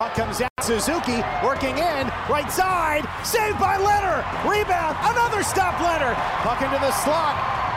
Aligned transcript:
Out 0.00 0.14
comes 0.14 0.40
out 0.40 0.52
Suzuki, 0.60 1.24
working 1.42 1.76
in, 1.76 2.06
right 2.30 2.48
side, 2.52 3.02
saved 3.26 3.58
by 3.58 3.76
Lehner. 3.78 4.22
Rebound, 4.48 4.96
another 5.02 5.42
stop 5.42 5.74
Lehner. 5.82 6.14
Puck 6.44 6.62
into 6.62 6.78
the 6.78 6.92
slot. 7.02 7.34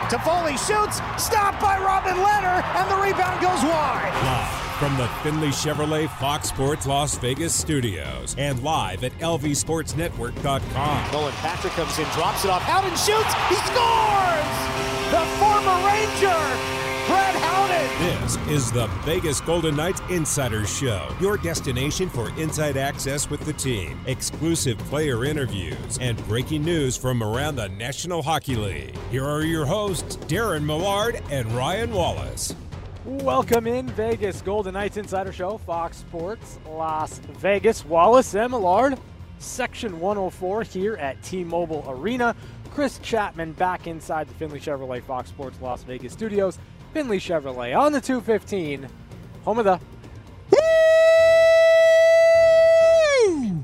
Toffoli 0.08 0.54
shoots, 0.54 1.02
stopped 1.20 1.60
by 1.60 1.76
Robin 1.78 2.14
Lehner, 2.14 2.62
and 2.78 2.88
the 2.88 2.94
rebound 2.94 3.40
goes 3.40 3.60
wide. 3.64 4.12
Live 4.22 4.78
from 4.78 4.96
the 4.98 5.08
Finley 5.24 5.48
Chevrolet 5.48 6.08
Fox 6.20 6.48
Sports 6.50 6.86
Las 6.86 7.18
Vegas 7.18 7.52
studios 7.52 8.36
and 8.38 8.62
live 8.62 9.02
at 9.02 9.10
lvsportsnetwork.com. 9.18 11.12
Nolan 11.12 11.34
Patrick 11.34 11.72
comes 11.72 11.98
in, 11.98 12.04
drops 12.10 12.44
it 12.44 12.52
off, 12.52 12.62
out 12.68 12.84
and 12.84 12.96
shoots. 12.96 13.34
He 13.48 13.56
scores! 13.66 14.46
The 15.10 15.26
former 15.42 15.86
Ranger 15.88 16.71
Brett 17.06 17.34
Howden. 17.34 18.20
This 18.22 18.36
is 18.48 18.70
the 18.70 18.86
Vegas 19.04 19.40
Golden 19.40 19.74
Knights 19.74 20.00
Insider 20.08 20.64
Show, 20.64 21.08
your 21.20 21.36
destination 21.36 22.08
for 22.08 22.30
inside 22.38 22.76
access 22.76 23.28
with 23.28 23.40
the 23.44 23.52
team, 23.52 23.98
exclusive 24.06 24.78
player 24.78 25.24
interviews, 25.24 25.98
and 26.00 26.16
breaking 26.28 26.64
news 26.64 26.96
from 26.96 27.22
around 27.22 27.56
the 27.56 27.68
National 27.70 28.22
Hockey 28.22 28.54
League. 28.54 28.96
Here 29.10 29.24
are 29.24 29.42
your 29.42 29.66
hosts, 29.66 30.16
Darren 30.16 30.64
Millard 30.64 31.20
and 31.30 31.50
Ryan 31.52 31.92
Wallace. 31.92 32.54
Welcome 33.04 33.66
in 33.66 33.88
Vegas 33.88 34.40
Golden 34.40 34.74
Knights 34.74 34.96
Insider 34.96 35.32
Show, 35.32 35.58
Fox 35.58 35.96
Sports 35.96 36.60
Las 36.68 37.18
Vegas. 37.38 37.84
Wallace 37.84 38.34
and 38.34 38.52
Millard, 38.52 38.96
Section 39.38 39.98
104 39.98 40.62
here 40.62 40.94
at 40.94 41.20
T-Mobile 41.24 41.84
Arena. 41.88 42.36
Chris 42.70 42.98
Chapman 43.00 43.52
back 43.52 43.86
inside 43.86 44.28
the 44.28 44.34
Finley 44.34 44.60
Chevrolet 44.60 45.02
Fox 45.02 45.28
Sports 45.28 45.58
Las 45.60 45.82
Vegas 45.82 46.12
studios. 46.12 46.58
Finley 46.92 47.18
Chevrolet 47.18 47.76
on 47.78 47.92
the 47.92 48.00
215, 48.00 48.86
home 49.44 49.58
of 49.58 49.64
the. 49.64 49.80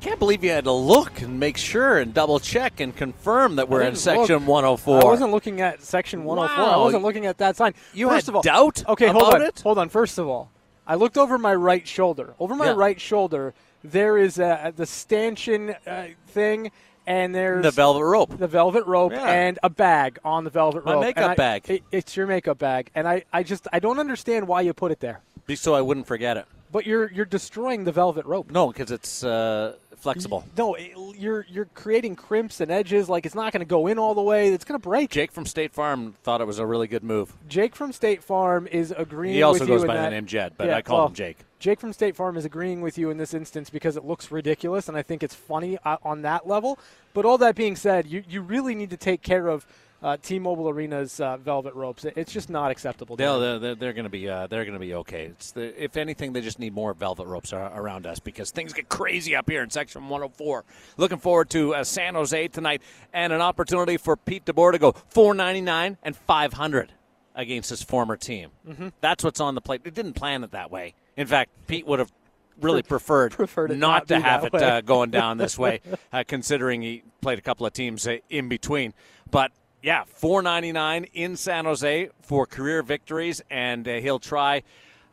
Can't 0.00 0.18
believe 0.20 0.44
you 0.44 0.50
had 0.50 0.64
to 0.64 0.72
look 0.72 1.20
and 1.20 1.38
make 1.40 1.56
sure 1.56 1.98
and 1.98 2.14
double 2.14 2.38
check 2.38 2.80
and 2.80 2.94
confirm 2.96 3.56
that 3.56 3.68
we're 3.68 3.82
in 3.82 3.96
section 3.96 4.36
look. 4.40 4.48
104. 4.48 5.00
I 5.02 5.04
wasn't 5.04 5.32
looking 5.32 5.60
at 5.60 5.82
section 5.82 6.24
104. 6.24 6.64
I 6.64 6.76
wasn't 6.76 7.02
looking 7.02 7.26
at 7.26 7.38
that 7.38 7.56
sign. 7.56 7.74
You 7.92 8.08
First 8.08 8.26
had 8.26 8.32
of 8.32 8.36
all, 8.36 8.42
doubt 8.42 8.84
Okay, 8.88 9.08
hold 9.08 9.34
on. 9.34 9.42
it? 9.42 9.60
Hold 9.60 9.78
on. 9.78 9.88
First 9.88 10.18
of 10.18 10.28
all, 10.28 10.50
I 10.86 10.94
looked 10.94 11.18
over 11.18 11.36
my 11.36 11.54
right 11.54 11.86
shoulder. 11.86 12.34
Over 12.38 12.54
my 12.54 12.66
Yeah. 12.66 12.74
right 12.76 13.00
shoulder, 13.00 13.52
there 13.82 14.16
is 14.16 14.38
a, 14.38 14.72
the 14.74 14.86
stanchion 14.86 15.74
uh, 15.86 16.06
thing, 16.28 16.70
and 17.08 17.34
there's 17.34 17.62
the 17.62 17.70
velvet 17.70 18.04
rope. 18.04 18.38
the 18.38 18.46
velvet 18.46 18.84
rope 18.86 19.12
Yeah. 19.12 19.26
and 19.28 19.58
a 19.62 19.70
bag 19.70 20.18
on 20.24 20.44
the 20.44 20.50
velvet 20.50 20.84
My 20.84 20.92
rope. 20.92 21.00
makeup 21.02 21.30
I- 21.30 21.34
bag. 21.34 21.64
it- 21.70 21.82
it's 21.90 22.16
your 22.16 22.26
makeup 22.26 22.58
bag, 22.58 22.90
and 22.94 23.08
I, 23.08 23.24
I 23.32 23.42
just 23.42 23.66
I 23.72 23.78
don't 23.80 23.98
understand 23.98 24.46
why 24.46 24.60
you 24.60 24.72
put 24.74 24.92
it 24.92 25.00
there. 25.00 25.20
so 25.54 25.74
I 25.74 25.80
wouldn't 25.80 26.06
forget 26.06 26.36
it. 26.36 26.44
But 26.70 26.86
you're 26.86 27.10
you're 27.12 27.24
destroying 27.24 27.84
the 27.84 27.92
velvet 27.92 28.26
rope. 28.26 28.50
No, 28.50 28.68
because 28.68 28.90
it's 28.90 29.24
uh, 29.24 29.76
flexible. 29.96 30.44
No, 30.56 30.74
it- 30.74 30.92
you're 31.16 31.46
you're 31.48 31.64
creating 31.74 32.14
crimps 32.14 32.60
and 32.60 32.70
edges. 32.70 33.08
Like 33.08 33.26
it's 33.26 33.34
not 33.34 33.52
going 33.52 33.60
to 33.60 33.66
go 33.68 33.86
in 33.86 33.98
all 33.98 34.14
the 34.14 34.22
way. 34.22 34.52
It's 34.52 34.64
going 34.64 34.78
to 34.78 34.82
break. 34.88 35.10
Jake 35.10 35.32
from 35.32 35.46
State 35.46 35.72
Farm 35.72 36.14
thought 36.22 36.40
it 36.40 36.46
was 36.46 36.58
a 36.58 36.66
really 36.66 36.86
good 36.86 37.02
move. 37.02 37.32
Jake 37.48 37.74
from 37.74 37.92
State 37.92 38.22
Farm 38.22 38.66
is 38.70 38.92
agreeing. 38.96 39.34
He 39.34 39.42
also 39.42 39.60
with 39.60 39.68
you 39.68 39.74
goes 39.74 39.82
in 39.82 39.88
by 39.88 39.96
the 39.96 40.02
that- 40.02 40.10
name 40.10 40.26
Jed, 40.26 40.52
but 40.56 40.66
Yeah, 40.68 40.76
I 40.76 40.82
call 40.82 40.98
well, 40.98 41.06
him 41.08 41.14
Jake. 41.14 41.38
Jake 41.58 41.80
from 41.80 41.92
State 41.92 42.14
Farm 42.14 42.36
is 42.36 42.44
agreeing 42.44 42.82
with 42.82 42.96
you 42.98 43.10
in 43.10 43.16
this 43.16 43.34
instance 43.34 43.68
because 43.68 43.96
it 43.96 44.04
looks 44.04 44.30
ridiculous, 44.30 44.88
and 44.88 44.96
I 44.96 45.02
think 45.02 45.24
it's 45.24 45.34
funny 45.34 45.76
uh, 45.84 45.96
on 46.04 46.22
that 46.22 46.46
level. 46.46 46.78
But 47.14 47.24
all 47.24 47.36
that 47.38 47.56
being 47.56 47.74
said, 47.74 48.06
you, 48.06 48.22
you 48.28 48.42
really 48.42 48.76
need 48.76 48.90
to 48.90 48.96
take 48.96 49.22
care 49.22 49.48
of 49.48 49.66
uh, 50.02 50.16
T-Mobile 50.20 50.68
Arena's 50.68 51.20
uh, 51.20 51.36
velvet 51.36 51.74
ropes. 51.74 52.04
It's 52.04 52.32
just 52.32 52.50
not 52.50 52.70
acceptable. 52.70 53.16
They'll, 53.16 53.40
Darren. 53.40 53.60
they're, 53.60 53.74
they're 53.74 53.92
going 53.92 54.04
to 54.04 54.10
be 54.10 54.28
uh, 54.28 54.46
they're 54.46 54.64
going 54.64 54.74
to 54.74 54.80
be 54.80 54.94
okay. 54.94 55.26
It's 55.26 55.52
the, 55.52 55.82
if 55.82 55.96
anything, 55.96 56.32
they 56.32 56.40
just 56.40 56.58
need 56.58 56.72
more 56.72 56.94
velvet 56.94 57.26
ropes 57.26 57.52
around 57.52 58.06
us 58.06 58.18
because 58.20 58.50
things 58.50 58.72
get 58.72 58.88
crazy 58.88 59.34
up 59.34 59.48
here 59.48 59.62
in 59.62 59.70
Section 59.70 60.08
104. 60.08 60.64
Looking 60.96 61.18
forward 61.18 61.50
to 61.50 61.74
uh, 61.74 61.84
San 61.84 62.14
Jose 62.14 62.48
tonight 62.48 62.82
and 63.12 63.32
an 63.32 63.40
opportunity 63.40 63.96
for 63.96 64.16
Pete 64.16 64.44
DeBoer 64.44 64.72
to 64.72 64.78
go 64.78 64.92
499 64.92 65.96
and 66.02 66.16
500 66.16 66.92
against 67.34 67.70
his 67.70 67.82
former 67.82 68.16
team. 68.16 68.50
Mm-hmm. 68.68 68.88
That's 69.00 69.24
what's 69.24 69.40
on 69.40 69.54
the 69.54 69.60
plate. 69.60 69.82
It 69.84 69.94
didn't 69.94 70.14
plan 70.14 70.44
it 70.44 70.50
that 70.52 70.70
way. 70.70 70.94
In 71.16 71.26
fact, 71.26 71.50
Pete 71.66 71.86
would 71.86 71.98
have 71.98 72.12
really 72.60 72.82
preferred, 72.82 73.32
Preferred 73.32 73.70
not, 73.70 73.78
not 73.78 74.08
to 74.08 74.20
have 74.20 74.44
it 74.44 74.54
uh, 74.54 74.80
going 74.80 75.10
down 75.10 75.38
this 75.38 75.58
way, 75.58 75.80
uh, 76.12 76.24
considering 76.26 76.82
he 76.82 77.02
played 77.20 77.38
a 77.38 77.42
couple 77.42 77.66
of 77.66 77.72
teams 77.72 78.06
uh, 78.06 78.18
in 78.28 78.48
between. 78.48 78.92
But 79.30 79.52
yeah, 79.82 80.04
499 80.06 81.04
in 81.14 81.36
San 81.36 81.64
Jose 81.64 82.10
for 82.22 82.46
career 82.46 82.82
victories, 82.82 83.40
and 83.50 83.86
uh, 83.86 83.94
he'll 83.94 84.18
try 84.18 84.62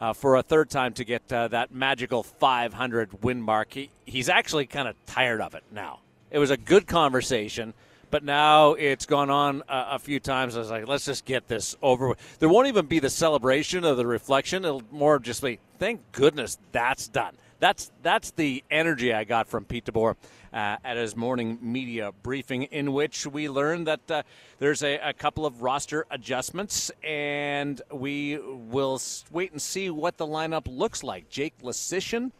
uh, 0.01 0.13
for 0.13 0.35
a 0.35 0.43
third 0.43 0.69
time 0.69 0.93
to 0.93 1.05
get 1.05 1.31
uh, 1.31 1.47
that 1.49 1.71
magical 1.71 2.23
500 2.23 3.23
win 3.23 3.41
mark. 3.41 3.73
He, 3.73 3.89
he's 4.05 4.29
actually 4.29 4.65
kind 4.65 4.87
of 4.87 4.95
tired 5.05 5.41
of 5.41 5.53
it 5.55 5.63
now. 5.71 5.99
It 6.31 6.39
was 6.39 6.49
a 6.49 6.57
good 6.57 6.87
conversation, 6.87 7.73
but 8.09 8.23
now 8.23 8.73
it's 8.73 9.05
gone 9.05 9.29
on 9.29 9.61
a, 9.69 9.87
a 9.91 9.99
few 9.99 10.19
times. 10.19 10.55
I 10.55 10.59
was 10.59 10.71
like, 10.71 10.87
let's 10.87 11.05
just 11.05 11.25
get 11.25 11.47
this 11.47 11.75
over 11.81 12.09
with. 12.09 12.39
There 12.39 12.49
won't 12.49 12.67
even 12.67 12.87
be 12.87 12.99
the 12.99 13.09
celebration 13.09 13.85
or 13.85 13.95
the 13.95 14.07
reflection. 14.07 14.65
It'll 14.65 14.83
more 14.91 15.19
just 15.19 15.43
be, 15.43 15.59
thank 15.77 16.01
goodness 16.11 16.57
that's 16.71 17.07
done. 17.07 17.35
That's 17.59 17.91
that's 18.03 18.31
the 18.31 18.63
energy 18.69 19.13
I 19.13 19.23
got 19.23 19.47
from 19.47 19.63
Pete 19.63 19.85
DeBoer 19.85 20.15
uh, 20.55 20.77
at 20.85 20.95
his 20.95 21.15
morning 21.15 21.59
media 21.61 22.13
briefing, 22.23 22.63
in 22.63 22.93
which 22.93 23.27
we 23.27 23.49
learned 23.49 23.87
that 23.87 24.09
uh, 24.09 24.23
there's 24.57 24.81
a, 24.81 24.97
a 24.99 25.13
couple 25.13 25.45
of 25.45 25.61
roster 25.61 26.05
adjustments, 26.09 26.89
and 27.03 27.81
we 27.91 28.37
will 28.37 28.99
wait 29.31 29.51
and 29.51 29.61
see 29.61 29.89
what 29.89 30.17
the 30.17 30.25
lineup 30.25 30.65
looks 30.67 31.03
like. 31.03 31.29
Jake 31.29 31.53
Leschyshyn 31.61 32.31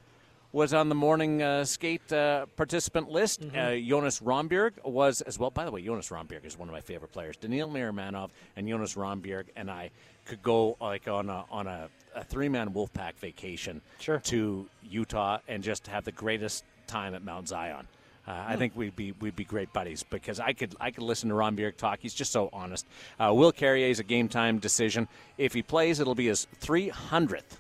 was 0.54 0.74
on 0.74 0.88
the 0.88 0.96
morning 0.96 1.44
uh, 1.44 1.66
skate 1.66 2.10
uh, 2.14 2.46
participant 2.56 3.12
list. 3.12 3.44
Uh, 3.54 3.76
Jonas 3.76 4.22
Rondbjerg 4.22 4.72
was 4.86 5.20
as 5.20 5.38
well. 5.38 5.50
By 5.50 5.66
the 5.66 5.72
way, 5.72 5.82
Jonas 5.82 6.08
Rondbjerg 6.08 6.46
is 6.46 6.58
one 6.58 6.70
of 6.70 6.74
my 6.74 6.80
favorite 6.80 7.12
players. 7.12 7.36
Daniil 7.36 7.68
Miromanov 7.68 8.30
and 8.56 8.66
Jonas 8.66 8.96
Rondbjerg 8.96 9.48
and 9.58 9.70
I 9.70 9.90
could 10.24 10.42
go 10.42 10.78
like 10.80 11.10
on 11.10 11.30
a 11.30 11.44
on 11.52 11.68
a, 11.68 11.90
a 12.16 12.24
three 12.24 12.48
man 12.48 12.70
Wolfpack 12.70 13.16
vacation 13.16 13.82
Sure. 14.00 14.20
to 14.20 14.66
Utah 14.90 15.40
and 15.50 15.62
just 15.62 15.88
have 15.88 16.06
the 16.06 16.14
greatest 16.14 16.64
time 16.88 17.14
at 17.16 17.22
Mount 17.22 17.50
Zion. 17.50 17.86
Uh, 18.28 18.44
I 18.48 18.56
think 18.56 18.76
we'd 18.76 18.96
be 18.96 19.12
we'd 19.12 19.36
be 19.36 19.44
great 19.44 19.72
buddies 19.72 20.04
because 20.04 20.40
I 20.40 20.54
could 20.54 20.76
I 20.80 20.92
could 20.92 21.04
listen 21.04 21.30
to 21.30 21.36
Rondbjerg 21.36 21.78
talk. 21.78 22.00
He's 22.02 22.14
just 22.14 22.32
so 22.32 22.50
honest. 22.52 22.88
Uh, 23.20 23.34
Will 23.34 23.52
Carrier 23.52 23.88
is 23.88 24.00
a 24.00 24.04
game 24.04 24.28
time 24.30 24.58
decision. 24.58 25.08
If 25.38 25.54
he 25.54 25.62
plays, 25.62 26.00
it'll 26.00 26.16
be 26.16 26.28
his 26.28 26.48
300th 26.62 27.58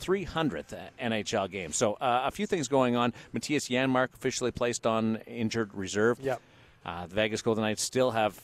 300th 0.00 0.76
NHL 1.00 1.50
game. 1.50 1.72
So 1.72 1.94
uh, 1.94 2.22
a 2.24 2.30
few 2.30 2.46
things 2.46 2.68
going 2.68 2.96
on. 2.96 3.12
Mattias 3.34 3.70
Janmark 3.70 4.14
officially 4.14 4.50
placed 4.50 4.86
on 4.86 5.16
injured 5.26 5.72
reserve. 5.74 6.18
Yep. 6.20 6.40
Uh, 6.84 7.06
the 7.06 7.14
Vegas 7.14 7.42
Golden 7.42 7.62
Knights 7.62 7.82
still 7.82 8.10
have 8.10 8.40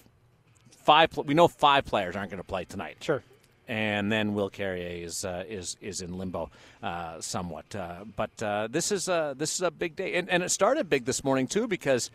five. 0.71 1.17
We 1.17 1.35
know 1.35 1.49
five 1.49 1.85
players 1.85 2.17
aren't 2.17 2.31
going 2.31 2.43
to 2.43 2.47
play 2.47 2.65
tonight 2.65 2.97
sure. 3.01 3.23
And 3.71 4.11
then 4.11 4.35
Will 4.35 4.51
Carrier 4.51 5.05
is 5.05 5.25
uh, 5.25 5.45
is 5.49 5.77
is 5.81 6.01
in 6.01 6.19
limbo 6.19 6.51
uh, 6.83 7.21
somewhat. 7.21 7.73
Uh, 7.75 8.05
but 8.17 8.43
uh, 8.43 8.67
this 8.69 8.91
is 8.91 9.09
a 9.09 9.35
this 9.39 9.55
is 9.55 9.63
a 9.63 9.71
big 9.71 9.95
day, 9.95 10.15
and, 10.15 10.29
and 10.29 10.43
it 10.43 10.51
started 10.51 10.91
big 10.91 11.05
this 11.05 11.23
morning 11.23 11.47
too 11.47 11.69
because 11.69 12.11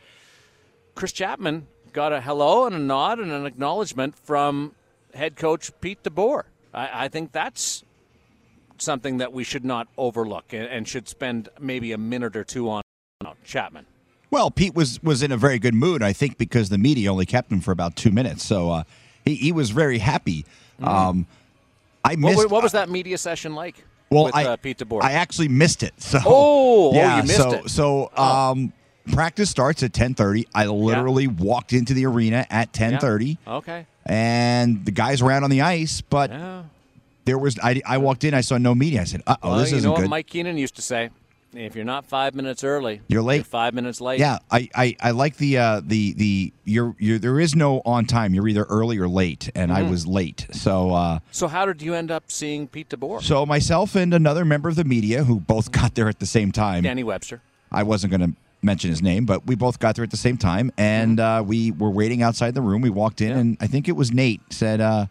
Chris 0.96 1.14
Chapman 1.14 1.66
got 1.94 2.12
a 2.12 2.20
hello 2.20 2.66
and 2.66 2.76
a 2.76 2.80
nod 2.80 3.20
and 3.20 3.32
an 3.32 3.46
acknowledgement 3.46 4.16
from 4.16 4.74
head 5.14 5.38
coach 5.38 5.72
Pete 5.80 6.04
DeBoer. 6.04 6.44
I, 6.74 7.06
I 7.06 7.08
think 7.08 7.32
that's 7.32 7.86
something 8.78 9.20
that 9.20 9.32
we 9.32 9.46
should 9.46 9.64
not 9.64 9.88
overlook 9.98 10.52
and, 10.52 10.66
and 10.66 10.86
should 10.86 11.08
spend 11.08 11.48
maybe 11.58 11.94
a 11.94 11.98
minute 11.98 12.36
or 12.36 12.44
two 12.44 12.70
on. 12.70 12.82
Chapman. 13.46 13.86
Well, 14.30 14.52
Pete 14.52 14.76
was 14.76 15.02
was 15.02 15.24
in 15.24 15.32
a 15.32 15.38
very 15.38 15.58
good 15.58 15.74
mood, 15.74 16.04
I 16.04 16.12
think, 16.12 16.38
because 16.38 16.68
the 16.68 16.78
media 16.78 17.10
only 17.10 17.26
kept 17.26 17.50
him 17.50 17.62
for 17.62 17.72
about 17.72 17.96
two 17.96 18.12
minutes, 18.12 18.44
so 18.44 18.72
uh, 18.72 18.84
he 19.24 19.36
he 19.36 19.54
was 19.54 19.70
very 19.70 20.00
happy. 20.00 20.46
Um, 20.84 21.26
I 22.06 22.10
What, 22.12 22.20
missed. 22.20 22.38
wa- 22.38 22.48
what 22.52 22.64
was 22.64 22.72
that 22.74 22.90
media 22.90 23.18
session 23.18 23.56
like 23.56 23.84
well, 24.10 24.26
with 24.26 24.36
I, 24.36 24.46
uh, 24.46 24.56
Pete 24.58 24.78
DeBoer? 24.78 25.02
I 25.04 25.14
actually 25.14 25.48
missed 25.48 25.84
it. 25.84 25.94
So 26.00 26.20
Oh, 26.26 26.92
oh, 26.92 26.94
yeah, 26.94 27.18
you 27.18 27.24
missed 27.24 27.36
so, 27.38 27.52
it. 27.54 27.62
Oh. 27.64 27.68
So 27.68 28.12
um, 28.18 28.74
practice 29.12 29.50
starts 29.50 29.84
at 29.84 29.92
ten 29.94 30.14
thirty. 30.14 30.48
I 30.54 30.66
literally 30.68 31.28
walked 31.28 31.74
into 31.74 31.94
the 31.94 32.06
arena 32.06 32.46
at 32.50 32.72
ten 32.74 33.00
thirty, 33.00 33.38
okay. 33.48 33.86
and 34.06 34.86
the 34.86 34.92
guys 34.92 35.22
were 35.24 35.32
out 35.32 35.44
on 35.44 35.50
the 35.50 35.62
ice, 35.62 36.02
but 36.02 36.30
Yeah. 36.32 36.64
there 37.26 37.38
was 37.38 37.58
I, 37.62 37.82
I 37.86 37.98
walked 37.98 38.24
in, 38.24 38.34
I 38.34 38.42
saw 38.42 38.58
no 38.58 38.74
media. 38.76 39.02
I 39.02 39.06
said, 39.06 39.22
"Uh 39.28 39.36
oh, 39.42 39.50
Well, 39.52 39.60
this 39.60 39.72
isn't 39.74 39.90
know 39.90 39.96
good." 39.96 40.04
what 40.04 40.10
Mike 40.12 40.28
Keenan 40.28 40.58
used 40.58 40.76
to 40.76 40.82
say: 40.82 41.10
if 41.58 41.76
you're 41.76 41.86
not 41.86 42.06
five 42.06 42.36
minutes 42.36 42.64
early, 42.64 43.02
You're 43.08 43.22
late. 43.22 43.46
five 43.46 43.74
minutes 43.74 44.02
late. 44.02 44.20
Yeah, 44.20 44.40
I, 44.52 44.70
I, 44.76 44.96
I 45.02 45.12
like 45.12 45.38
the 45.38 45.58
uh, 45.58 45.82
the 45.84 46.14
the 46.14 46.54
you're 46.64 46.96
you're 47.00 47.20
there 47.20 47.40
is 47.40 47.56
no 47.56 47.82
on 47.86 48.06
time. 48.06 48.34
You're 48.34 48.48
either 48.48 48.64
early 48.64 48.98
or 48.98 49.08
late, 49.08 49.50
and 49.56 49.72
Mm-hmm. 49.72 49.86
I 49.86 49.90
was 49.90 50.06
late. 50.08 50.48
So 50.52 50.92
uh, 50.94 51.20
So 51.32 51.48
how 51.48 51.66
did 51.66 51.82
you 51.82 51.94
end 51.94 52.12
up 52.12 52.26
seeing 52.28 52.68
Pete 52.68 52.90
DeBoer? 52.90 53.22
so 53.22 53.46
myself 53.46 53.96
and 53.96 54.14
another 54.14 54.46
member 54.46 54.70
of 54.70 54.76
the 54.76 54.84
media 54.84 55.24
who 55.24 55.40
both 55.40 55.72
got 55.80 55.96
there 55.96 56.08
at 56.10 56.20
the 56.20 56.26
same 56.26 56.52
time. 56.52 56.84
Danny 56.84 57.04
Webster. 57.04 57.42
I 57.72 57.84
wasn't 57.84 58.12
going 58.12 58.32
to 58.32 58.38
mention 58.62 58.90
his 58.90 59.02
name, 59.02 59.26
but 59.26 59.46
we 59.46 59.56
both 59.56 59.80
got 59.80 59.96
there 59.96 60.04
at 60.04 60.12
the 60.12 60.18
same 60.18 60.38
time, 60.38 60.72
and 60.78 61.20
uh, 61.20 61.44
we 61.46 61.72
were 61.72 61.90
waiting 61.92 62.24
outside 62.24 62.54
the 62.56 62.62
room. 62.62 62.82
We 62.82 62.90
walked 62.90 63.22
in, 63.22 63.28
Mm-hmm. 63.30 63.36
Yeah. 63.36 63.42
and 63.42 63.58
I 63.62 63.68
think 63.68 63.88
it 63.88 63.94
was 63.94 64.12
Nate 64.12 64.42
said, 64.52 64.82
uh, 64.82 65.06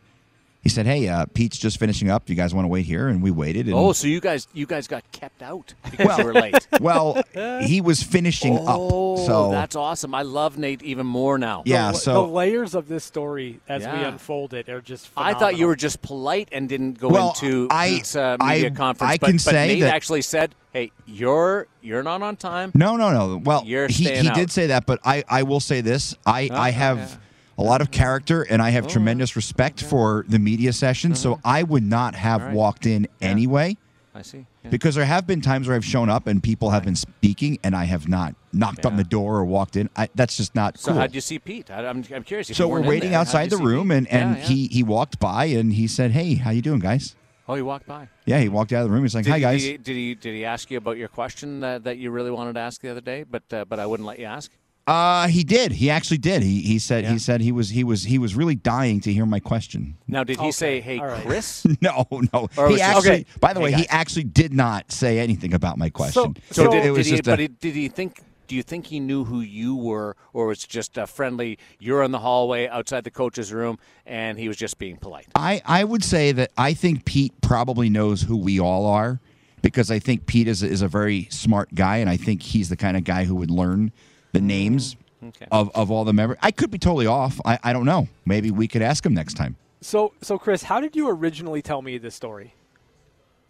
he 0.65 0.71
said, 0.71 0.87
"Hey, 0.87 1.07
uh, 1.09 1.27
Pete's 1.35 1.59
just 1.59 1.79
finishing 1.79 2.11
up. 2.11 2.29
You 2.29 2.35
guys 2.35 2.53
want 2.55 2.65
to 2.65 2.69
wait 2.69 2.87
here?" 2.87 3.07
And 3.09 3.23
we 3.23 3.31
waited. 3.31 3.67
And, 3.67 3.75
Oh, 3.77 3.93
so 3.93 4.07
you 4.09 4.21
guys 4.21 4.49
you 4.53 4.67
guys 4.67 4.89
got 4.89 5.05
kept 5.13 5.43
out 5.43 5.75
because 5.91 6.07
Well- 6.07 6.19
you 6.19 6.25
were 6.25 6.33
late. 6.35 6.67
well, 6.81 7.23
he 7.63 7.81
was 7.81 8.03
finishing 8.03 8.59
oh, 8.61 9.15
up. 9.21 9.27
So 9.27 9.51
that's 9.51 9.77
awesome. 9.77 10.15
I 10.15 10.23
love 10.23 10.59
Nate 10.59 10.83
even 10.83 11.07
more 11.07 11.39
now. 11.39 11.63
yeah, 11.67 11.93
the, 11.93 11.99
so 11.99 12.13
the 12.15 12.33
layers 12.33 12.75
of 12.75 12.89
this 12.89 13.05
story 13.05 13.61
as 13.69 13.83
we 13.83 14.03
unfold 14.03 14.55
it 14.55 14.69
are 14.69 14.81
just. 14.81 15.11
I 15.17 15.35
thought 15.35 15.57
you 15.57 15.67
were 15.67 15.77
just 15.77 16.03
polite 16.03 16.49
and 16.51 16.69
didn't 16.69 16.99
go 16.99 17.09
Well, 17.11 17.29
into 17.31 17.69
I- 17.71 17.91
Pete's 17.91 18.17
uh, 18.17 18.37
media 18.41 18.67
I- 18.67 18.71
conference. 18.71 19.13
I 19.13 19.17
but, 19.19 19.27
can 19.27 19.37
but 19.37 19.41
say 19.43 19.67
Nate 19.69 19.81
that- 19.83 19.95
actually 19.95 20.23
said, 20.23 20.55
"Hey, 20.73 20.91
you're 21.07 21.67
you're 21.83 22.03
not 22.03 22.23
on 22.23 22.37
time." 22.37 22.73
No, 22.75 22.97
no, 22.97 23.11
no. 23.13 23.37
Well, 23.45 23.65
You're 23.67 23.89
he, 23.89 24.05
he 24.05 24.29
out. 24.29 24.35
did 24.35 24.51
say 24.51 24.69
that, 24.69 24.87
but 24.87 25.01
I, 25.05 25.23
I 25.29 25.43
will 25.43 25.61
say 25.61 25.83
this. 25.83 26.17
I, 26.25 26.49
I 26.51 26.71
have 26.71 26.99
yeah. 26.99 27.17
A 27.59 27.63
lot 27.63 27.81
of 27.81 27.91
character 27.91 28.43
and 28.43 28.61
I 28.63 28.69
Oh, 28.69 28.73
have 28.73 28.87
tremendous 28.89 29.37
respect 29.37 29.83
for 29.83 30.25
the 30.29 30.39
media 30.39 30.73
session, 30.73 31.15
so 31.15 31.41
I 31.45 31.63
would 31.63 31.83
not 31.85 32.15
have 32.15 32.41
Mm-hmm. 32.41 32.49
Right. 32.49 32.57
walked 32.57 32.87
in 32.87 33.07
anyway 33.21 33.77
I 34.15 34.23
see. 34.23 34.47
Yeah. 34.63 34.71
because 34.71 34.95
there 34.95 35.05
have 35.05 35.27
been 35.27 35.41
times 35.41 35.67
where 35.67 35.77
I've 35.77 35.85
shown 35.85 36.09
up 36.09 36.27
and 36.27 36.43
people 36.43 36.71
have 36.71 36.85
been 36.85 36.95
speaking 36.97 37.59
and 37.65 37.75
I 37.77 37.85
have 37.85 38.09
not 38.09 38.35
knocked 38.53 38.87
on 38.87 38.97
the 38.97 39.03
door 39.05 39.37
or 39.39 39.45
walked 39.45 39.75
in. 39.77 39.91
I, 39.97 40.09
that's 40.15 40.37
just 40.37 40.55
not 40.55 40.79
So 40.79 40.93
cool. 40.93 41.01
how'd 41.01 41.15
you 41.15 41.21
see 41.21 41.39
Pete? 41.41 41.71
I, 41.71 41.87
I'm, 41.87 42.05
I'm 42.15 42.23
curious. 42.23 42.49
so 42.57 42.69
we're 42.69 42.81
waiting 42.83 43.11
there, 43.11 43.19
outside 43.21 43.51
the 43.51 43.57
room 43.57 43.89
Pete? 43.89 43.97
and, 43.99 44.09
and 44.13 44.37
Yeah, 44.37 44.43
yeah. 44.43 44.49
he, 44.49 44.67
he 44.69 44.83
walked 44.85 45.19
by 45.19 45.47
and 45.47 45.73
he 45.73 45.87
said, 45.89 46.13
Hey, 46.13 46.35
how 46.37 46.51
you 46.51 46.63
doing, 46.63 46.79
guys? 46.81 47.17
oh 47.49 47.55
he 47.57 47.63
walked 47.63 47.87
by. 47.87 48.09
Yeah, 48.25 48.39
he 48.41 48.49
walked 48.49 48.73
out 48.73 48.83
of 48.83 48.89
the 48.89 48.95
room. 48.95 49.03
He's 49.03 49.15
like, 49.15 49.25
Did, 49.25 49.31
Hi, 49.33 49.39
guys. 49.41 49.63
Did 49.63 49.71
he, 49.73 49.77
did 49.79 49.97
he 49.97 50.15
did 50.15 50.35
he 50.35 50.45
ask 50.45 50.71
you 50.71 50.79
about 50.79 50.97
your 50.97 51.09
question 51.09 51.61
that, 51.61 51.85
that 51.85 51.99
you 51.99 52.11
really 52.11 52.31
wanted 52.31 52.55
to 52.55 52.61
ask 52.61 52.81
the 52.81 52.91
other 52.91 53.01
day, 53.03 53.25
but 53.25 53.43
uh, 53.53 53.65
but 53.67 53.79
I 53.81 53.87
wouldn't 53.87 54.07
let 54.07 54.19
you 54.19 54.27
ask? 54.27 54.51
Uh, 54.87 55.29
he 55.29 55.45
did. 55.45 55.73
He 55.73 55.89
actually 55.89 56.19
did. 56.19 56.43
He 56.43 56.61
he 56.61 56.79
said 56.79 57.05
Yeah. 57.05 57.13
he 57.13 57.19
said 57.19 57.41
he 57.41 57.53
was 57.53 57.71
he 57.71 57.83
was 57.85 58.05
he 58.05 58.19
was 58.19 58.35
really 58.35 58.55
dying 58.55 59.01
to 59.01 59.13
hear 59.13 59.25
my 59.25 59.41
question. 59.41 59.97
Now, 60.07 60.25
did 60.25 60.39
he 60.41 60.53
say, 60.53 60.81
"Hey, 60.81 60.99
all 60.99 61.07
right. 61.07 61.25
Chris"? 61.25 61.67
No, 61.81 62.07
no. 62.33 62.49
He 62.69 62.81
actually, 62.83 63.11
Okay. 63.11 63.25
by 63.41 63.53
the 63.55 63.61
Hey, 63.61 63.65
way, 63.65 63.73
he 63.73 63.89
actually 63.89 64.25
did 64.25 64.53
not 64.53 64.93
say 64.93 65.19
anything 65.19 65.55
about 65.55 65.79
my 65.79 65.89
question. 65.91 66.37
So 66.51 66.65
So, 66.65 66.65
It- 66.65 66.71
did, 66.73 66.85
it 66.87 66.91
was 66.91 67.07
did 67.07 67.11
he? 67.13 67.17
just 67.17 67.27
a- 67.29 67.31
But 67.31 67.39
he, 67.41 67.49
did 67.49 67.75
he 67.75 67.89
think? 67.89 68.21
Do 68.47 68.55
you 68.55 68.63
think 68.63 68.89
he 68.89 69.01
knew 69.01 69.25
who 69.25 69.41
you 69.41 69.75
were, 69.75 70.17
or 70.35 70.49
was 70.49 70.59
just 70.65 70.99
a 70.99 71.07
friendly? 71.07 71.59
You're 71.81 72.03
in 72.03 72.11
the 72.11 72.19
hallway 72.19 72.69
outside 72.69 73.05
the 73.05 73.11
coach's 73.11 73.55
room, 73.55 73.79
and 74.05 74.39
he 74.39 74.49
was 74.49 74.59
just 74.59 74.77
being 74.79 74.99
polite. 74.99 75.29
I 75.35 75.63
I 75.65 75.85
would 75.85 76.05
say 76.05 76.31
that 76.33 76.51
I 76.59 76.75
think 76.75 77.07
Pete 77.07 77.33
probably 77.41 77.89
knows 77.89 78.21
who 78.23 78.37
we 78.37 78.61
all 78.61 78.85
are 78.85 79.19
because 79.63 79.91
I 79.91 79.99
think 79.99 80.27
Pete 80.27 80.47
is 80.47 80.63
is 80.63 80.83
a 80.83 80.89
very 80.89 81.27
smart 81.31 81.75
guy, 81.75 81.97
and 81.97 82.11
I 82.11 82.19
think 82.19 82.43
he's 82.43 82.69
the 82.69 82.77
kind 82.77 82.99
of 82.99 83.05
guy 83.05 83.25
who 83.25 83.35
would 83.37 83.51
learn 83.51 83.93
the 84.35 84.41
names 84.43 84.95
Mm, 85.23 85.29
Okay. 85.29 85.47
of, 85.51 85.71
of 85.75 85.91
all 85.91 86.05
the 86.05 86.13
members. 86.13 86.37
I 86.43 86.51
could 86.51 86.71
be 86.71 86.77
totally 86.79 87.07
off. 87.07 87.41
I, 87.47 87.59
I 87.63 87.73
don't 87.73 87.87
know. 87.87 88.09
Maybe 88.27 88.51
we 88.51 88.69
could 88.69 88.83
ask 88.83 89.07
him 89.07 89.15
next 89.15 89.35
time. 89.35 89.57
So, 89.81 90.13
so 90.21 90.39
Chris, 90.39 90.63
how 90.65 90.81
did 90.83 90.95
you 90.95 91.09
originally 91.09 91.63
tell 91.63 91.81
me 91.81 91.97
this 91.97 92.15
story? 92.15 92.53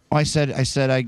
Oh, 0.09 0.15
I 0.15 0.23
said 0.23 0.51
I 0.51 0.63
said 0.63 0.89
I. 0.89 1.05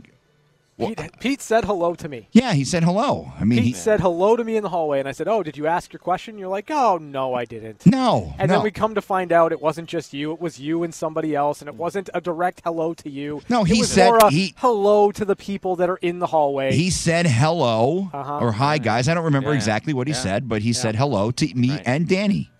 Well, 0.77 0.93
Pete, 0.93 1.19
Pete 1.19 1.41
said 1.41 1.65
hello 1.65 1.95
to 1.95 2.07
me. 2.07 2.27
yeah, 2.33 2.53
he 2.53 2.63
said 2.63 2.83
hello. 2.83 3.31
I 3.39 3.45
mean, 3.45 3.57
Pete 3.57 3.67
he, 3.69 3.73
said 3.73 3.99
hello 3.99 4.35
to 4.35 4.43
me 4.43 4.57
in 4.57 4.61
the 4.63 4.69
hallway, 4.69 4.99
and 4.99 5.07
I 5.07 5.11
said, 5.11 5.27
"Oh, 5.27 5.41
did 5.41 5.57
you 5.57 5.65
ask 5.65 5.91
your 5.91 5.99
question?" 5.99 6.37
You're 6.37 6.49
like, 6.49 6.69
"Oh, 6.69 6.99
no, 7.01 7.33
I 7.33 7.45
didn't." 7.45 7.83
no, 7.87 8.35
And 8.37 8.47
no. 8.49 8.55
then 8.57 8.63
we 8.63 8.69
come 8.69 8.93
to 8.93 9.01
find 9.01 9.31
out 9.31 9.51
it 9.51 9.59
wasn't 9.59 9.89
just 9.89 10.13
you; 10.13 10.31
it 10.33 10.39
was 10.39 10.59
you 10.59 10.83
and 10.83 10.93
somebody 10.93 11.33
else, 11.35 11.61
and 11.61 11.67
it 11.67 11.73
wasn't 11.73 12.11
a 12.13 12.21
direct 12.21 12.61
hello 12.63 12.93
to 12.93 13.09
you. 13.09 13.41
No, 13.49 13.63
it 13.63 13.69
he 13.69 13.79
was 13.79 13.91
said 13.91 14.09
more 14.09 14.17
a 14.19 14.29
he- 14.29 14.53
hello 14.57 15.11
to 15.13 15.25
the 15.25 15.35
people 15.35 15.75
that 15.77 15.89
are 15.89 15.97
in 15.97 16.19
the 16.19 16.27
hallway. 16.27 16.73
He 16.75 16.91
said 16.91 17.25
hello 17.25 18.11
Uh-huh. 18.13 18.37
or 18.39 18.51
hi, 18.51 18.77
guys. 18.77 19.07
I 19.09 19.15
don't 19.15 19.25
remember 19.25 19.49
Yeah, 19.49 19.53
yeah. 19.53 19.57
exactly 19.57 19.93
what 19.95 20.05
he 20.05 20.13
Yeah. 20.13 20.19
said, 20.19 20.47
but 20.47 20.61
he 20.61 20.73
said 20.73 20.95
hello 20.95 21.31
to 21.31 21.55
me 21.55 21.71
Right. 21.71 21.81
and 21.87 22.07
Danny. 22.07 22.51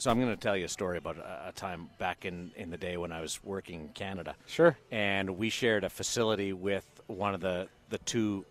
So 0.00 0.10
I'm 0.10 0.18
going 0.18 0.34
to 0.34 0.40
tell 0.40 0.56
you 0.56 0.64
a 0.64 0.68
story 0.68 0.96
about 0.96 1.18
a, 1.18 1.52
time 1.54 1.90
back 1.98 2.24
in, 2.24 2.52
in 2.56 2.70
the 2.70 2.78
day 2.78 2.96
when 2.96 3.12
I 3.12 3.20
was 3.20 3.38
working 3.44 3.80
in 3.80 3.88
Canada. 3.88 4.34
Sure. 4.46 4.74
And 4.90 5.36
we 5.36 5.50
shared 5.50 5.84
a 5.84 5.90
facility 5.90 6.54
with 6.54 6.86
one 7.06 7.34
of 7.34 7.42
the, 7.42 7.68
the 7.90 7.98
two 7.98 8.46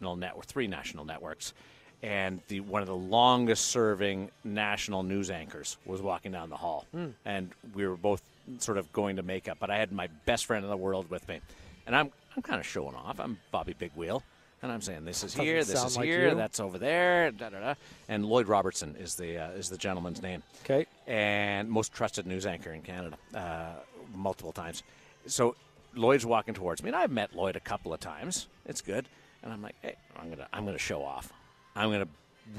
national 0.00 0.16
network, 0.16 0.46
three 0.46 0.66
national 0.66 1.04
networks. 1.04 1.54
And 2.02 2.40
the 2.48 2.58
one 2.58 2.82
of 2.82 2.88
the 2.88 2.96
longest 2.96 3.68
serving 3.68 4.32
national 4.42 5.04
news 5.04 5.30
anchors 5.30 5.76
was 5.86 6.02
walking 6.02 6.32
down 6.32 6.50
the 6.50 6.56
hall. 6.56 6.84
Hmm. 6.90 7.10
And 7.24 7.52
we 7.74 7.86
were 7.86 7.96
both 7.96 8.24
sort 8.58 8.76
of 8.76 8.92
going 8.92 9.14
to 9.16 9.22
make 9.22 9.48
up, 9.48 9.60
but 9.60 9.70
I 9.70 9.78
had 9.78 9.92
my 9.92 10.08
best 10.26 10.46
friend 10.46 10.64
in 10.64 10.70
the 10.70 10.76
world 10.76 11.08
with 11.10 11.28
me. 11.28 11.38
And 11.86 11.94
I'm, 11.94 12.10
I'm 12.34 12.42
kind 12.42 12.58
of 12.58 12.66
showing 12.66 12.96
off. 12.96 13.20
I'm 13.20 13.38
Bobby 13.52 13.76
Big 13.78 13.92
Wheel. 13.94 14.24
And 14.62 14.70
I'm 14.70 14.80
saying 14.80 15.04
this 15.04 15.24
is 15.24 15.32
Doesn't 15.32 15.44
here, 15.44 15.64
this 15.64 15.82
is 15.84 15.96
like 15.96 16.06
here, 16.06 16.28
you. 16.30 16.34
that's 16.36 16.60
over 16.60 16.78
there, 16.78 17.32
da 17.32 17.48
da 17.48 17.58
da. 17.60 17.74
And 18.08 18.24
Lloyd 18.24 18.46
Robertson 18.46 18.94
is 18.98 19.16
the 19.16 19.38
uh, 19.38 19.50
is 19.50 19.68
the 19.68 19.76
gentleman's 19.76 20.22
name 20.22 20.42
Okay. 20.64 20.86
and 21.06 21.68
most 21.68 21.92
trusted 21.92 22.26
news 22.26 22.46
anchor 22.46 22.70
in 22.72 22.82
Canada, 22.82 23.16
uh, 23.34 23.70
multiple 24.14 24.52
times. 24.52 24.84
So 25.26 25.56
Lloyd's 25.96 26.24
walking 26.24 26.54
towards 26.54 26.82
me, 26.82 26.90
and 26.90 26.96
I've 26.96 27.10
met 27.10 27.34
Lloyd 27.34 27.56
a 27.56 27.60
couple 27.60 27.92
of 27.92 27.98
times. 27.98 28.46
It's 28.64 28.80
good, 28.80 29.06
and 29.42 29.52
I'm 29.52 29.62
like, 29.62 29.74
hey, 29.82 29.96
I'm 30.16 30.30
gonna 30.30 30.46
I'm 30.52 30.64
gonna 30.64 30.78
show 30.78 31.02
off. 31.02 31.32
I'm 31.74 31.90
gonna 31.90 32.08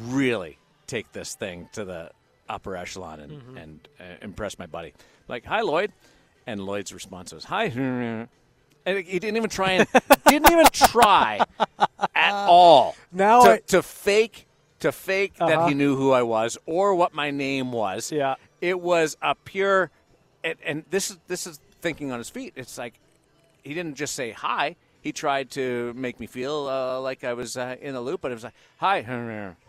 really 0.08 0.58
take 0.88 1.12
this 1.14 1.36
thing 1.36 1.70
to 1.72 1.86
the 1.86 2.12
upper 2.50 2.76
echelon 2.76 3.22
and 3.22 3.58
and 3.58 3.88
uh, 4.02 4.04
impress 4.22 4.60
my 4.60 4.66
buddy. 4.66 4.94
Like, 5.30 5.46
hi, 5.46 5.62
Lloyd, 5.62 5.94
and 6.46 6.66
Lloyd's 6.66 6.94
response 6.94 7.34
was, 7.34 7.46
hi. 7.46 8.28
And 8.86 8.98
he 9.06 9.18
didn't 9.18 9.38
even 9.38 9.50
try 9.50 9.72
and 9.72 9.88
didn't 10.28 10.52
even 10.52 10.66
try 10.74 11.40
at 12.16 12.34
all 12.48 12.96
Now 13.12 13.44
to, 13.44 13.52
I- 13.54 13.60
to 13.68 13.82
fake 13.84 14.48
to 14.80 14.92
fake 14.92 15.36
that 15.38 15.50
Uh-huh. 15.58 15.68
he 15.70 15.74
knew 15.74 15.96
who 15.96 16.12
I 16.12 16.24
was 16.24 16.58
or 16.66 16.94
what 16.96 17.14
my 17.14 17.32
name 17.32 17.72
was. 17.72 18.12
Yeah. 18.12 18.36
It 18.60 18.80
was 18.82 19.16
a 19.22 19.34
pure 19.36 19.92
and, 20.44 20.56
and 20.66 20.84
this 20.90 21.10
is 21.10 21.20
this 21.28 21.48
is 21.48 21.60
thinking 21.82 22.12
on 22.12 22.18
his 22.20 22.30
feet. 22.30 22.54
It's 22.58 22.78
like 22.78 23.00
he 23.64 23.74
didn't 23.74 23.96
just 23.96 24.14
say 24.14 24.32
hi. 24.32 24.76
He 25.02 25.12
tried 25.14 25.52
to 25.52 25.94
make 25.96 26.20
me 26.20 26.28
feel 26.28 26.68
uh, 26.70 27.00
like 27.00 27.24
I 27.24 27.34
was 27.34 27.56
uh, 27.58 27.76
in 27.82 27.94
the 27.94 28.02
loop, 28.02 28.22
but 28.22 28.32
it 28.32 28.36
was 28.36 28.44
like, 28.46 28.54
"Hi." 28.78 29.02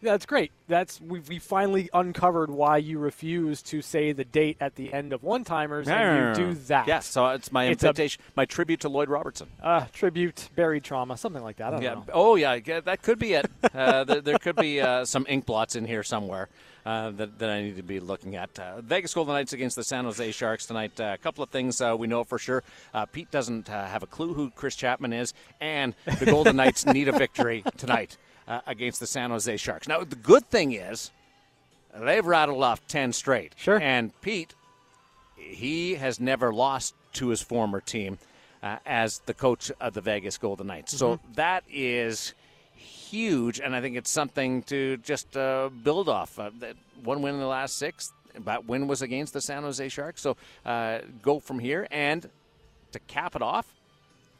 That's 0.00 0.26
great. 0.26 0.52
That's 0.68 1.00
we 1.00 1.18
we 1.20 1.38
finally 1.40 1.90
uncovered 1.92 2.50
why 2.50 2.76
you 2.76 2.98
refuse 3.00 3.62
to 3.62 3.82
say 3.82 4.12
the 4.12 4.24
date 4.24 4.56
at 4.60 4.76
the 4.76 4.92
end 4.92 5.12
of 5.12 5.24
one 5.24 5.42
timers 5.42 5.88
and 5.88 6.38
you 6.38 6.46
do 6.46 6.54
that. 6.68 6.86
Yes, 6.86 7.06
so 7.06 7.26
it's 7.30 7.50
my 7.50 7.64
It's 7.64 7.82
a- 7.82 7.88
invitation, 7.88 8.22
my 8.36 8.44
tribute 8.44 8.80
to 8.80 8.88
Lloyd 8.88 9.08
Robertson. 9.08 9.48
Uh, 9.60 9.86
tribute, 9.92 10.50
buried 10.54 10.84
trauma, 10.84 11.16
something 11.16 11.42
like 11.42 11.56
that. 11.56 11.68
I 11.68 11.70
don't 11.72 11.82
Yeah. 11.82 11.94
know. 11.94 12.04
Oh, 12.12 12.34
yeah. 12.36 12.58
yeah, 12.64 12.78
That 12.80 13.02
could 13.02 13.18
be 13.18 13.32
it. 13.32 13.50
Uh, 13.74 14.02
there, 14.04 14.20
there 14.20 14.38
could 14.38 14.56
be 14.56 14.80
uh, 14.80 15.04
some 15.04 15.24
ink 15.28 15.46
blots 15.46 15.76
in 15.76 15.84
here 15.84 16.02
somewhere 16.02 16.48
uh, 16.86 17.10
that, 17.10 17.38
that 17.38 17.48
I 17.50 17.62
need 17.62 17.76
to 17.76 17.82
be 17.82 18.00
looking 18.00 18.34
at. 18.34 18.58
Uh, 18.58 18.80
Vegas 18.80 19.14
Golden 19.14 19.34
Knights 19.34 19.52
against 19.52 19.76
the 19.76 19.84
San 19.84 20.04
Jose 20.04 20.32
Sharks 20.32 20.66
tonight. 20.66 20.98
Uh, 20.98 21.12
a 21.14 21.18
couple 21.18 21.44
of 21.44 21.50
things 21.50 21.80
uh, 21.80 21.94
we 21.96 22.06
know 22.08 22.24
for 22.24 22.38
sure. 22.38 22.64
Uh, 22.94 23.06
Pete 23.06 23.30
doesn't 23.30 23.68
uh, 23.70 23.86
have 23.86 24.02
a 24.02 24.06
clue 24.06 24.32
who 24.34 24.50
Chris 24.50 24.74
Chapman 24.74 25.12
is, 25.12 25.32
and 25.60 25.94
the 26.18 26.26
Golden 26.26 26.56
Knights 26.56 26.86
need 26.86 27.08
a 27.08 27.12
victory 27.12 27.62
tonight 27.76 28.16
uh, 28.48 28.60
against 28.66 28.98
the 28.98 29.06
San 29.06 29.30
Jose 29.30 29.56
Sharks. 29.58 29.86
Now, 29.86 30.02
the 30.02 30.16
good 30.16 30.50
thing 30.50 30.72
is 30.72 31.12
they've 31.94 32.26
rattled 32.26 32.62
off 32.62 32.84
10 32.88 33.12
straight. 33.12 33.52
Sure. 33.56 33.78
And 33.80 34.18
Pete 34.20 34.54
he 35.38 35.94
has 35.94 36.20
never 36.20 36.52
lost 36.52 36.94
to 37.14 37.28
his 37.28 37.40
former 37.40 37.80
team 37.80 38.18
uh, 38.62 38.76
as 38.86 39.20
the 39.20 39.34
coach 39.34 39.70
of 39.80 39.94
the 39.94 40.00
Vegas 40.00 40.38
Golden 40.38 40.66
Knights. 40.66 40.96
So 40.96 41.20
that 41.34 41.64
is 41.70 42.34
huge, 42.74 43.60
and 43.60 43.74
I 43.74 43.80
think 43.80 43.96
it's 43.96 44.10
something 44.10 44.62
to 44.64 44.98
just 44.98 45.36
uh, 45.36 45.70
build 45.82 46.08
off. 46.08 46.38
Uh, 46.38 46.50
that 46.60 46.76
one 47.02 47.22
win 47.22 47.34
in 47.34 47.40
the 47.40 47.46
last 47.46 47.76
six. 47.78 48.12
That 48.44 48.66
win 48.66 48.86
was 48.86 49.02
against 49.02 49.32
the 49.32 49.40
San 49.40 49.62
Jose 49.62 49.88
Sharks. 49.88 50.20
So 50.20 50.36
uh, 50.64 51.00
go 51.22 51.40
from 51.40 51.58
here, 51.58 51.88
and 51.90 52.28
to 52.92 52.98
cap 53.00 53.34
it 53.34 53.42
off, 53.42 53.66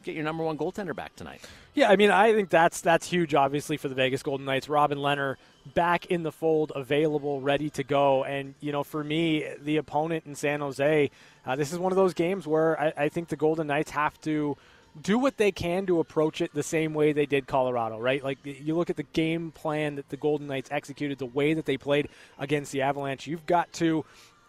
get 0.03 0.15
your 0.15 0.23
number 0.23 0.43
one 0.43 0.57
goaltender 0.57 0.95
back 0.95 1.15
tonight. 1.15 1.41
Yeah, 1.73 1.89
I 1.89 1.95
mean, 1.95 2.11
I 2.11 2.33
think 2.33 2.49
that's 2.49 2.81
that's 2.81 3.07
huge, 3.07 3.35
obviously, 3.35 3.77
for 3.77 3.87
the 3.87 3.95
Vegas 3.95 4.23
Golden 4.23 4.45
Knights. 4.45 4.69
Robin 4.69 4.97
Lehner 4.97 5.35
back 5.73 6.05
in 6.07 6.23
the 6.23 6.31
fold, 6.31 6.71
available, 6.75 7.41
ready 7.41 7.69
to 7.71 7.83
go. 7.83 8.23
And 8.23 8.55
you 8.59 8.71
know, 8.71 8.83
for 8.83 9.03
me, 9.03 9.45
the 9.61 9.77
opponent 9.77 10.25
in 10.25 10.35
San 10.35 10.61
Jose, 10.61 11.11
uh, 11.45 11.55
this 11.55 11.71
is 11.71 11.79
one 11.79 11.91
of 11.91 11.95
those 11.95 12.13
games 12.13 12.47
where 12.47 12.79
I, 12.79 12.93
I 12.97 13.09
think 13.09 13.29
the 13.29 13.35
Golden 13.35 13.67
Knights 13.67 13.91
have 13.91 14.19
to 14.21 14.57
do 15.01 15.17
what 15.17 15.37
they 15.37 15.51
can 15.51 15.85
to 15.85 15.99
approach 15.99 16.41
it 16.41 16.53
the 16.53 16.63
same 16.63 16.93
way 16.93 17.13
they 17.13 17.25
did 17.25 17.47
Colorado, 17.47 17.99
right? 17.99 18.23
Like 18.23 18.39
you 18.43 18.75
look 18.75 18.89
at 18.89 18.97
the 18.97 19.03
game 19.03 19.51
plan 19.51 19.95
that 19.95 20.09
the 20.09 20.17
Golden 20.17 20.47
Knights 20.47 20.69
executed, 20.71 21.19
the 21.19 21.25
way 21.25 21.53
that 21.53 21.65
they 21.65 21.77
played 21.77 22.09
against 22.37 22.71
the 22.71 22.81
Avalanche. 22.81 23.27
You've 23.27 23.45
got 23.45 23.71
to 23.73 24.03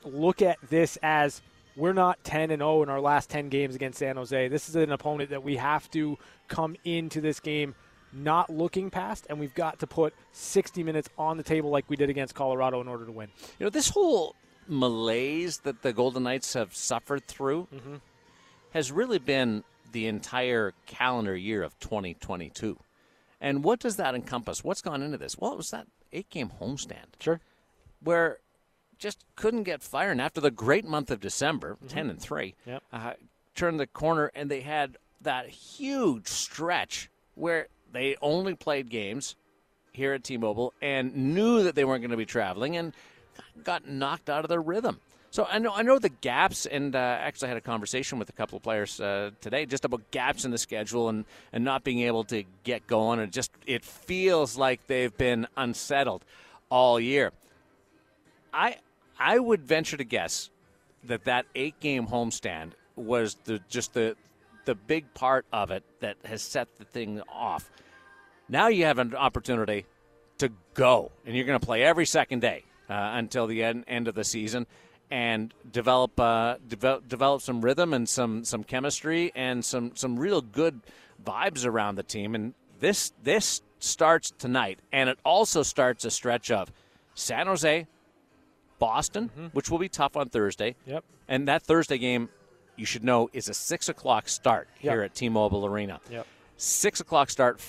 look 0.05 0.41
at 0.43 0.59
this 0.69 0.99
as 1.03 1.43
we're 1.81 1.93
not 1.95 2.23
10 2.25 2.51
and 2.51 2.61
0 2.61 2.83
in 2.83 2.89
our 2.89 3.01
last 3.01 3.31
10 3.31 3.49
games 3.49 3.75
against 3.75 3.99
San 3.99 4.17
Jose. 4.17 4.49
This 4.49 4.69
is 4.69 4.77
an 4.77 4.93
opponent 4.93 5.31
that 5.31 5.43
we 5.43 5.57
have 5.57 5.91
to 5.93 6.19
come 6.49 6.77
into 6.85 7.21
this 7.21 7.41
game 7.41 7.75
not 8.13 8.51
looking 8.51 8.91
past, 8.91 9.27
and 9.31 9.39
we've 9.41 9.55
got 9.55 9.79
to 9.81 9.87
put 9.87 10.15
60 10.33 10.83
minutes 10.83 11.09
on 11.17 11.37
the 11.37 11.43
table 11.43 11.71
like 11.71 11.89
we 11.89 11.97
did 11.97 12.11
against 12.11 12.35
Colorado 12.35 12.81
in 12.81 12.89
order 12.89 13.07
to 13.07 13.13
win. 13.13 13.29
You 13.59 13.67
know, 13.67 13.71
this 13.71 13.89
whole 13.89 14.35
malaise 14.69 15.59
that 15.59 15.83
the 15.83 15.93
Golden 15.93 16.25
Knights 16.25 16.53
have 16.55 16.75
suffered 16.75 17.25
through 17.25 17.69
mm-hmm. 17.75 17.97
has 18.73 18.93
really 18.93 19.19
been 19.19 19.65
the 19.93 20.07
entire 20.07 20.75
calendar 20.87 21.37
year 21.37 21.63
of 21.63 21.79
2022. 21.81 22.79
And 23.41 23.65
what 23.65 23.81
does 23.81 23.97
that 23.97 24.15
encompass? 24.15 24.63
What's 24.63 24.83
gone 24.83 25.03
into 25.03 25.19
this? 25.19 25.39
Well, 25.39 25.53
it 25.53 25.57
was 25.57 25.71
that 25.71 25.87
eight 26.13 26.29
game 26.31 26.51
homestand 26.61 27.21
Sure. 27.21 27.41
where 28.03 28.39
just 29.01 29.25
couldn't 29.35 29.65
get 29.65 29.83
firing 29.83 30.21
after 30.21 30.41
the 30.41 30.51
great 30.51 30.85
month 30.85 31.11
of 31.11 31.19
December, 31.21 31.75
Mm-hmm. 31.77 31.87
10 31.89 32.11
and 32.11 32.21
3. 32.21 32.55
Yep. 32.67 32.83
Uh, 32.93 33.13
turned 33.57 33.81
the 33.81 33.87
corner 33.87 34.31
and 34.35 34.51
they 34.51 34.61
had 34.61 34.97
that 35.23 35.49
huge 35.49 36.29
stretch 36.29 37.11
where 37.35 37.67
they 37.93 38.17
only 38.23 38.55
played 38.55 38.89
games 38.89 39.35
here 39.93 40.13
at 40.13 40.23
T-Mobile 40.23 40.73
and 40.81 41.35
knew 41.35 41.65
that 41.65 41.75
they 41.75 41.85
weren't 41.85 42.03
going 42.03 42.13
to 42.13 42.17
be 42.17 42.25
traveling 42.27 42.77
and 42.77 42.93
got 43.65 43.89
knocked 43.89 44.31
out 44.31 44.45
of 44.45 44.49
their 44.49 44.63
rhythm. 44.63 45.01
So 45.33 45.47
I 45.49 45.59
know 45.59 45.73
I 45.73 45.83
know 45.83 46.01
the 46.01 46.09
gaps, 46.09 46.67
and 46.67 46.97
uh, 46.97 46.99
actually 46.99 47.47
I 47.47 47.49
had 47.51 47.57
a 47.57 47.61
conversation 47.61 48.19
with 48.19 48.29
a 48.29 48.33
couple 48.33 48.57
of 48.57 48.65
players 48.65 49.01
uh, 49.01 49.31
today 49.41 49.65
just 49.65 49.85
about 49.85 50.11
gaps 50.11 50.45
in 50.45 50.51
the 50.51 50.59
schedule 50.59 51.09
and, 51.09 51.25
and 51.53 51.65
not 51.65 51.85
being 51.85 52.01
able 52.01 52.25
to 52.25 52.43
get 52.65 52.89
going. 52.89 53.21
And 53.21 53.33
just 53.33 53.53
it 53.65 53.85
feels 53.85 54.57
like 54.57 54.85
they've 54.89 55.17
been 55.17 55.47
unsettled 55.57 56.25
all 56.69 56.99
year. 56.99 57.31
I 58.53 58.79
I 59.21 59.39
would 59.39 59.63
venture 59.63 59.99
to 59.99 60.05
guess 60.05 60.49
that 61.05 61.25
that 61.25 61.47
eight 61.55 61.79
game 61.79 62.07
homestand 62.07 62.73
was 62.97 63.37
the 63.45 63.61
just 63.69 63.95
the 63.95 64.17
the 64.65 64.75
big 64.75 65.13
part 65.15 65.47
of 65.53 65.71
it 65.71 65.85
that 66.01 66.17
has 66.25 66.43
set 66.43 66.69
the 66.79 66.85
thing 66.85 67.21
off. 67.29 67.71
Now 68.49 68.69
you 68.69 68.85
have 68.87 68.99
an 68.99 69.15
opportunity 69.15 69.87
to 70.39 70.51
go, 70.75 71.13
and 71.25 71.37
you're 71.37 71.45
going 71.45 71.59
to 71.59 71.65
play 71.65 71.83
every 71.83 72.07
second 72.07 72.41
day 72.41 72.65
uh, 72.89 73.13
until 73.15 73.47
the 73.47 73.63
end, 73.63 73.85
end 73.87 74.09
of 74.09 74.15
the 74.15 74.25
season, 74.25 74.67
and 75.11 75.53
develop 75.71 76.19
uh, 76.19 76.57
develop 76.67 77.09
develop 77.09 77.43
some 77.43 77.61
rhythm 77.61 77.93
and 77.93 78.09
some 78.09 78.45
some 78.45 78.65
chemistry 78.65 79.33
and 79.35 79.65
some 79.65 79.93
some 79.95 80.19
real 80.19 80.41
good 80.41 80.81
vibes 81.23 81.67
around 81.67 81.97
the 81.97 82.03
team. 82.03 82.35
And 82.35 82.55
this 82.81 83.13
this 83.23 83.63
starts 83.79 84.33
tonight, 84.39 84.81
and 84.93 85.09
it 85.09 85.19
also 85.25 85.63
starts 85.63 86.05
a 86.05 86.11
stretch 86.11 86.51
of 86.51 86.73
San 87.15 87.47
Jose, 87.47 87.87
Boston, 88.81 89.31
mm-hmm. 89.31 89.47
which 89.53 89.71
will 89.71 89.79
be 89.79 89.89
tough 89.89 90.17
on 90.17 90.29
Thursday. 90.29 90.75
Yep. 90.87 91.05
And 91.29 91.47
that 91.47 91.63
Thursday 91.63 91.99
game, 91.99 92.29
you 92.77 92.85
should 92.85 93.05
know, 93.05 93.31
is 93.33 93.49
a 93.49 93.55
six 93.55 93.89
o'clock 93.89 94.29
start 94.29 94.69
Yep. 94.81 94.93
here 94.93 95.03
at 95.03 95.15
T-Mobile 95.15 95.65
Arena. 95.65 96.01
Yep. 96.11 96.27
Six 96.57 96.99
o'clock 97.01 97.31
start. 97.31 97.61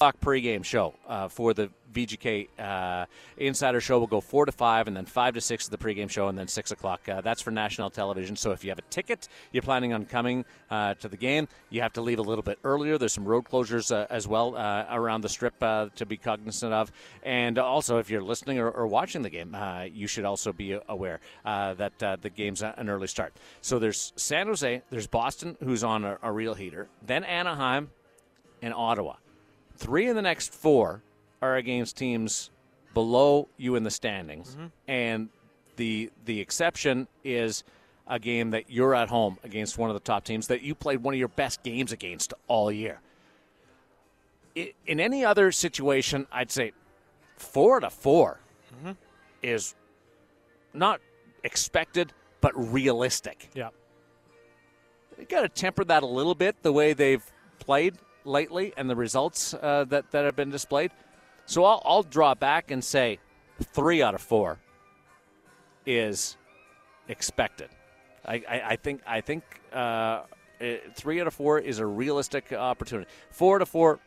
O'clock 0.00 0.18
pregame 0.22 0.64
show 0.64 0.94
uh, 1.06 1.28
for 1.28 1.52
the 1.52 1.68
VGK 1.92 2.48
uh, 2.58 3.04
Insider 3.36 3.82
Show 3.82 3.98
will 3.98 4.06
go 4.06 4.22
four 4.22 4.46
to 4.46 4.52
five, 4.52 4.88
and 4.88 4.96
then 4.96 5.04
five 5.04 5.34
to 5.34 5.42
six 5.42 5.64
is 5.64 5.68
the 5.68 5.76
pregame 5.76 6.08
show, 6.08 6.28
and 6.28 6.38
then 6.38 6.48
six 6.48 6.70
o'clock. 6.70 7.06
Uh, 7.06 7.20
that's 7.20 7.42
for 7.42 7.50
national 7.50 7.90
television. 7.90 8.34
So 8.34 8.52
if 8.52 8.64
you 8.64 8.70
have 8.70 8.78
a 8.78 8.88
ticket, 8.88 9.28
you're 9.52 9.62
planning 9.62 9.92
on 9.92 10.06
coming 10.06 10.46
uh, 10.70 10.94
to 10.94 11.08
the 11.08 11.18
game, 11.18 11.48
you 11.68 11.82
have 11.82 11.92
to 11.92 12.00
leave 12.00 12.18
a 12.18 12.22
little 12.22 12.42
bit 12.42 12.58
earlier. 12.64 12.96
There's 12.96 13.12
some 13.12 13.26
road 13.26 13.44
closures 13.44 13.94
uh, 13.94 14.06
as 14.08 14.26
well 14.26 14.56
uh, 14.56 14.86
around 14.90 15.20
the 15.20 15.28
strip 15.28 15.62
uh, 15.62 15.88
to 15.96 16.06
be 16.06 16.16
cognizant 16.16 16.72
of, 16.72 16.90
and 17.22 17.58
also 17.58 17.98
if 17.98 18.08
you're 18.08 18.22
listening 18.22 18.58
or, 18.58 18.70
or 18.70 18.86
watching 18.86 19.20
the 19.20 19.28
game, 19.28 19.54
you 19.92 20.06
should 20.06 20.24
also 20.24 20.50
be 20.54 20.78
aware 20.88 21.20
that 21.44 21.98
the 21.98 22.30
game's 22.34 22.62
an 22.62 22.88
early 22.88 23.06
start. 23.06 23.34
So 23.60 23.78
there's 23.78 24.14
San 24.16 24.46
Jose, 24.46 24.80
there's 24.88 25.08
Boston, 25.08 25.58
who's 25.62 25.84
on 25.84 26.06
a, 26.06 26.18
a 26.22 26.32
real 26.32 26.54
heater, 26.54 26.88
then 27.04 27.22
Anaheim, 27.22 27.90
and 28.62 28.72
Ottawa. 28.72 29.16
Three 29.80 30.08
of 30.08 30.14
the 30.14 30.22
next 30.22 30.52
four 30.52 31.02
are 31.40 31.56
against 31.56 31.96
teams 31.96 32.50
below 32.92 33.48
you 33.56 33.76
in 33.76 33.82
the 33.82 33.90
standings, 33.90 34.50
mm-hmm. 34.50 34.66
and 34.86 35.30
the 35.76 36.10
the 36.26 36.38
exception 36.38 37.08
is 37.24 37.64
a 38.06 38.18
game 38.18 38.50
that 38.50 38.68
you're 38.68 38.94
at 38.94 39.08
home 39.08 39.38
against 39.42 39.78
one 39.78 39.88
of 39.88 39.94
the 39.94 40.00
top 40.00 40.24
teams 40.24 40.48
that 40.48 40.60
you 40.60 40.74
played 40.74 41.02
one 41.02 41.14
of 41.14 41.18
your 41.18 41.28
best 41.28 41.62
games 41.62 41.92
against 41.92 42.34
all 42.46 42.70
year. 42.70 43.00
In 44.54 45.00
any 45.00 45.24
other 45.24 45.50
situation, 45.50 46.26
I'd 46.30 46.50
say 46.50 46.72
four 47.36 47.80
to 47.80 47.88
4 47.88 48.38
mm-hmm. 48.74 48.92
is 49.42 49.74
not 50.74 51.00
expected 51.42 52.12
but 52.42 52.52
realistic. 52.54 53.48
Yeah. 53.54 53.70
you 55.18 55.24
got 55.24 55.42
to 55.42 55.48
temper 55.48 55.84
that 55.84 56.02
a 56.02 56.06
little 56.06 56.34
bit 56.34 56.62
the 56.62 56.72
way 56.72 56.92
they've 56.92 57.24
played 57.60 57.96
lately 58.24 58.72
and 58.76 58.88
the 58.88 58.96
results 58.96 59.54
uh, 59.54 59.84
that 59.88 60.10
that 60.10 60.24
have 60.24 60.36
been 60.36 60.50
displayed. 60.50 60.90
So 61.46 61.64
I'll, 61.64 61.82
I'll 61.84 62.02
draw 62.02 62.34
back 62.34 62.70
and 62.70 62.82
say 62.82 63.18
three 63.60 64.02
out 64.02 64.14
of 64.14 64.20
four 64.20 64.58
is 65.86 66.36
expected. 67.08 67.70
I, 68.24 68.42
I, 68.48 68.62
I 68.68 68.76
think 68.76 69.02
I 69.06 69.20
think 69.20 69.42
uh, 69.72 70.22
three 70.94 71.20
out 71.20 71.26
of 71.26 71.34
four 71.34 71.58
is 71.58 71.78
a 71.78 71.86
realistic 71.86 72.52
opportunity. 72.52 73.10
Four 73.30 73.58
to 73.58 73.66
four, 73.66 73.98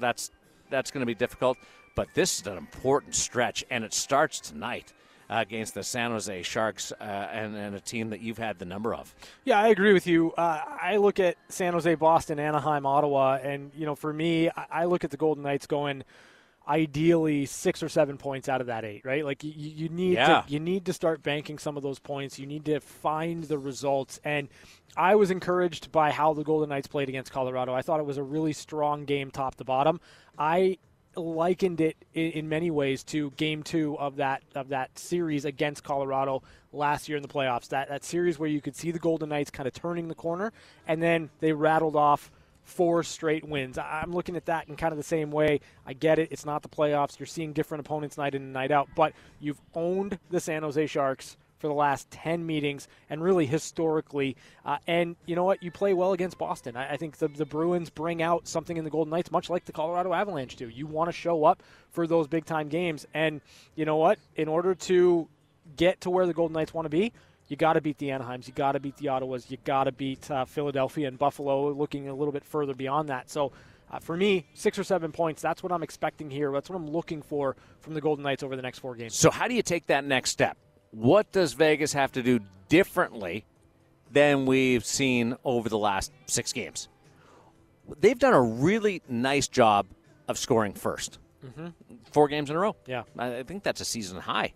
that's 0.00 0.30
that's 0.70 0.90
going 0.90 1.02
to 1.02 1.06
be 1.06 1.14
difficult. 1.14 1.58
But 1.94 2.08
this 2.14 2.40
is 2.40 2.46
an 2.46 2.58
important 2.58 3.14
stretch, 3.14 3.64
and 3.70 3.82
it 3.82 3.94
starts 3.94 4.40
tonight 4.40 4.92
against 5.28 5.74
the 5.74 5.82
San 5.82 6.10
Jose 6.12 6.42
Sharks 6.42 6.92
uh, 6.92 7.04
and, 7.04 7.56
and 7.56 7.74
a 7.74 7.80
team 7.80 8.10
that 8.10 8.20
you've 8.20 8.38
had 8.38 8.58
the 8.58 8.64
number 8.64 8.94
of. 8.94 9.14
Yeah, 9.44 9.58
I 9.60 9.68
agree 9.68 9.92
with 9.92 10.06
you. 10.06 10.32
Uh, 10.32 10.60
I 10.80 10.96
look 10.98 11.18
at 11.20 11.36
San 11.48 11.72
Jose, 11.72 11.94
Boston, 11.96 12.38
Anaheim, 12.38 12.86
Ottawa, 12.86 13.38
and 13.42 13.70
you 13.74 13.86
know, 13.86 13.94
for 13.94 14.12
me, 14.12 14.48
I, 14.50 14.66
I 14.70 14.84
look 14.84 15.04
at 15.04 15.10
the 15.10 15.16
Golden 15.16 15.42
Knights 15.42 15.66
going 15.66 16.04
ideally 16.68 17.46
six 17.46 17.82
or 17.82 17.88
seven 17.88 18.18
points 18.18 18.48
out 18.48 18.60
of 18.60 18.66
that 18.66 18.84
eight, 18.84 19.04
right? 19.04 19.24
Like 19.24 19.44
you, 19.44 19.52
you 19.52 19.88
need 19.88 20.14
Yeah. 20.14 20.42
to 20.42 20.52
you 20.52 20.58
need 20.58 20.84
to 20.86 20.92
start 20.92 21.22
banking 21.22 21.58
some 21.58 21.76
of 21.76 21.82
those 21.82 21.98
points. 21.98 22.38
You 22.38 22.46
need 22.46 22.64
to 22.64 22.80
find 22.80 23.44
the 23.44 23.58
results. 23.58 24.20
And 24.24 24.48
I 24.96 25.14
was 25.14 25.30
encouraged 25.30 25.92
by 25.92 26.10
how 26.10 26.32
the 26.34 26.42
Golden 26.42 26.68
Knights 26.68 26.88
played 26.88 27.08
against 27.08 27.30
Colorado. 27.32 27.72
I 27.72 27.82
thought 27.82 28.00
it 28.00 28.06
was 28.06 28.18
a 28.18 28.22
really 28.22 28.52
strong 28.52 29.04
game, 29.04 29.30
top 29.30 29.54
to 29.56 29.64
bottom. 29.64 30.00
I 30.38 30.78
likened 31.16 31.80
it 31.80 31.96
in, 32.14 32.32
in 32.32 32.48
many 32.48 32.70
ways 32.70 33.02
to 33.04 33.30
game 33.32 33.62
two 33.62 33.98
of 33.98 34.16
that 34.16 34.42
of 34.54 34.68
that 34.68 34.98
series 34.98 35.44
against 35.44 35.84
Colorado 35.84 36.42
last 36.72 37.08
year 37.08 37.16
in 37.16 37.22
the 37.22 37.28
playoffs. 37.28 37.68
That 37.68 37.88
that 37.88 38.04
series 38.04 38.38
where 38.38 38.48
you 38.48 38.60
could 38.60 38.76
see 38.76 38.90
the 38.90 38.98
Golden 38.98 39.28
Knights 39.28 39.50
kind 39.50 39.66
of 39.66 39.72
turning 39.74 40.08
the 40.08 40.14
corner, 40.14 40.52
and 40.86 41.02
then 41.02 41.30
they 41.40 41.52
rattled 41.52 41.96
off 41.96 42.30
four 42.64 43.02
straight 43.02 43.44
wins. 43.44 43.78
I'm 43.78 44.12
looking 44.12 44.36
at 44.36 44.46
that 44.46 44.68
in 44.68 44.76
kind 44.76 44.92
of 44.92 44.98
the 44.98 45.04
same 45.04 45.30
way. 45.30 45.60
I 45.86 45.92
get 45.92 46.18
it; 46.18 46.28
it's 46.30 46.44
not 46.44 46.62
the 46.62 46.68
playoffs. 46.68 47.18
You're 47.18 47.26
seeing 47.26 47.52
different 47.52 47.80
opponents 47.80 48.18
night 48.18 48.34
in 48.34 48.42
and 48.42 48.52
night 48.52 48.70
out, 48.70 48.88
but 48.94 49.12
you've 49.40 49.60
owned 49.74 50.18
the 50.30 50.40
San 50.40 50.62
Jose 50.62 50.86
Sharks 50.86 51.36
for 51.58 51.68
the 51.68 51.74
last 51.74 52.10
10 52.10 52.44
meetings 52.44 52.88
and 53.08 53.22
really 53.22 53.46
historically. 53.46 54.36
Uh, 54.64 54.78
and 54.86 55.16
you 55.26 55.36
know 55.36 55.44
what? 55.44 55.62
You 55.62 55.70
play 55.70 55.94
well 55.94 56.12
against 56.12 56.38
Boston. 56.38 56.76
I, 56.76 56.92
I 56.92 56.96
think 56.96 57.18
the, 57.18 57.28
the 57.28 57.46
Bruins 57.46 57.90
bring 57.90 58.22
out 58.22 58.46
something 58.46 58.76
in 58.76 58.84
the 58.84 58.90
Golden 58.90 59.10
Knights, 59.10 59.30
much 59.30 59.50
like 59.50 59.64
the 59.64 59.72
Colorado 59.72 60.12
Avalanche 60.12 60.56
do. 60.56 60.68
You 60.68 60.86
want 60.86 61.08
to 61.08 61.12
show 61.12 61.44
up 61.44 61.62
for 61.90 62.06
those 62.06 62.26
big 62.26 62.44
time 62.44 62.68
games. 62.68 63.06
And 63.14 63.40
you 63.74 63.84
know 63.84 63.96
what? 63.96 64.18
In 64.36 64.48
order 64.48 64.74
to 64.74 65.28
get 65.76 66.00
to 66.02 66.10
where 66.10 66.26
the 66.26 66.34
Golden 66.34 66.54
Knights 66.54 66.74
want 66.74 66.86
to 66.86 66.90
be, 66.90 67.12
you 67.48 67.56
got 67.56 67.74
to 67.74 67.80
beat 67.80 67.98
the 67.98 68.08
Anaheims. 68.08 68.48
You 68.48 68.54
got 68.54 68.72
to 68.72 68.80
beat 68.80 68.96
the 68.96 69.06
Ottawas. 69.06 69.50
You 69.50 69.58
got 69.64 69.84
to 69.84 69.92
beat 69.92 70.30
uh, 70.30 70.44
Philadelphia 70.44 71.08
and 71.08 71.18
Buffalo, 71.18 71.70
looking 71.70 72.08
a 72.08 72.14
little 72.14 72.32
bit 72.32 72.44
further 72.44 72.74
beyond 72.74 73.08
that. 73.08 73.30
So, 73.30 73.52
uh, 73.88 74.00
for 74.00 74.16
me, 74.16 74.46
six 74.54 74.78
or 74.80 74.84
seven 74.84 75.12
points. 75.12 75.40
That's 75.42 75.62
what 75.62 75.70
I'm 75.70 75.84
expecting 75.84 76.28
here. 76.28 76.50
That's 76.50 76.68
what 76.68 76.76
I'm 76.76 76.90
looking 76.90 77.22
for 77.22 77.54
from 77.80 77.94
the 77.94 78.00
Golden 78.00 78.24
Knights 78.24 78.42
over 78.42 78.56
the 78.56 78.62
next 78.62 78.80
four 78.80 78.96
games. 78.96 79.16
So, 79.16 79.30
how 79.30 79.46
do 79.46 79.54
you 79.54 79.62
take 79.62 79.86
that 79.86 80.04
next 80.04 80.30
step? 80.30 80.56
What 80.96 81.30
does 81.30 81.52
Vegas 81.52 81.92
have 81.92 82.12
to 82.12 82.22
do 82.22 82.40
differently 82.70 83.44
than 84.10 84.46
we've 84.46 84.84
seen 84.84 85.36
over 85.44 85.68
the 85.68 85.76
last 85.76 86.10
six 86.24 86.54
games? 86.54 86.88
They've 88.00 88.18
done 88.18 88.32
a 88.32 88.40
really 88.40 89.02
nice 89.06 89.46
job 89.46 89.86
of 90.26 90.38
scoring 90.38 90.72
1st 90.72 91.18
Four 92.12 92.28
games 92.28 92.48
in 92.48 92.56
a 92.56 92.58
row. 92.58 92.74
Yeah. 92.86 93.02
I 93.18 93.38
I 93.38 93.42
think 93.42 93.62
that's 93.62 93.80
a 93.82 93.84
season 93.84 94.18
high. 94.18 94.54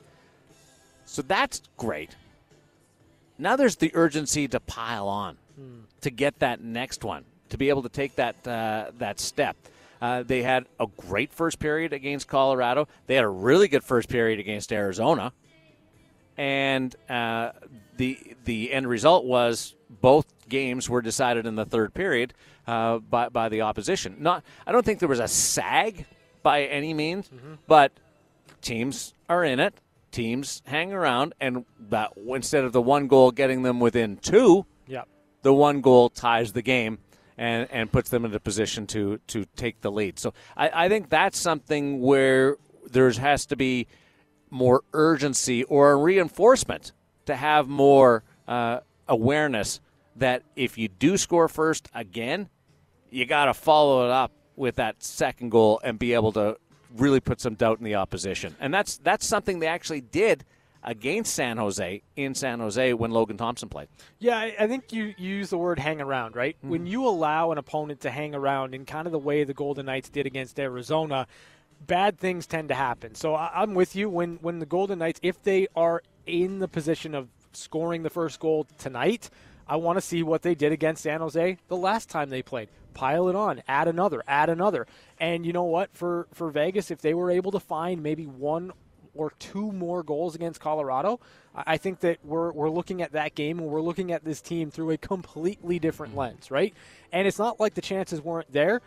So 1.05 1.21
that's 1.21 1.61
great. 1.77 2.17
Now 3.39 3.55
there's 3.57 3.77
the 3.77 3.91
urgency 3.95 4.49
to 4.49 4.61
pile 4.61 5.09
on, 5.09 5.37
to 6.01 6.11
get 6.11 6.39
that 6.39 6.63
next 6.63 7.05
one, 7.05 7.25
to 7.51 7.59
be 7.59 7.69
able 7.69 7.83
to 7.83 7.89
take 7.91 8.17
that 8.17 8.49
uh, 8.49 8.93
that 8.99 9.21
step. 9.21 9.57
Uh, 10.01 10.23
they 10.23 10.43
had 10.43 10.65
a 10.81 10.87
great 10.97 11.33
first 11.33 11.59
period 11.59 11.93
against 11.93 12.27
Colorado. 12.27 12.89
They 13.07 13.15
had 13.15 13.25
a 13.25 13.29
really 13.29 13.69
good 13.69 13.85
first 13.85 14.09
period 14.09 14.41
against 14.41 14.73
Arizona, 14.73 15.33
and 16.41 16.97
uh, 17.11 17.53
the 17.99 18.19
the 18.47 18.73
end 18.73 18.89
result 18.89 19.27
was 19.27 19.75
both 19.91 20.25
games 20.49 20.89
were 20.89 21.03
decided 21.03 21.45
in 21.45 21.55
the 21.55 21.67
third 21.67 21.93
period 21.93 22.33
uh, 22.67 22.97
by 22.99 23.29
by 23.29 23.51
the 23.51 23.61
opposition. 23.61 24.17
Not, 24.21 24.43
I 24.67 24.73
don't 24.73 24.83
think 24.85 25.01
there 25.01 25.09
was 25.09 25.21
a 25.21 25.29
sag 25.29 26.07
by 26.43 26.63
any 26.65 26.95
means, 26.95 27.31
but 27.67 27.93
teams 28.63 29.13
are 29.29 29.45
in 29.45 29.61
it. 29.61 29.75
Teams 30.13 30.63
hang 30.65 30.95
around, 30.95 31.35
and 31.41 31.67
that 31.91 32.13
instead 32.27 32.65
of 32.65 32.73
the 32.73 32.81
one 32.81 33.07
goal 33.07 33.31
getting 33.33 33.63
them 33.63 33.79
within 33.79 34.17
two, 34.17 34.65
Yep. 34.89 35.07
the 35.43 35.53
one 35.53 35.83
goal 35.83 36.09
ties 36.09 36.53
the 36.55 36.63
game 36.63 36.99
and, 37.37 37.69
and 37.71 37.93
puts 37.93 38.09
them 38.09 38.25
in 38.25 38.35
a 38.35 38.41
position 38.41 38.87
to 38.89 39.19
to 39.27 39.45
take 39.57 39.83
the 39.83 39.91
lead. 39.93 40.19
So 40.19 40.33
I, 40.57 40.87
I 40.87 40.89
think 40.89 41.11
that's 41.11 41.39
something 41.39 42.01
where 42.01 42.57
there 42.91 43.11
has 43.11 43.45
to 43.47 43.57
be 43.57 43.87
more 44.51 44.83
urgency 44.93 45.65
or 45.65 45.93
a 45.93 45.97
reinforcement 45.97 46.93
to 47.27 47.37
have 47.37 47.69
more 47.69 48.23
uh, 48.49 48.81
awareness 49.09 49.81
that 50.17 50.43
if 50.57 50.77
you 50.77 50.89
do 50.89 51.17
score 51.17 51.49
first 51.49 51.89
again, 51.95 52.49
you 53.11 53.27
got 53.27 53.47
to 53.47 53.55
follow 53.55 54.05
it 54.05 54.11
up 54.11 54.33
with 54.57 54.77
that 54.77 55.03
second 55.03 55.51
goal 55.51 55.81
and 55.83 55.99
be 55.99 56.13
able 56.15 56.33
to 56.33 56.57
really 56.97 57.21
put 57.21 57.41
some 57.41 57.55
doubt 57.55 57.79
in 57.79 57.85
the 57.85 57.95
opposition. 57.95 58.55
And 58.61 58.73
that's 58.75 58.99
that's 58.99 59.27
something 59.27 59.61
they 59.61 59.67
actually 59.67 60.01
did 60.01 60.45
against 60.83 61.35
San 61.35 61.57
Jose 61.57 62.03
in 62.17 62.35
San 62.35 62.61
Jose 62.61 62.95
when 62.95 63.11
Logan 63.11 63.37
Thompson 63.37 63.69
played. 63.69 63.89
Yeah, 64.19 64.39
I, 64.39 64.67
think 64.67 64.93
you, 64.93 65.15
you 65.19 65.37
use 65.37 65.51
the 65.51 65.59
word 65.59 65.79
hang 65.79 66.01
around, 66.01 66.37
right? 66.37 66.57
Mm-hmm. 66.59 66.71
When 66.71 66.87
you 66.87 67.07
allow 67.07 67.53
an 67.53 67.59
opponent 67.59 68.01
to 68.01 68.11
hang 68.11 68.35
around 68.35 68.75
in 68.75 68.87
kind 68.87 69.07
of 69.07 69.13
the 69.13 69.19
way 69.19 69.45
the 69.45 69.55
Golden 69.55 69.87
Knights 69.87 70.09
did 70.09 70.27
against 70.27 70.59
Arizona, 70.59 71.27
bad 71.87 72.19
things 72.19 72.47
tend 72.47 72.69
to 72.69 72.75
happen. 72.75 73.15
So 73.15 73.35
I, 73.35 73.51
I'm 73.55 73.75
with 73.75 73.97
you. 73.97 74.09
When 74.09 74.37
when 74.43 74.59
the 74.59 74.67
Golden 74.67 74.99
Knights, 74.99 75.21
if 75.23 75.43
they 75.43 75.69
are 75.75 76.03
in 76.27 76.59
the 76.59 76.69
position 76.69 77.15
of 77.15 77.29
scoring 77.53 78.03
the 78.03 78.11
first 78.11 78.39
goal 78.41 78.67
tonight, 78.79 79.31
I 79.67 79.77
want 79.77 79.97
to 79.97 80.01
see 80.01 80.23
what 80.23 80.43
they 80.43 80.55
did 80.55 80.73
against 80.73 81.03
San 81.03 81.21
Jose 81.21 81.59
the 81.69 81.77
last 81.77 82.09
time 82.09 82.31
they 82.31 82.43
played. 82.43 82.69
Pile 82.93 83.29
it 83.29 83.37
on, 83.37 83.63
add 83.69 83.89
another, 83.89 84.23
add 84.27 84.51
another. 84.51 84.87
And 85.19 85.47
you 85.47 85.53
know 85.53 85.65
what? 85.65 85.91
For 85.95 86.27
for 86.33 86.51
Vegas, 86.51 86.91
if 86.91 87.01
they 87.01 87.15
were 87.15 87.31
able 87.31 87.53
to 87.53 87.61
find 87.61 88.03
maybe 88.03 88.27
one 88.27 88.73
or 89.15 89.33
two 89.39 89.73
more 89.73 90.03
goals 90.03 90.35
against 90.35 90.61
Colorado, 90.61 91.21
I 91.55 91.63
I 91.67 91.77
think 91.77 92.01
that 92.01 92.19
we're, 92.25 92.53
we're 92.53 92.71
looking 92.71 93.03
at 93.03 93.13
that 93.13 93.35
game 93.35 93.59
and 93.59 93.69
we're 93.69 93.81
looking 93.81 94.13
at 94.13 94.25
this 94.25 94.41
team 94.41 94.71
through 94.71 94.91
a 94.93 94.97
completely 94.97 95.79
different 95.79 96.13
mm-hmm. 96.13 96.21
lens, 96.21 96.51
right? 96.51 96.75
And 97.13 97.27
it's 97.27 97.39
not 97.39 97.59
like 97.59 97.75
the 97.75 97.81
chances 97.81 98.21
weren't 98.21 98.53
there. 98.53 98.83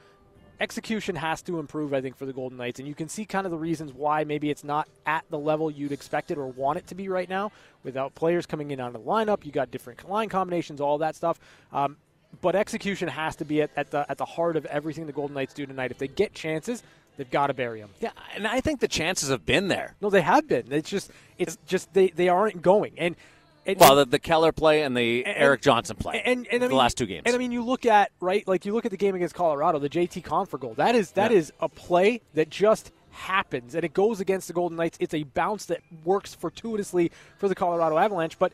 Execution 0.60 1.16
has 1.16 1.42
to 1.44 1.60
improve, 1.60 1.94
I 1.94 2.02
think, 2.02 2.16
for 2.16 2.26
the 2.26 2.34
Golden 2.34 2.58
Knights. 2.58 2.80
And 2.80 2.88
you 2.88 2.96
can 2.96 3.10
see 3.10 3.26
kind 3.26 3.46
of 3.46 3.52
the 3.52 3.58
reasons 3.58 3.92
why 3.94 4.24
maybe 4.24 4.50
it's 4.50 4.64
not 4.64 4.88
at 5.06 5.26
the 5.30 5.38
level 5.40 5.70
you'd 5.70 5.92
expect 5.92 6.32
it 6.32 6.38
or 6.38 6.48
want 6.48 6.78
it 6.78 6.88
to 6.88 6.96
be 6.96 7.10
right 7.10 7.28
now 7.28 7.52
without 7.84 8.16
players 8.16 8.46
coming 8.46 8.72
in 8.72 8.80
out 8.80 8.88
of 8.88 8.94
the 8.94 9.00
lineup. 9.00 9.46
You 9.46 9.52
got 9.52 9.72
different 9.72 10.08
line 10.08 10.30
combinations, 10.30 10.80
all 10.80 10.98
that 11.00 11.16
stuff. 11.16 11.40
Um, 11.72 11.98
but 12.42 12.56
execution 12.56 13.08
has 13.08 13.36
to 13.38 13.46
be 13.46 13.62
at, 13.62 13.72
at 13.76 13.92
the 13.92 14.10
at 14.10 14.18
the 14.18 14.26
heart 14.26 14.56
of 14.56 14.66
everything 14.66 15.06
the 15.06 15.14
Golden 15.14 15.36
Knights 15.36 15.54
do 15.54 15.66
tonight. 15.66 15.92
If 15.92 15.98
they 15.98 16.08
get 16.08 16.34
chances, 16.34 16.84
they've 17.18 17.30
got 17.30 17.48
to 17.48 17.54
bury 17.54 17.80
them. 17.82 17.90
Yeah, 18.00 18.12
and 18.36 18.48
I 18.48 18.60
think 18.62 18.80
the 18.80 18.88
chances 18.88 19.30
have 19.30 19.46
been 19.46 19.68
there. 19.68 19.96
No, 20.02 20.10
they 20.10 20.22
have 20.22 20.48
been. 20.48 20.72
It's 20.72 20.90
just 20.90 21.12
it's 21.38 21.58
just 21.68 21.94
they, 21.94 22.10
they 22.10 22.30
aren't 22.30 22.62
going. 22.62 22.94
And, 22.98 23.16
and 23.66 23.80
Well, 23.80 23.96
the, 23.98 24.06
the 24.06 24.20
Keller 24.20 24.52
play 24.52 24.82
and 24.84 24.96
the 24.96 25.26
And- 25.26 25.38
Erik 25.38 25.62
Johnson 25.62 25.96
play. 25.96 26.22
and, 26.26 26.46
and 26.48 26.64
I 26.64 26.66
the 26.68 26.70
mean, 26.70 26.78
last 26.78 26.98
two 26.98 27.06
games. 27.06 27.24
And 27.26 27.36
I 27.36 27.38
mean, 27.38 27.52
you 27.52 27.64
look 27.64 27.86
at 27.86 28.12
right, 28.20 28.48
like 28.48 28.66
you 28.66 28.74
look 28.74 28.86
at 28.86 28.92
the 28.92 28.98
game 28.98 29.16
against 29.16 29.36
Colorado, 29.36 29.80
the 29.80 29.90
JT 29.90 30.22
Compher 30.24 30.60
goal. 30.60 30.74
That 30.76 30.96
is 30.96 31.12
that 31.12 31.32
Yeah. 31.32 31.38
is 31.38 31.54
a 31.60 31.70
play 31.70 32.22
that 32.34 32.50
just 32.50 32.92
happens, 33.12 33.76
and 33.76 33.84
it 33.84 33.94
goes 33.94 34.20
against 34.20 34.48
the 34.48 34.54
Golden 34.54 34.76
Knights. 34.76 34.98
It's 35.00 35.14
a 35.14 35.24
bounce 35.24 35.66
that 35.66 35.82
works 36.04 36.34
fortuitously 36.34 37.12
for 37.38 37.48
the 37.48 37.56
Colorado 37.56 37.98
Avalanche, 37.98 38.38
but. 38.40 38.52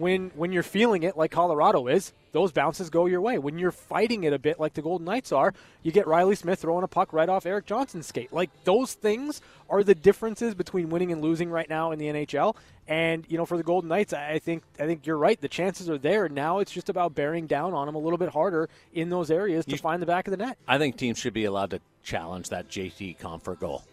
When, 0.00 0.30
when 0.34 0.50
you're 0.50 0.62
feeling 0.62 1.02
it 1.02 1.16
like 1.16 1.30
Colorado 1.30 1.86
is, 1.86 2.12
those 2.32 2.52
bounces 2.52 2.90
go 2.90 3.06
your 3.06 3.20
way. 3.20 3.38
When 3.38 3.58
you're 3.58 3.70
fighting 3.70 4.24
it 4.24 4.32
a 4.32 4.38
bit 4.38 4.58
like 4.58 4.74
the 4.74 4.82
Golden 4.82 5.04
Knights 5.04 5.30
are, 5.30 5.52
you 5.82 5.92
get 5.92 6.06
Reilly 6.06 6.34
Smith 6.36 6.60
throwing 6.60 6.84
a 6.84 6.88
puck 6.88 7.12
right 7.12 7.28
off 7.28 7.44
Erik 7.44 7.66
Johnson's 7.66 8.06
skate. 8.06 8.32
Like 8.32 8.50
those 8.64 8.94
things 8.94 9.40
are 9.68 9.82
the 9.84 9.94
differences 9.94 10.54
between 10.54 10.88
winning 10.88 11.12
and 11.12 11.20
losing 11.20 11.50
right 11.50 11.68
now 11.68 11.90
in 11.90 11.98
the 11.98 12.06
NHL. 12.06 12.56
And 12.88 13.24
you 13.28 13.36
know, 13.36 13.44
for 13.46 13.56
the 13.56 13.62
Golden 13.62 13.88
Knights, 13.88 14.12
I 14.12 14.38
think 14.38 14.62
I 14.78 14.86
think 14.86 15.06
you're 15.06 15.18
right. 15.18 15.40
The 15.40 15.48
chances 15.48 15.88
are 15.90 15.98
there. 15.98 16.28
Now 16.28 16.58
it's 16.60 16.72
just 16.72 16.88
about 16.88 17.14
bearing 17.14 17.46
down 17.46 17.74
on 17.74 17.86
them 17.86 17.94
a 17.94 17.98
little 17.98 18.18
bit 18.18 18.30
harder 18.30 18.68
in 18.92 19.10
those 19.10 19.30
areas 19.30 19.64
to 19.66 19.76
find 19.76 20.00
the 20.00 20.06
back 20.06 20.26
of 20.26 20.30
the 20.32 20.38
net. 20.38 20.56
I 20.66 20.78
think 20.78 20.96
teams 20.96 21.18
should 21.18 21.34
be 21.34 21.44
allowed 21.44 21.70
to 21.70 21.80
challenge 22.02 22.48
that 22.48 22.68
JT 22.68 23.18
Compher 23.18 23.58
goal. 23.58 23.84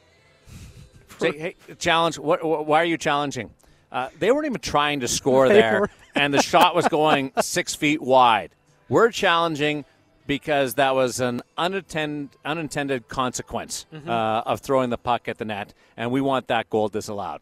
Say, 1.19 1.37
hey, 1.37 1.55
challenge. 1.79 2.17
What, 2.17 2.41
wh- 2.41 2.67
why 2.67 2.81
are 2.81 2.85
you 2.85 2.97
challenging? 2.97 3.51
Uh, 3.91 4.09
they 4.19 4.31
weren't 4.31 4.45
even 4.45 4.59
trying 4.61 4.99
to 5.01 5.07
score 5.07 5.47
there, 5.59 5.89
and 6.15 6.33
the 6.33 6.41
shot 6.41 6.75
was 6.75 6.87
going 6.87 7.31
six 7.41 7.75
feet 7.75 8.01
wide. 8.01 8.51
We're 8.89 9.11
challenging 9.11 9.85
because 10.25 10.73
that 10.75 10.93
was 10.93 11.19
an 11.21 11.41
unattend, 11.57 12.29
unintended 12.43 13.07
consequence 13.07 13.85
Mm-hmm. 13.93 14.09
uh, 14.09 14.41
of 14.41 14.59
throwing 14.59 14.89
the 14.89 14.97
puck 14.97 15.27
at 15.29 15.37
the 15.37 15.45
net, 15.45 15.73
and 15.95 16.11
we 16.11 16.19
want 16.21 16.47
that 16.47 16.69
goal 16.69 16.89
disallowed. 16.89 17.41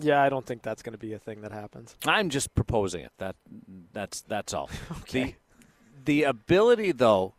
Yeah, 0.00 0.22
I 0.22 0.28
don't 0.28 0.46
think 0.46 0.62
that's 0.62 0.80
going 0.82 0.92
to 0.92 0.98
be 0.98 1.12
a 1.12 1.18
thing 1.18 1.40
that 1.40 1.50
happens. 1.50 1.96
I'm 2.06 2.30
just 2.30 2.54
proposing 2.54 3.00
it. 3.04 3.10
That 3.18 3.34
that's 3.92 4.20
that's 4.22 4.54
all. 4.54 4.70
The 5.10 5.34
the 6.04 6.22
ability 6.22 6.92
though 6.92 7.34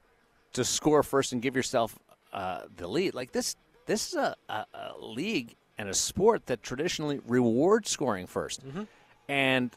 to 0.54 0.66
score 0.66 1.04
first 1.04 1.32
and 1.32 1.42
give 1.42 1.56
yourself 1.56 1.98
uh, 2.34 2.64
the 2.76 2.88
lead, 2.88 3.14
like 3.14 3.32
this, 3.32 3.56
this 3.86 4.10
is 4.10 4.16
a, 4.16 4.36
a, 4.50 4.66
a 4.74 4.94
league 5.00 5.56
and 5.80 5.90
a 5.90 5.94
sport 5.94 6.46
that 6.48 6.62
traditionally 6.62 7.22
rewards 7.26 7.90
scoring 7.90 8.28
1st 8.28 8.60
mm-hmm. 8.66 8.84
And 9.30 9.72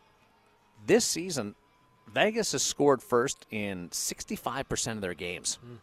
this 0.87 1.05
season, 1.05 1.55
Vegas 2.13 2.53
has 2.53 2.63
scored 2.63 3.03
first 3.03 3.47
in 3.51 3.89
65% 3.91 4.93
of 4.93 5.01
their 5.01 5.15
games. 5.15 5.59
Hmm. 5.65 5.77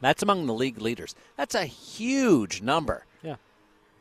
That's 0.00 0.22
among 0.22 0.46
the 0.46 0.54
league 0.54 0.80
leaders. 0.80 1.14
That's 1.36 1.54
a 1.54 1.66
huge 1.66 2.62
number. 2.62 3.04
Yeah. 3.22 3.36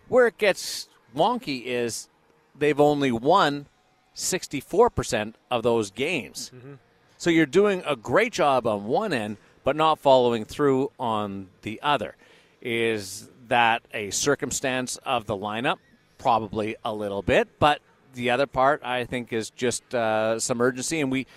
Where 0.08 0.28
it 0.28 0.38
gets 0.38 0.88
wonky 1.16 1.64
is 1.66 2.10
they've 2.58 2.80
only 2.80 3.12
won 3.12 3.68
64% 4.16 5.34
of 5.52 5.64
those 5.64 5.92
games. 5.92 6.52
Mm-hmm. 6.56 6.74
So 7.18 7.30
you're 7.30 7.46
doing 7.46 7.84
a 7.86 7.96
great 7.96 8.34
job 8.34 8.66
on 8.66 8.86
one 8.86 9.14
end, 9.14 9.38
but 9.64 9.76
not 9.76 10.00
following 10.00 10.46
through 10.46 10.92
on 11.00 11.50
the 11.62 11.80
other. 11.84 12.16
Is 12.62 13.30
that 13.48 13.84
a 13.94 14.10
circumstance 14.12 14.98
of 15.06 15.26
the 15.26 15.36
lineup? 15.36 15.78
Probably 16.18 16.76
a 16.84 16.94
little 16.94 17.22
bit, 17.22 17.60
but 17.60 17.82
the 18.14 18.30
other 18.30 18.48
part 18.48 18.82
I 18.84 19.06
think 19.06 19.34
is 19.34 19.50
just 19.50 19.94
uh, 19.94 20.40
some 20.40 20.62
urgency. 20.62 21.02
And 21.02 21.12
we, 21.12 21.28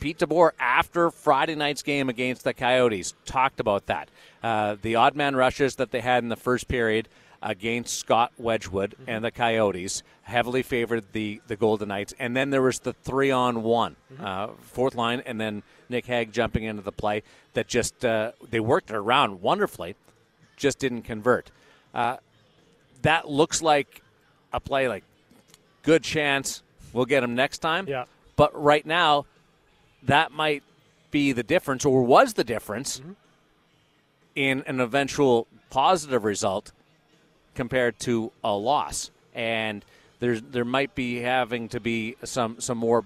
Pete 0.00 0.18
DeBoer, 0.18 0.52
after 0.58 1.10
Friday 1.10 1.54
night's 1.54 1.82
game 1.82 2.08
against 2.08 2.44
the 2.44 2.54
Coyotes, 2.54 3.14
talked 3.24 3.60
about 3.60 3.86
that. 3.86 4.08
Uh, 4.42 4.76
the 4.80 4.96
odd 4.96 5.14
man 5.14 5.36
rushes 5.36 5.76
that 5.76 5.90
they 5.90 6.00
had 6.00 6.22
in 6.22 6.28
the 6.28 6.36
first 6.36 6.68
period 6.68 7.08
against 7.42 7.98
Scott 7.98 8.32
Wedgewood 8.38 8.94
and 9.06 9.24
the 9.24 9.30
Coyotes 9.30 10.02
heavily 10.22 10.62
favored 10.62 11.04
the, 11.12 11.40
the 11.48 11.56
Golden 11.56 11.88
Knights. 11.88 12.14
And 12.18 12.36
then 12.36 12.50
there 12.50 12.62
was 12.62 12.78
the 12.78 12.92
three 12.92 13.30
on 13.30 13.62
one, 13.64 13.96
uh, 14.20 14.48
fourth 14.60 14.94
line, 14.94 15.22
and 15.26 15.40
then 15.40 15.64
Nick 15.88 16.06
Hague 16.06 16.32
jumping 16.32 16.64
into 16.64 16.82
the 16.82 16.92
play 16.92 17.24
that 17.54 17.66
just, 17.66 18.04
uh, 18.04 18.32
they 18.48 18.60
worked 18.60 18.90
it 18.90 18.96
around 18.96 19.42
wonderfully, 19.42 19.96
just 20.62 20.78
didn't 20.78 21.02
convert. 21.02 21.50
Uh, 21.92 22.16
that 23.02 23.28
looks 23.28 23.60
like 23.60 24.02
a 24.52 24.60
play 24.60 24.88
like 24.88 25.04
good 25.82 26.02
chance 26.02 26.62
we'll 26.92 27.04
get 27.04 27.22
him 27.22 27.34
next 27.34 27.58
time. 27.58 27.86
Yeah. 27.88 28.04
But 28.36 28.60
right 28.60 28.86
now, 28.86 29.26
that 30.04 30.32
might 30.32 30.62
be 31.10 31.32
the 31.32 31.42
difference, 31.42 31.84
or 31.84 32.02
was 32.02 32.34
the 32.34 32.44
difference 32.44 33.00
in 34.34 34.62
an 34.66 34.80
eventual 34.80 35.46
positive 35.68 36.24
result 36.24 36.72
compared 37.54 37.98
to 38.00 38.32
a 38.42 38.52
loss. 38.52 39.10
And 39.34 39.84
there's 40.20 40.40
there 40.42 40.64
might 40.64 40.94
be 40.94 41.20
having 41.20 41.68
to 41.70 41.80
be 41.80 42.16
some 42.24 42.60
some 42.60 42.78
more 42.78 43.04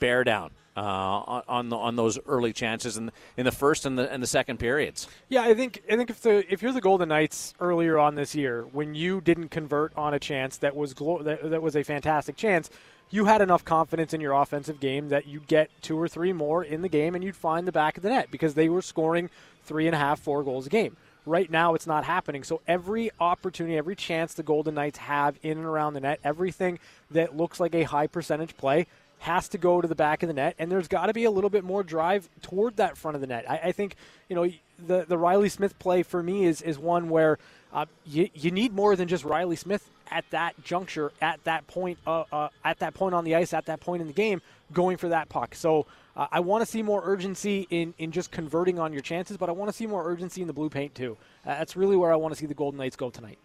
bear 0.00 0.24
down 0.24 0.50
uh, 0.76 0.80
on 0.80 1.42
on, 1.48 1.68
the, 1.68 1.76
on 1.76 1.96
those 1.96 2.18
early 2.26 2.52
chances 2.52 2.96
in 2.96 3.10
in 3.36 3.44
the 3.44 3.52
first 3.52 3.86
and 3.86 3.98
the 3.98 4.10
and 4.12 4.22
the 4.22 4.26
second 4.26 4.58
periods. 4.58 5.08
Yeah, 5.28 5.42
I 5.42 5.54
think 5.54 5.82
I 5.90 5.96
think 5.96 6.10
if 6.10 6.20
the 6.22 6.50
if 6.52 6.62
you're 6.62 6.72
the 6.72 6.80
Golden 6.80 7.08
Knights 7.08 7.54
earlier 7.60 7.98
on 7.98 8.14
this 8.14 8.34
year 8.34 8.66
when 8.72 8.94
you 8.94 9.20
didn't 9.20 9.48
convert 9.48 9.96
on 9.96 10.14
a 10.14 10.18
chance 10.18 10.56
that 10.58 10.76
was 10.76 10.94
glo- 10.94 11.22
that, 11.22 11.50
that 11.50 11.62
was 11.62 11.76
a 11.76 11.82
fantastic 11.82 12.36
chance, 12.36 12.70
you 13.10 13.24
had 13.24 13.42
enough 13.42 13.64
confidence 13.64 14.14
in 14.14 14.20
your 14.20 14.32
offensive 14.32 14.78
game 14.80 15.08
that 15.08 15.26
you'd 15.26 15.48
get 15.48 15.70
two 15.82 15.98
or 15.98 16.08
three 16.08 16.32
more 16.32 16.62
in 16.62 16.82
the 16.82 16.88
game 16.88 17.14
and 17.14 17.24
you'd 17.24 17.36
find 17.36 17.66
the 17.66 17.72
back 17.72 17.96
of 17.96 18.02
the 18.02 18.08
net 18.08 18.30
because 18.30 18.54
they 18.54 18.68
were 18.68 18.82
scoring 18.82 19.28
three 19.64 19.86
and 19.86 19.94
a 19.94 19.98
half, 19.98 20.20
four 20.20 20.44
goals 20.44 20.66
a 20.66 20.70
game. 20.70 20.96
Right 21.26 21.50
now, 21.50 21.74
it's 21.74 21.86
not 21.86 22.04
happening. 22.04 22.44
So 22.44 22.62
every 22.66 23.10
opportunity, 23.20 23.76
every 23.76 23.94
chance 23.94 24.32
the 24.32 24.42
Golden 24.42 24.74
Knights 24.74 24.98
have 24.98 25.38
in 25.42 25.58
and 25.58 25.66
around 25.66 25.94
the 25.94 26.00
net, 26.00 26.18
everything 26.24 26.78
that 27.10 27.36
looks 27.36 27.60
like 27.60 27.74
a 27.74 27.82
high 27.82 28.06
percentage 28.06 28.56
play 28.56 28.86
has 29.20 29.50
to 29.50 29.58
go 29.58 29.82
to 29.82 29.86
the 29.86 29.94
back 29.94 30.22
of 30.22 30.28
the 30.28 30.32
net, 30.32 30.54
and 30.58 30.72
there's 30.72 30.88
got 30.88 31.06
to 31.06 31.12
be 31.12 31.24
a 31.24 31.30
little 31.30 31.50
bit 31.50 31.62
more 31.62 31.82
drive 31.82 32.28
toward 32.40 32.76
that 32.76 32.96
front 32.96 33.14
of 33.14 33.20
the 33.20 33.26
net. 33.26 33.48
I, 33.48 33.56
I 33.64 33.72
think 33.72 33.96
you 34.28 34.34
know 34.34 34.50
the 34.86 35.04
the 35.06 35.18
Reilly 35.18 35.50
Smith 35.50 35.78
play 35.78 36.02
for 36.02 36.22
me 36.22 36.46
is 36.46 36.62
is 36.62 36.78
one 36.78 37.10
where 37.10 37.38
uh, 37.72 37.84
you 38.06 38.30
you 38.34 38.50
need 38.50 38.72
more 38.72 38.96
than 38.96 39.08
just 39.08 39.24
Reilly 39.24 39.56
Smith 39.56 39.88
at 40.10 40.24
that 40.30 40.62
juncture, 40.64 41.12
at 41.20 41.42
that 41.44 41.66
point, 41.66 41.98
uh, 42.06 42.24
uh, 42.32 42.48
at 42.64 42.78
that 42.80 42.94
point 42.94 43.14
on 43.14 43.24
the 43.24 43.36
ice, 43.36 43.52
at 43.52 43.66
that 43.66 43.80
point 43.80 44.00
in 44.00 44.08
the 44.08 44.14
game, 44.14 44.40
going 44.72 44.96
for 44.96 45.08
that 45.08 45.28
puck. 45.28 45.54
So. 45.54 45.86
Uh, 46.16 46.26
I 46.32 46.40
want 46.40 46.60
to 46.60 46.66
see 46.66 46.82
more 46.82 47.00
urgency 47.04 47.68
in, 47.70 47.94
in 47.96 48.10
just 48.10 48.32
converting 48.32 48.80
on 48.80 48.92
your 48.92 49.00
chances, 49.00 49.36
but 49.36 49.48
I 49.48 49.52
want 49.52 49.70
to 49.70 49.72
see 49.72 49.86
more 49.86 50.04
urgency 50.10 50.40
in 50.40 50.48
the 50.48 50.52
blue 50.52 50.68
paint 50.68 50.92
too. 50.92 51.16
Uh, 51.46 51.50
that's 51.50 51.76
really 51.76 51.96
where 51.96 52.12
I 52.12 52.16
want 52.16 52.34
to 52.34 52.38
see 52.38 52.46
the 52.46 52.52
Golden 52.52 52.78
Knights 52.78 52.96
go 52.96 53.10
tonight. 53.10 53.38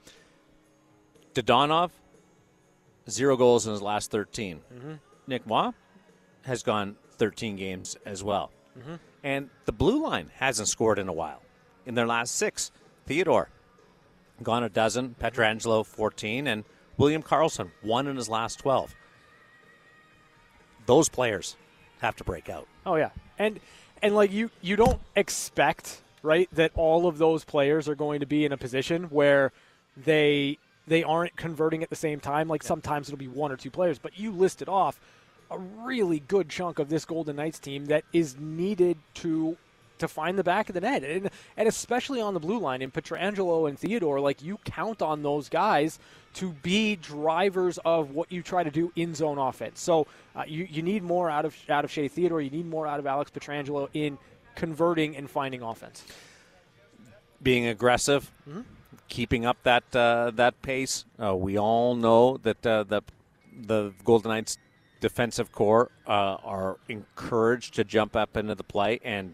Dadonov, 1.36 1.92
zero 3.08 3.38
goals 3.38 3.68
in 3.68 3.72
his 3.72 3.84
last 3.84 4.10
13. 4.10 4.62
Nick 5.28 5.46
Waugh 5.46 5.74
has 6.44 6.64
gone 6.64 6.96
13 7.18 7.56
games 7.56 7.98
as 8.06 8.24
well. 8.24 8.52
Mm-hmm. 8.78 8.96
And 9.24 9.50
the 9.66 9.72
blue 9.72 10.04
line 10.04 10.32
hasn't 10.36 10.68
scored 10.68 11.00
in 11.00 11.08
a 11.08 11.14
while. 11.14 11.42
In 11.86 11.96
their 11.96 12.08
last 12.08 12.36
six, 12.36 12.72
Theodore 13.06 13.50
gone 14.44 14.64
a 14.64 14.70
dozen, 14.70 15.10
mm-hmm. 15.10 15.26
Pietrangelo 15.26 15.86
14, 15.86 16.48
and 16.48 16.64
William 16.98 17.24
Karlsson 17.24 17.72
one 17.82 18.08
in 18.08 18.16
his 18.16 18.30
last 18.30 18.60
12. 18.60 18.96
Those 20.86 21.10
players 21.10 21.56
have 22.00 22.16
to 22.18 22.24
break 22.24 22.50
out. 22.50 22.68
Oh 22.86 22.96
yeah, 22.96 23.10
and 23.40 23.60
and 24.02 24.14
like 24.14 24.32
you 24.32 24.52
you 24.62 24.76
don't 24.76 25.02
expect 25.16 26.02
right 26.22 26.48
that 26.52 26.72
all 26.76 27.08
of 27.08 27.18
those 27.18 27.44
players 27.44 27.90
are 27.90 27.96
going 27.96 28.20
to 28.20 28.26
be 28.28 28.46
in 28.46 28.52
a 28.52 28.58
position 28.58 29.06
where 29.06 29.52
they 29.98 30.60
they 30.88 31.04
aren't 31.04 31.36
converting 31.36 31.84
at 31.84 31.90
the 31.90 31.96
same 31.96 32.20
time. 32.20 32.48
Like 32.48 32.64
sometimes 32.64 33.08
it'll 33.08 33.18
be 33.18 33.28
one 33.28 33.52
or 33.52 33.58
two 33.58 33.72
players, 33.72 34.00
but 34.00 34.20
you 34.20 34.32
listed 34.32 34.70
off 34.70 35.00
a 35.52 35.58
really 35.58 36.20
good 36.20 36.50
chunk 36.50 36.80
of 36.80 36.90
this 36.90 37.06
Golden 37.06 37.36
Knights 37.36 37.60
team 37.60 37.86
that 37.86 38.04
is 38.14 38.38
needed 38.38 38.98
to 39.16 39.58
to 39.98 40.08
find 40.10 40.38
the 40.38 40.44
back 40.44 40.70
of 40.70 40.74
the 40.74 40.82
net, 40.82 41.04
and 41.04 41.30
and 41.56 41.68
especially 41.68 42.20
on 42.20 42.34
the 42.34 42.40
blue 42.40 42.60
line 42.60 42.82
in 42.82 42.92
Pietrangelo 42.92 43.68
and 43.68 43.80
Theodore, 43.80 44.20
like 44.20 44.42
you 44.42 44.58
count 44.66 45.02
on 45.02 45.24
those 45.24 45.50
guys 45.50 46.00
to 46.34 46.52
be 46.52 46.98
drivers 46.98 47.78
of 47.86 48.12
what 48.12 48.32
you 48.32 48.42
try 48.42 48.64
to 48.64 48.72
do 48.72 48.92
in 48.96 49.16
zone 49.16 49.38
offense. 49.38 49.80
So 49.80 50.08
uh, 50.36 50.44
you 50.48 50.68
you 50.70 50.82
need 50.82 51.04
more 51.04 51.30
out 51.30 51.46
of 51.46 51.56
out 51.70 51.86
of 51.86 51.92
Shea 51.92 52.08
Theodore, 52.08 52.42
you 52.42 52.50
need 52.50 52.66
more 52.66 52.88
out 52.88 53.00
of 53.00 53.08
Alex 53.08 53.32
Pietrangelo 53.32 53.90
in 53.94 54.18
converting 54.56 55.16
and 55.16 55.30
finding 55.30 55.62
offense. 55.62 56.04
Being 57.42 57.68
aggressive, 57.68 58.32
mm-hmm. 58.50 58.62
Keeping 59.08 59.46
up 59.46 59.58
that 59.64 59.96
uh, 59.96 60.32
that 60.36 60.62
pace. 60.62 61.06
Uh, 61.22 61.36
we 61.36 61.58
all 61.58 61.96
know 61.96 62.38
that 62.38 62.66
uh, 62.66 62.84
the 62.84 63.02
the 63.58 63.94
Golden 64.04 64.30
Knights 64.30 64.58
defensive 65.00 65.52
core 65.52 65.92
uh, 66.08 66.38
are 66.44 66.78
encouraged 66.90 67.76
to 67.76 67.84
jump 67.84 68.16
up 68.16 68.36
into 68.36 68.56
the 68.56 68.64
play 68.64 69.00
and 69.04 69.34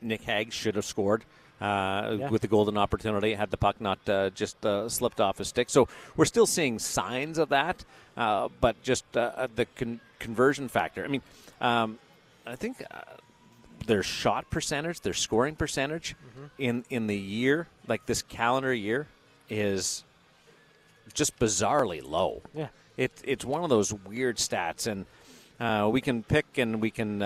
Nick 0.00 0.22
Hague 0.22 0.52
should 0.52 0.74
have 0.76 0.84
scored. 0.84 1.24
Uh, 1.60 2.16
yeah. 2.20 2.30
With 2.30 2.42
the 2.42 2.48
golden 2.48 2.78
opportunity, 2.78 3.34
had 3.34 3.50
the 3.50 3.56
puck 3.56 3.80
not 3.80 3.98
uh, 4.08 4.30
just 4.30 4.64
uh, 4.64 4.88
slipped 4.88 5.20
off 5.20 5.38
his 5.38 5.48
stick. 5.48 5.68
So 5.68 5.88
we're 6.16 6.24
still 6.24 6.46
seeing 6.46 6.78
signs 6.78 7.36
of 7.36 7.48
that, 7.48 7.84
uh, 8.16 8.48
but 8.60 8.80
just 8.80 9.10
the 9.12 9.66
con- 9.74 10.00
conversion 10.20 10.68
factor. 10.68 11.04
I 11.04 11.08
mean, 11.08 11.22
um, 11.60 11.98
I 12.46 12.54
think 12.54 12.84
their 13.86 14.02
shot 14.02 14.50
percentage, 14.50 15.00
their 15.00 15.14
scoring 15.14 15.56
percentage 15.56 16.14
mm-hmm. 16.14 16.46
in 16.58 16.84
in 16.90 17.06
the 17.06 17.16
year, 17.16 17.68
like 17.86 18.06
this 18.06 18.22
calendar 18.22 18.72
year, 18.72 19.06
is 19.48 20.04
just 21.14 21.38
bizarrely 21.38 22.02
low. 22.06 22.42
Yeah, 22.54 22.68
it, 22.96 23.12
it's 23.24 23.44
one 23.44 23.64
of 23.64 23.70
those 23.70 23.92
weird 23.92 24.36
stats, 24.36 24.86
and 24.86 25.92
we 25.92 26.00
can 26.00 26.22
pick 26.22 26.58
and 26.58 26.80
we 26.80 26.90
can 26.90 27.20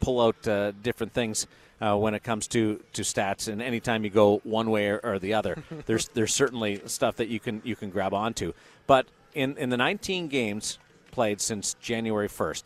pull 0.00 0.20
out 0.20 0.42
different 0.82 1.12
things 1.12 1.46
uh, 1.82 1.96
when 1.96 2.14
it 2.14 2.22
comes 2.22 2.46
to, 2.46 2.80
to 2.92 3.02
stats. 3.02 3.48
And 3.48 3.60
anytime 3.60 4.04
you 4.04 4.10
go 4.10 4.40
one 4.44 4.70
way 4.70 4.88
or, 4.88 5.00
or 5.02 5.18
the 5.18 5.34
other, 5.34 5.62
there's 5.86 6.08
there's 6.08 6.32
certainly 6.32 6.80
stuff 6.86 7.16
that 7.16 7.28
you 7.28 7.40
can 7.40 7.60
you 7.64 7.76
can 7.76 7.90
grab 7.90 8.14
onto. 8.14 8.52
But 8.86 9.06
in 9.34 9.56
in 9.58 9.70
the 9.70 9.76
19 9.76 10.28
games 10.28 10.78
played 11.10 11.40
since 11.40 11.74
January 11.80 12.28
1st, 12.28 12.62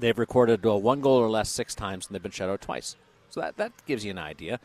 they've 0.00 0.18
recorded 0.18 0.66
uh, 0.66 0.76
one 0.76 1.00
goal 1.00 1.18
or 1.18 1.30
less 1.30 1.48
six 1.48 1.74
times, 1.74 2.06
and 2.06 2.14
they've 2.14 2.22
been 2.22 2.32
shut 2.32 2.48
out 2.48 2.60
twice. 2.60 2.96
So 3.28 3.40
that 3.40 3.56
that 3.58 3.72
gives 3.86 4.04
you 4.04 4.10
an 4.10 4.18
idea. 4.18 4.58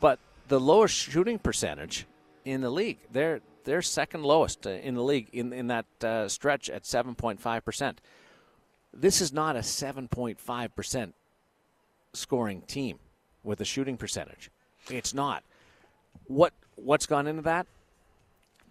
But 0.00 0.18
the 0.48 0.58
lowest 0.58 0.94
shooting 0.94 1.38
percentage 1.38 2.06
in 2.44 2.62
the 2.62 2.70
league, 2.70 2.98
they're 3.12 3.40
they're 3.64 3.82
second 3.82 4.24
lowest 4.24 4.66
uh, 4.66 4.70
in 4.70 4.94
the 4.94 5.02
league 5.02 5.28
in 5.32 5.52
in 5.52 5.68
that 5.68 5.86
uh, 6.02 6.28
stretch 6.28 6.68
at 6.70 6.82
7.5 6.82 7.64
percent. 7.64 8.00
This 8.92 9.20
is 9.20 9.32
not 9.32 9.54
a 9.54 9.60
7.5 9.60 10.74
percent 10.74 11.14
scoring 12.14 12.62
team 12.62 12.98
with 13.44 13.60
a 13.60 13.64
shooting 13.64 13.96
percentage. 13.96 14.50
It's 14.90 15.14
not. 15.14 15.44
What 16.26 16.52
what's 16.76 17.06
gone 17.06 17.26
into 17.26 17.42
that? 17.42 17.66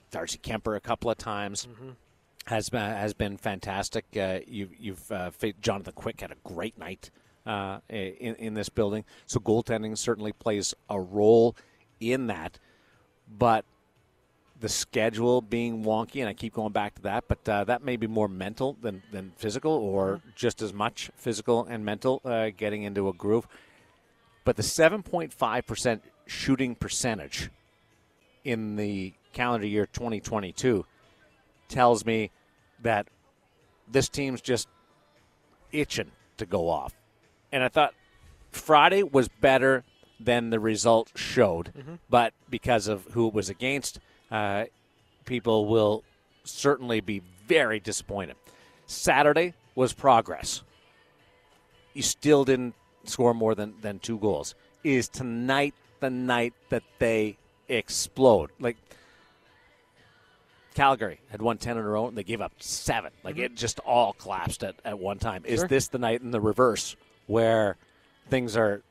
Darcy 0.10 0.38
Kuemper 0.38 0.76
a 0.76 0.80
couple 0.80 1.12
of 1.12 1.18
times 1.18 1.68
mm-hmm. 1.70 1.92
Has 2.48 2.70
been 2.70 2.82
has 2.82 3.14
been 3.14 3.38
fantastic. 3.38 4.06
Uh, 4.16 4.40
you, 4.48 4.70
you've 4.80 5.12
uh, 5.12 5.32
Jonathan 5.62 5.94
Quick 5.94 6.22
had 6.22 6.32
a 6.32 6.38
great 6.44 6.78
night 6.78 7.12
uh, 7.46 7.80
in 7.90 8.36
in 8.36 8.54
this 8.54 8.70
building. 8.70 9.04
So 9.26 9.40
goaltending 9.40 9.98
certainly 9.98 10.32
plays 10.32 10.74
a 10.90 11.00
role 11.00 11.56
in 12.00 12.28
that, 12.28 12.58
but 13.38 13.66
the 14.60 14.70
schedule 14.70 15.42
being 15.42 15.84
wonky, 15.84 16.22
and 16.22 16.30
I 16.30 16.34
keep 16.34 16.54
going 16.54 16.72
back 16.72 16.96
to 16.96 17.02
that, 17.04 17.26
but 17.28 17.48
uh, 17.48 17.64
that 17.66 17.84
may 17.84 17.96
be 17.96 18.08
more 18.08 18.28
mental 18.28 18.76
than, 18.82 19.04
than 19.12 19.32
physical, 19.36 19.72
or 19.72 20.18
mm-hmm. 20.18 20.30
just 20.36 20.62
as 20.62 20.74
much 20.74 21.12
physical 21.16 21.66
and 21.66 21.86
mental 21.86 22.22
uh, 22.26 22.50
getting 22.56 22.84
into 22.84 23.08
a 23.08 23.14
groove. 23.14 23.48
But 24.46 24.56
the 24.56 24.64
7.5% 24.64 26.00
shooting 26.26 26.76
percentage 26.76 27.52
in 28.44 28.78
the 28.78 29.14
calendar 29.34 29.68
year 29.68 29.86
2022 29.86 30.86
tells 31.68 32.06
me 32.06 32.32
that 32.82 33.08
this 33.88 34.10
team's 34.10 34.42
just 34.42 34.68
itching 35.72 36.12
to 36.38 36.46
go 36.46 36.70
off. 36.70 36.94
And 37.52 37.64
I 37.64 37.70
thought 37.70 37.94
Friday 38.52 39.04
was 39.04 39.28
better 39.28 39.84
than 40.20 40.50
the 40.50 40.60
result 40.60 41.12
showed, 41.16 41.72
mm-hmm. 41.78 41.96
but 42.10 42.34
because 42.50 42.88
of 42.88 43.06
who 43.12 43.28
it 43.28 43.34
was 43.34 43.50
against– 43.50 44.00
uh, 44.32 44.66
people 45.26 45.68
will 45.68 46.04
certainly 46.44 47.02
be 47.02 47.22
very 47.48 47.80
disappointed. 47.80 48.36
Saturday 48.86 49.54
was 49.76 49.94
progress. 49.94 50.64
You 51.94 52.02
still 52.02 52.46
didn't 52.46 52.76
score 53.06 53.34
more 53.34 53.56
than, 53.56 53.76
than 53.82 54.00
two 54.00 54.18
goals. 54.20 54.56
Is 54.84 55.10
tonight 55.10 55.74
the 56.00 56.10
night 56.10 56.54
that 56.70 56.84
they 57.00 57.38
explode? 57.68 58.52
Like, 58.60 58.78
Calgary 60.78 61.20
had 61.30 61.42
won 61.42 61.58
10 61.58 61.78
in 61.78 61.84
a 61.84 61.88
row 61.88 62.08
and 62.08 62.18
they 62.18 62.24
gave 62.24 62.40
up 62.40 62.54
seven. 62.60 63.12
Like, 63.24 63.36
mm-hmm. 63.36 63.46
it 63.46 63.56
just 63.56 63.80
all 63.80 64.14
collapsed 64.14 64.64
at, 64.64 64.76
at 64.86 65.00
one 65.00 65.18
time. 65.20 65.44
Sure. 65.44 65.54
Is 65.54 65.64
this 65.66 65.88
the 65.88 65.98
night 65.98 66.22
in 66.22 66.32
the 66.32 66.40
reverse 66.40 66.96
where 67.26 67.78
things 68.30 68.56
are 68.56 68.82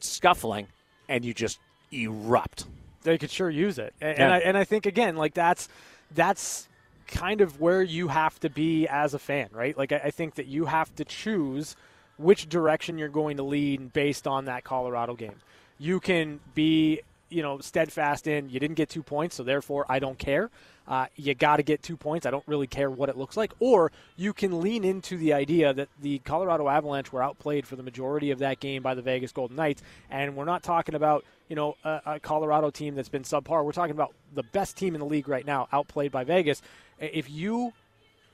scuffling 0.00 0.66
and 1.08 1.24
you 1.24 1.32
just 1.32 1.58
erupt? 1.92 2.66
they 3.06 3.16
could 3.16 3.30
sure 3.30 3.48
use 3.48 3.78
it. 3.78 3.94
And, 4.00 4.18
yeah. 4.18 4.24
and, 4.24 4.34
I, 4.34 4.38
and 4.40 4.58
I 4.58 4.64
think 4.64 4.84
again, 4.84 5.16
like 5.16 5.32
that's 5.32 5.68
that's 6.12 6.68
kind 7.06 7.40
of 7.40 7.60
where 7.60 7.82
you 7.82 8.08
have 8.08 8.38
to 8.40 8.50
be 8.50 8.86
as 8.88 9.14
a 9.14 9.18
fan, 9.18 9.48
right? 9.52 9.78
Like 9.78 9.92
I, 9.92 10.02
I 10.04 10.10
think 10.10 10.34
that 10.34 10.46
you 10.46 10.66
have 10.66 10.94
to 10.96 11.04
choose 11.04 11.76
which 12.18 12.48
direction 12.48 12.98
you're 12.98 13.08
going 13.08 13.38
to 13.38 13.42
lead 13.42 13.92
based 13.92 14.26
on 14.26 14.46
that 14.46 14.64
Colorado 14.64 15.14
game. 15.14 15.36
You 15.78 16.00
can 16.00 16.40
be, 16.54 17.00
you 17.30 17.42
know, 17.42 17.60
steadfast 17.60 18.26
in 18.26 18.50
you 18.50 18.60
didn't 18.60 18.76
get 18.76 18.88
two 18.88 19.02
points, 19.02 19.36
so 19.36 19.42
therefore 19.42 19.86
I 19.88 20.00
don't 20.00 20.18
care 20.18 20.50
uh, 20.88 21.06
you 21.16 21.34
got 21.34 21.56
to 21.56 21.62
get 21.62 21.82
two 21.82 21.96
points. 21.96 22.26
I 22.26 22.30
don't 22.30 22.46
really 22.46 22.66
care 22.66 22.90
what 22.90 23.08
it 23.08 23.16
looks 23.16 23.36
like. 23.36 23.52
Or 23.58 23.92
you 24.16 24.32
can 24.32 24.60
lean 24.60 24.84
into 24.84 25.16
the 25.16 25.32
idea 25.32 25.72
that 25.74 25.88
the 26.00 26.18
Colorado 26.20 26.68
Avalanche 26.68 27.12
were 27.12 27.22
outplayed 27.22 27.66
for 27.66 27.76
the 27.76 27.82
majority 27.82 28.30
of 28.30 28.38
that 28.38 28.60
game 28.60 28.82
by 28.82 28.94
the 28.94 29.02
Vegas 29.02 29.32
Golden 29.32 29.56
Knights, 29.56 29.82
and 30.10 30.36
we're 30.36 30.44
not 30.44 30.62
talking 30.62 30.94
about 30.94 31.24
you 31.48 31.56
know 31.56 31.76
a, 31.84 32.00
a 32.06 32.20
Colorado 32.20 32.70
team 32.70 32.94
that's 32.94 33.08
been 33.08 33.22
subpar. 33.22 33.64
We're 33.64 33.72
talking 33.72 33.94
about 33.94 34.14
the 34.34 34.42
best 34.42 34.76
team 34.76 34.94
in 34.94 35.00
the 35.00 35.06
league 35.06 35.28
right 35.28 35.46
now, 35.46 35.68
outplayed 35.72 36.12
by 36.12 36.24
Vegas. 36.24 36.62
If 36.98 37.30
you 37.30 37.72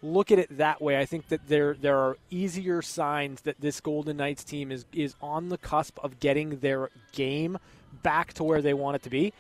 look 0.02 0.30
at 0.30 0.38
it 0.38 0.58
that 0.58 0.82
way, 0.82 0.98
I 0.98 1.06
think 1.06 1.28
that 1.28 1.48
there 1.48 1.74
there 1.74 1.98
are 1.98 2.16
easier 2.30 2.82
signs 2.82 3.42
that 3.42 3.60
this 3.60 3.80
Golden 3.80 4.16
Knights 4.16 4.44
team 4.44 4.70
is 4.70 4.84
is 4.92 5.14
on 5.22 5.48
the 5.48 5.58
cusp 5.58 5.98
of 6.02 6.20
getting 6.20 6.58
their 6.58 6.90
game 7.12 7.58
back 8.02 8.32
to 8.34 8.44
where 8.44 8.62
they 8.62 8.74
want 8.74 8.96
it 8.96 9.02
to 9.02 9.10
be. 9.10 9.32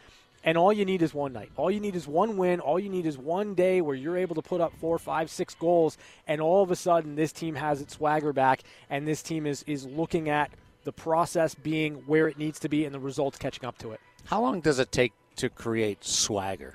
And 0.44 0.58
all 0.58 0.72
you 0.72 0.84
need 0.84 1.02
is 1.02 1.14
one 1.14 1.32
night. 1.32 1.50
All 1.56 1.70
you 1.70 1.78
need 1.78 1.94
is 1.94 2.08
one 2.08 2.36
win. 2.36 2.58
All 2.60 2.78
you 2.78 2.88
need 2.88 3.06
is 3.06 3.16
one 3.16 3.54
day 3.54 3.80
where 3.80 3.94
you're 3.94 4.16
able 4.16 4.34
to 4.34 4.42
put 4.42 4.60
up 4.60 4.72
four, 4.80 4.98
five, 4.98 5.30
six 5.30 5.54
goals, 5.54 5.96
and 6.26 6.40
all 6.40 6.62
of 6.62 6.70
a 6.70 6.76
sudden 6.76 7.14
this 7.14 7.32
team 7.32 7.54
has 7.54 7.80
its 7.80 7.94
swagger 7.94 8.32
back, 8.32 8.62
and 8.90 9.06
this 9.06 9.22
team 9.22 9.46
is 9.46 9.62
is 9.66 9.86
looking 9.86 10.28
at 10.28 10.50
the 10.84 10.92
process 10.92 11.54
being 11.54 11.94
where 12.06 12.26
it 12.26 12.38
needs 12.38 12.58
to 12.60 12.68
be 12.68 12.84
and 12.84 12.94
the 12.94 13.00
results 13.00 13.38
catching 13.38 13.64
up 13.64 13.78
to 13.78 13.92
it. 13.92 14.00
How 14.24 14.40
long 14.40 14.60
does 14.60 14.78
it 14.78 14.90
take 14.90 15.12
to 15.36 15.48
create 15.48 16.04
swagger? 16.04 16.74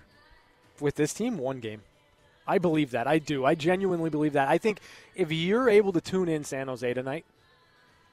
With 0.80 0.96
this 0.96 1.14
team, 1.14 1.38
one 1.38 1.60
game. 1.60 1.82
I 2.48 2.60
believe 2.60 2.92
that. 2.92 3.08
I 3.08 3.20
do. 3.20 3.44
I 3.44 3.56
genuinely 3.56 4.10
believe 4.10 4.34
that. 4.34 4.48
I 4.48 4.58
think 4.58 4.80
if 5.16 5.32
you're 5.32 5.68
able 5.68 5.92
to 5.92 6.00
tune 6.00 6.30
in 6.30 6.46
San 6.46 6.68
Jose 6.68 6.94
tonight, 6.94 7.26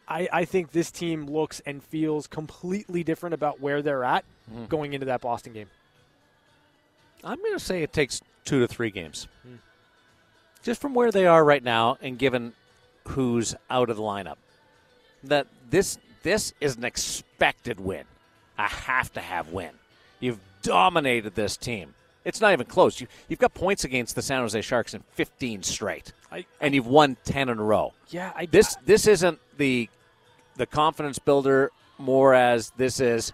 I, 0.08 0.28
I 0.32 0.44
think 0.44 0.72
this 0.72 0.90
team 0.90 1.26
looks 1.26 1.60
and 1.64 1.82
feels 1.82 2.26
completely 2.26 3.04
different 3.04 3.34
about 3.34 3.60
where 3.60 3.80
they're 3.80 4.02
at 4.02 4.24
mm. 4.52 4.68
going 4.68 4.92
into 4.92 5.06
that 5.06 5.20
Boston 5.20 5.52
game. 5.52 5.68
I'm 7.22 7.38
going 7.38 7.54
to 7.54 7.64
say 7.64 7.82
it 7.82 7.92
takes 7.92 8.20
two 8.44 8.60
to 8.60 8.68
three 8.68 8.90
games. 8.90 9.28
Mm. 9.46 9.58
Just 10.62 10.80
from 10.80 10.94
where 10.94 11.10
they 11.10 11.26
are 11.26 11.44
right 11.44 11.62
now 11.62 11.98
and 12.00 12.18
given 12.18 12.54
who's 13.08 13.54
out 13.70 13.90
of 13.90 13.96
the 13.96 14.02
lineup. 14.02 14.36
That 15.22 15.46
this 15.70 15.98
this 16.22 16.52
is 16.60 16.76
an 16.76 16.84
expected 16.84 17.80
win. 17.80 18.04
A 18.58 18.68
have 18.68 19.12
to 19.14 19.20
have 19.20 19.50
win. 19.50 19.70
You've 20.20 20.40
dominated 20.62 21.34
this 21.34 21.56
team. 21.56 21.94
It's 22.24 22.40
not 22.40 22.52
even 22.52 22.66
close. 22.66 23.00
You, 23.00 23.06
have 23.28 23.38
got 23.38 23.52
points 23.52 23.84
against 23.84 24.14
the 24.14 24.22
San 24.22 24.40
Jose 24.40 24.58
Sharks 24.62 24.94
in 24.94 25.02
15 25.12 25.62
straight, 25.62 26.12
I, 26.32 26.46
and 26.60 26.74
you've 26.74 26.86
won 26.86 27.18
10 27.24 27.50
in 27.50 27.58
a 27.58 27.62
row. 27.62 27.92
Yeah, 28.08 28.32
I, 28.34 28.46
this 28.46 28.76
this 28.86 29.06
isn't 29.06 29.38
the 29.58 29.88
the 30.56 30.66
confidence 30.66 31.18
builder 31.18 31.70
more 31.98 32.34
as 32.34 32.70
this 32.76 33.00
is 33.00 33.32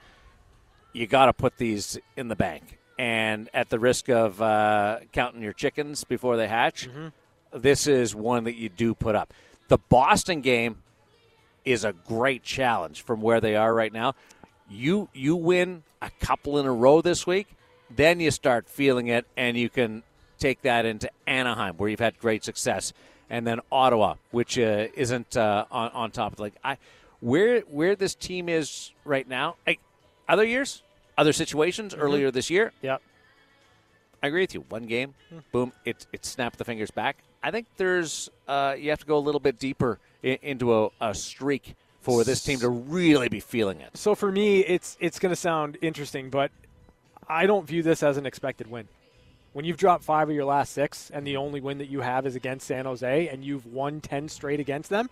you 0.93 1.07
got 1.07 1.27
to 1.27 1.33
put 1.33 1.57
these 1.57 1.99
in 2.17 2.29
the 2.29 2.37
bank. 2.37 2.79
And 2.99 3.49
at 3.55 3.71
the 3.71 3.79
risk 3.79 4.11
of 4.11 4.43
uh, 4.43 4.99
counting 5.13 5.43
your 5.43 5.55
chickens 5.55 6.05
before 6.05 6.37
they 6.37 6.49
hatch, 6.49 6.89
mm-hmm. 6.89 7.09
this 7.59 7.87
is 7.87 8.15
one 8.15 8.45
that 8.45 8.57
you 8.57 8.69
do 8.69 8.95
put 8.95 9.15
up. 9.15 9.33
The 9.69 9.79
Boston 9.79 10.43
game 10.43 10.83
is 11.65 11.85
a 11.85 11.93
great 11.93 12.43
challenge 12.43 13.03
from 13.03 13.21
where 13.23 13.41
they 13.41 13.57
are 13.57 13.73
right 13.73 13.93
now. 13.93 14.15
You 14.69 15.09
you 15.13 15.37
win 15.37 15.83
a 16.03 16.11
couple 16.21 16.59
in 16.59 16.67
a 16.67 16.73
row 16.73 17.01
this 17.01 17.27
week, 17.27 17.49
then 17.89 18.21
you 18.21 18.31
start 18.31 18.69
feeling 18.69 19.09
it, 19.09 19.27
and 19.37 19.57
you 19.57 19.69
can 19.69 20.03
take 20.39 20.63
that 20.63 20.87
into 20.87 21.11
Anaheim, 21.27 21.77
where 21.77 21.89
you've 21.89 22.01
had 22.01 22.19
great 22.19 22.45
success, 22.45 22.93
and 23.29 23.47
then 23.47 23.61
Ottawa, 23.71 24.15
which 24.31 24.59
uh, 24.59 24.87
isn't 24.95 25.37
uh, 25.37 25.65
on, 25.71 25.91
on 25.93 26.11
top 26.11 26.39
league. 26.39 26.55
I, 26.63 26.79
where 27.21 27.61
where 27.61 27.97
this 27.97 28.15
team 28.15 28.49
is 28.49 28.93
right 29.05 29.29
now, 29.29 29.57
I, 29.67 29.79
other 30.31 30.45
years, 30.45 30.83
other 31.19 31.33
situations 31.33 31.95
earlier 31.95 32.31
this 32.31 32.49
year, 32.51 32.73
Yep. 32.83 33.03
I 34.23 34.27
agree 34.27 34.43
with 34.43 34.55
you. 34.55 34.65
One 34.69 34.85
game, 34.85 35.15
boom, 35.51 35.73
it 35.85 36.07
it 36.13 36.25
snapped 36.27 36.59
the 36.59 36.65
fingers 36.65 36.91
back. 36.91 37.17
I 37.43 37.51
think 37.51 37.67
there's 37.79 38.31
uh, 38.47 38.75
you 38.79 38.91
have 38.91 39.01
to 39.01 39.07
go 39.07 39.17
a 39.17 39.25
little 39.29 39.41
bit 39.41 39.59
deeper 39.59 39.99
in, 40.23 40.37
into 40.43 40.75
a, 40.75 40.89
a 41.01 41.15
streak 41.15 41.75
for 42.03 42.23
this 42.25 42.43
team 42.43 42.59
to 42.61 42.69
really 42.69 43.29
be 43.29 43.41
feeling 43.41 43.81
it. 43.81 43.97
So 43.97 44.15
for 44.15 44.31
me, 44.31 44.61
it's 44.61 44.97
it's 45.01 45.19
going 45.19 45.31
to 45.33 45.37
sound 45.37 45.79
interesting, 45.81 46.29
but 46.31 46.51
I 47.29 47.47
don't 47.47 47.67
view 47.67 47.83
this 47.83 48.03
as 48.03 48.19
an 48.19 48.27
expected 48.27 48.71
win. 48.71 48.89
When 49.55 49.65
you've 49.65 49.79
dropped 49.79 50.05
five 50.05 50.29
of 50.29 50.35
your 50.35 50.45
last 50.45 50.73
six, 50.75 51.11
and 51.11 51.27
the 51.27 51.37
only 51.39 51.61
win 51.61 51.79
that 51.79 51.89
you 51.89 52.03
have 52.03 52.27
is 52.27 52.37
against 52.37 52.67
San 52.67 52.85
Jose, 52.85 53.29
and 53.29 53.43
you've 53.43 53.67
won 53.67 54.01
ten 54.03 54.29
straight 54.29 54.61
against 54.61 54.91
them, 54.91 55.09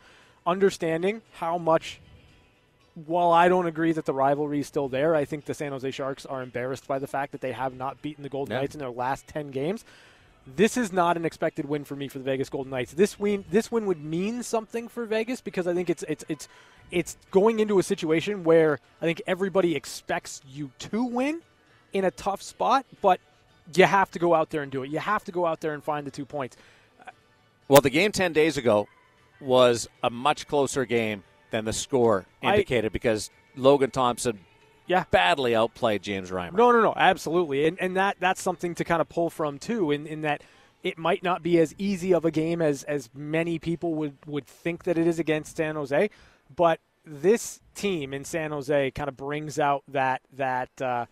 understanding 0.47 1.23
how 1.33 1.57
much. 1.59 2.01
While 3.07 3.31
I 3.33 3.49
don't 3.49 3.67
agree 3.67 3.93
that 3.93 4.07
the 4.07 4.13
rivalry 4.15 4.61
is 4.61 4.67
still 4.67 4.89
there, 4.89 5.15
I 5.15 5.25
think 5.25 5.45
the 5.45 5.55
San 5.55 5.73
Jose 5.73 5.91
Sharks 5.91 6.27
are 6.27 6.43
embarrassed 6.43 6.87
by 6.89 6.99
the 6.99 7.07
fact 7.07 7.33
that 7.33 7.41
they 7.41 7.53
have 7.53 7.75
not 7.75 8.03
beaten 8.03 8.23
the 8.23 8.29
Golden 8.29 8.53
Yeah. 8.55 8.61
Knights 8.61 8.75
in 8.75 8.79
their 8.81 8.91
last 8.91 9.27
ten 9.27 9.51
games. 9.51 9.85
This 10.57 10.77
is 10.77 10.93
not 10.93 11.17
an 11.17 11.25
expected 11.27 11.67
win 11.67 11.85
for 11.85 11.95
me 11.95 12.09
for 12.09 12.19
the 12.19 12.25
Vegas 12.25 12.49
Golden 12.49 12.71
Knights. 12.71 12.93
This 12.93 13.19
win, 13.19 13.45
this 13.51 13.71
win 13.71 13.85
would 13.87 14.03
mean 14.03 14.43
something 14.43 14.89
for 14.89 15.05
Vegas 15.05 15.41
because 15.41 15.67
I 15.67 15.75
think 15.75 15.91
it's 15.91 16.03
it's 16.09 16.25
it's 16.29 16.49
it's 16.91 17.17
going 17.31 17.61
into 17.61 17.79
a 17.79 17.83
situation 17.83 18.45
where 18.45 18.81
I 19.03 19.05
think 19.05 19.21
everybody 19.27 19.77
expects 19.77 20.41
you 20.49 20.71
to 20.79 21.05
win 21.05 21.43
in 21.93 22.05
a 22.05 22.11
tough 22.11 22.41
spot, 22.43 22.87
but 23.03 23.21
you 23.75 23.85
have 23.85 24.11
to 24.13 24.19
go 24.19 24.35
out 24.35 24.49
there 24.51 24.63
and 24.63 24.73
do 24.73 24.83
it. 24.83 24.91
You 24.91 24.99
have 24.99 25.23
to 25.25 25.33
go 25.33 25.45
out 25.45 25.61
there 25.61 25.75
and 25.75 25.85
find 25.85 26.07
the 26.07 26.11
two 26.11 26.25
points. 26.25 26.57
Well, 27.69 27.83
the 27.83 27.91
game 27.91 28.13
10 28.13 28.33
days 28.33 28.57
ago 28.57 28.89
was 29.41 29.87
a 30.03 30.09
much 30.09 30.47
closer 30.49 30.87
game 30.87 31.23
than 31.51 31.65
the 31.65 31.73
score 31.73 32.27
I- 32.43 32.51
indicated 32.53 32.93
because 32.93 33.31
Logan 33.57 33.91
Thompson 33.91 34.41
Yeah. 34.87 35.05
badly 35.11 35.55
outplayed 35.55 36.03
James 36.03 36.31
Reimer. 36.31 36.55
No, 36.55 36.73
no, 36.73 36.81
no, 36.83 36.95
absolutely, 36.97 37.67
and 37.67 37.79
and 37.81 37.97
that 37.97 38.17
that's 38.21 38.41
something 38.43 38.75
to 38.77 38.85
kind 38.85 39.01
of 39.01 39.09
pull 39.09 39.31
from 39.31 39.59
too. 39.59 39.91
In 39.91 40.07
in 40.07 40.21
that 40.23 40.43
it 40.83 40.97
might 40.97 41.23
not 41.23 41.43
be 41.43 41.59
as 41.59 41.75
easy 41.77 42.15
of 42.15 42.25
a 42.25 42.31
game 42.31 42.63
as 42.63 42.85
as 42.85 43.11
many 43.15 43.59
people 43.59 43.95
would 43.95 44.17
would 44.27 44.47
think 44.47 44.85
that 44.85 44.97
it 44.99 45.07
is 45.07 45.19
against 45.19 45.57
San 45.57 45.75
Jose, 45.75 46.09
but 46.55 46.81
this 47.05 47.61
team 47.75 48.13
in 48.15 48.25
San 48.25 48.51
Jose 48.51 48.91
kind 48.93 49.09
of 49.09 49.17
brings 49.17 49.59
out 49.59 49.83
that 49.89 50.23
that. 50.33 50.71
Uh, 50.81 51.07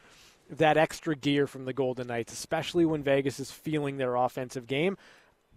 that 0.48 0.76
extra 0.76 1.16
gear 1.16 1.48
from 1.48 1.64
the 1.64 1.72
Golden 1.72 2.06
Knights, 2.06 2.32
especially 2.32 2.84
when 2.84 3.02
Vegas 3.02 3.40
is 3.40 3.50
feeling 3.50 3.96
their 3.96 4.14
offensive 4.14 4.68
game. 4.68 4.96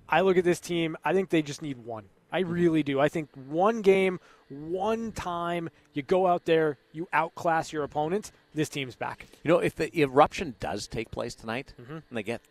I 0.09 0.21
look 0.21 0.35
at 0.35 0.43
this 0.43 0.59
team, 0.59 0.97
I 1.05 1.13
think 1.13 1.29
they 1.29 1.43
just 1.43 1.61
need 1.61 1.77
one. 1.85 2.05
I 2.31 2.39
really 2.39 2.83
do. 2.83 2.99
I 2.99 3.09
think 3.09 3.29
one 3.47 3.81
game, 3.81 4.19
one 4.49 5.11
time, 5.11 5.69
you 5.93 6.01
go 6.03 6.27
out 6.27 6.45
there, 6.45 6.77
you 6.91 7.07
outclass 7.13 7.71
your 7.73 7.83
opponents, 7.83 8.31
this 8.53 8.69
team's 8.69 8.95
back. 8.95 9.25
You 9.43 9.49
know, 9.51 9.59
if 9.59 9.75
the 9.75 9.95
eruption 9.99 10.55
does 10.59 10.87
take 10.87 11.11
place 11.11 11.35
tonight 11.35 11.73
Mm-hmm. 11.81 11.93
and 11.93 12.03
they 12.11 12.23
get 12.23 12.41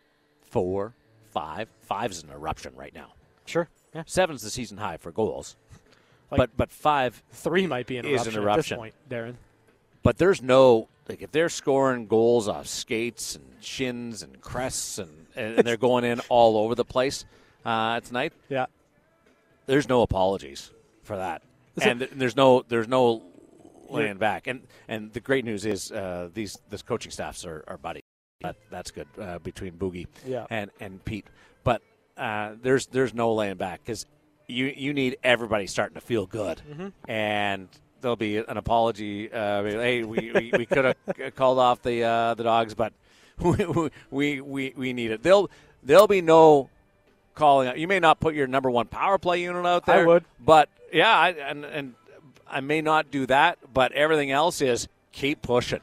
four, 0.51 0.95
five, 1.33 1.69
five's 1.81 2.23
an 2.23 2.31
eruption 2.31 2.73
right 2.77 2.95
now. 2.95 3.13
Sure. 3.47 3.69
Yeah. 3.95 4.03
Seven's 4.07 4.43
the 4.43 4.51
season 4.51 4.79
high 4.79 4.97
for 4.97 5.11
goals. 5.13 5.57
Like- 6.31 6.39
but 6.39 6.51
but 6.57 6.71
five 6.71 7.23
Three 7.33 7.67
might 7.67 7.87
be 7.87 7.97
an 7.97 8.05
Is 8.05 8.27
eruption, 8.27 8.43
an 8.43 8.49
at 8.51 8.57
this 8.57 8.69
point, 8.73 8.95
Darren. 9.09 9.35
but 10.03 10.19
there's 10.19 10.43
no 10.43 10.89
like 11.09 11.23
if 11.23 11.33
they're 11.33 11.49
scoring 11.49 12.07
goals 12.07 12.49
off 12.49 12.67
skates 12.67 13.35
and 13.35 13.45
shins 13.61 14.23
and 14.23 14.39
crests 14.43 14.99
and, 14.99 15.27
and 15.35 15.57
they're 15.67 15.79
going 15.79 16.05
in 16.05 16.21
all 16.29 16.59
over 16.59 16.75
the 16.75 16.85
place 16.85 17.25
uh, 17.65 18.01
tonight, 18.01 18.35
Yeah. 18.51 18.67
There's 19.69 19.89
no 19.89 20.03
apologies 20.03 20.73
for 21.05 21.17
that, 21.17 21.43
So- 21.79 21.89
and 21.89 22.01
th- 22.01 22.11
there's 22.17 22.35
no 22.37 22.65
there's 22.69 22.89
no 22.89 23.23
laying 23.89 24.19
back. 24.19 24.47
And 24.49 24.67
and 24.89 25.13
the 25.13 25.21
great 25.21 25.45
news 25.45 25.65
is 25.65 25.93
uh, 25.93 26.29
these 26.35 26.59
this 26.69 26.83
coaching 26.83 27.13
staffs 27.13 27.45
are, 27.47 27.63
are 27.69 27.79
buddy. 27.79 28.01
That, 28.41 28.57
that's 28.71 28.91
good 28.93 29.09
uh, 29.21 29.39
between 29.41 29.73
Boogie 29.75 30.07
Yeah. 30.27 30.47
and 30.51 30.71
and 30.81 31.05
Pete. 31.05 31.27
But 31.65 31.83
uh, 32.17 32.53
there's 32.63 32.87
there's 32.87 33.13
no 33.15 33.33
laying 33.33 33.57
back 33.57 33.81
because 33.85 34.07
you 34.47 34.67
you 34.77 34.93
need 34.93 35.17
everybody 35.25 35.67
starting 35.67 35.95
to 35.95 36.01
feel 36.01 36.27
good, 36.27 36.61
Mm-hmm. 36.71 36.89
and 37.11 37.69
there'll 38.01 38.17
be 38.17 38.37
an 38.37 38.57
apology. 38.57 39.31
Uh, 39.33 39.63
hey, 39.65 40.05
we, 40.05 40.31
we, 40.33 40.51
we 40.57 40.67
could 40.67 40.85
have 40.85 40.97
called 41.35 41.59
off 41.59 41.83
the 41.83 42.05
uh, 42.05 42.35
the 42.35 42.45
dogs, 42.45 42.75
but 42.75 42.93
we, 43.41 43.67
we 44.11 44.41
we 44.41 44.73
we 44.77 44.93
need 44.93 45.11
it. 45.11 45.23
There'll 45.25 45.51
there'll 45.83 46.07
be 46.07 46.23
no 46.23 46.71
calling 47.39 47.69
out. 47.69 47.79
You 47.79 47.89
may 47.89 48.01
not 48.01 48.21
put 48.21 48.35
your 48.35 48.47
number 48.47 48.71
one 48.71 48.87
power 48.87 49.17
play 49.19 49.43
unit 49.43 49.65
out 49.65 49.87
there. 49.87 50.03
I 50.03 50.07
would. 50.07 50.25
but 50.39 50.69
yeah, 50.93 51.17
I, 51.17 51.31
and 51.31 51.65
and 51.65 51.95
I 52.47 52.61
may 52.61 52.81
not 52.83 53.11
do 53.11 53.27
that, 53.27 53.59
but 53.73 53.93
everything 53.93 54.31
else 54.31 54.61
is 54.61 54.89
keep 55.13 55.41
pushing. 55.43 55.81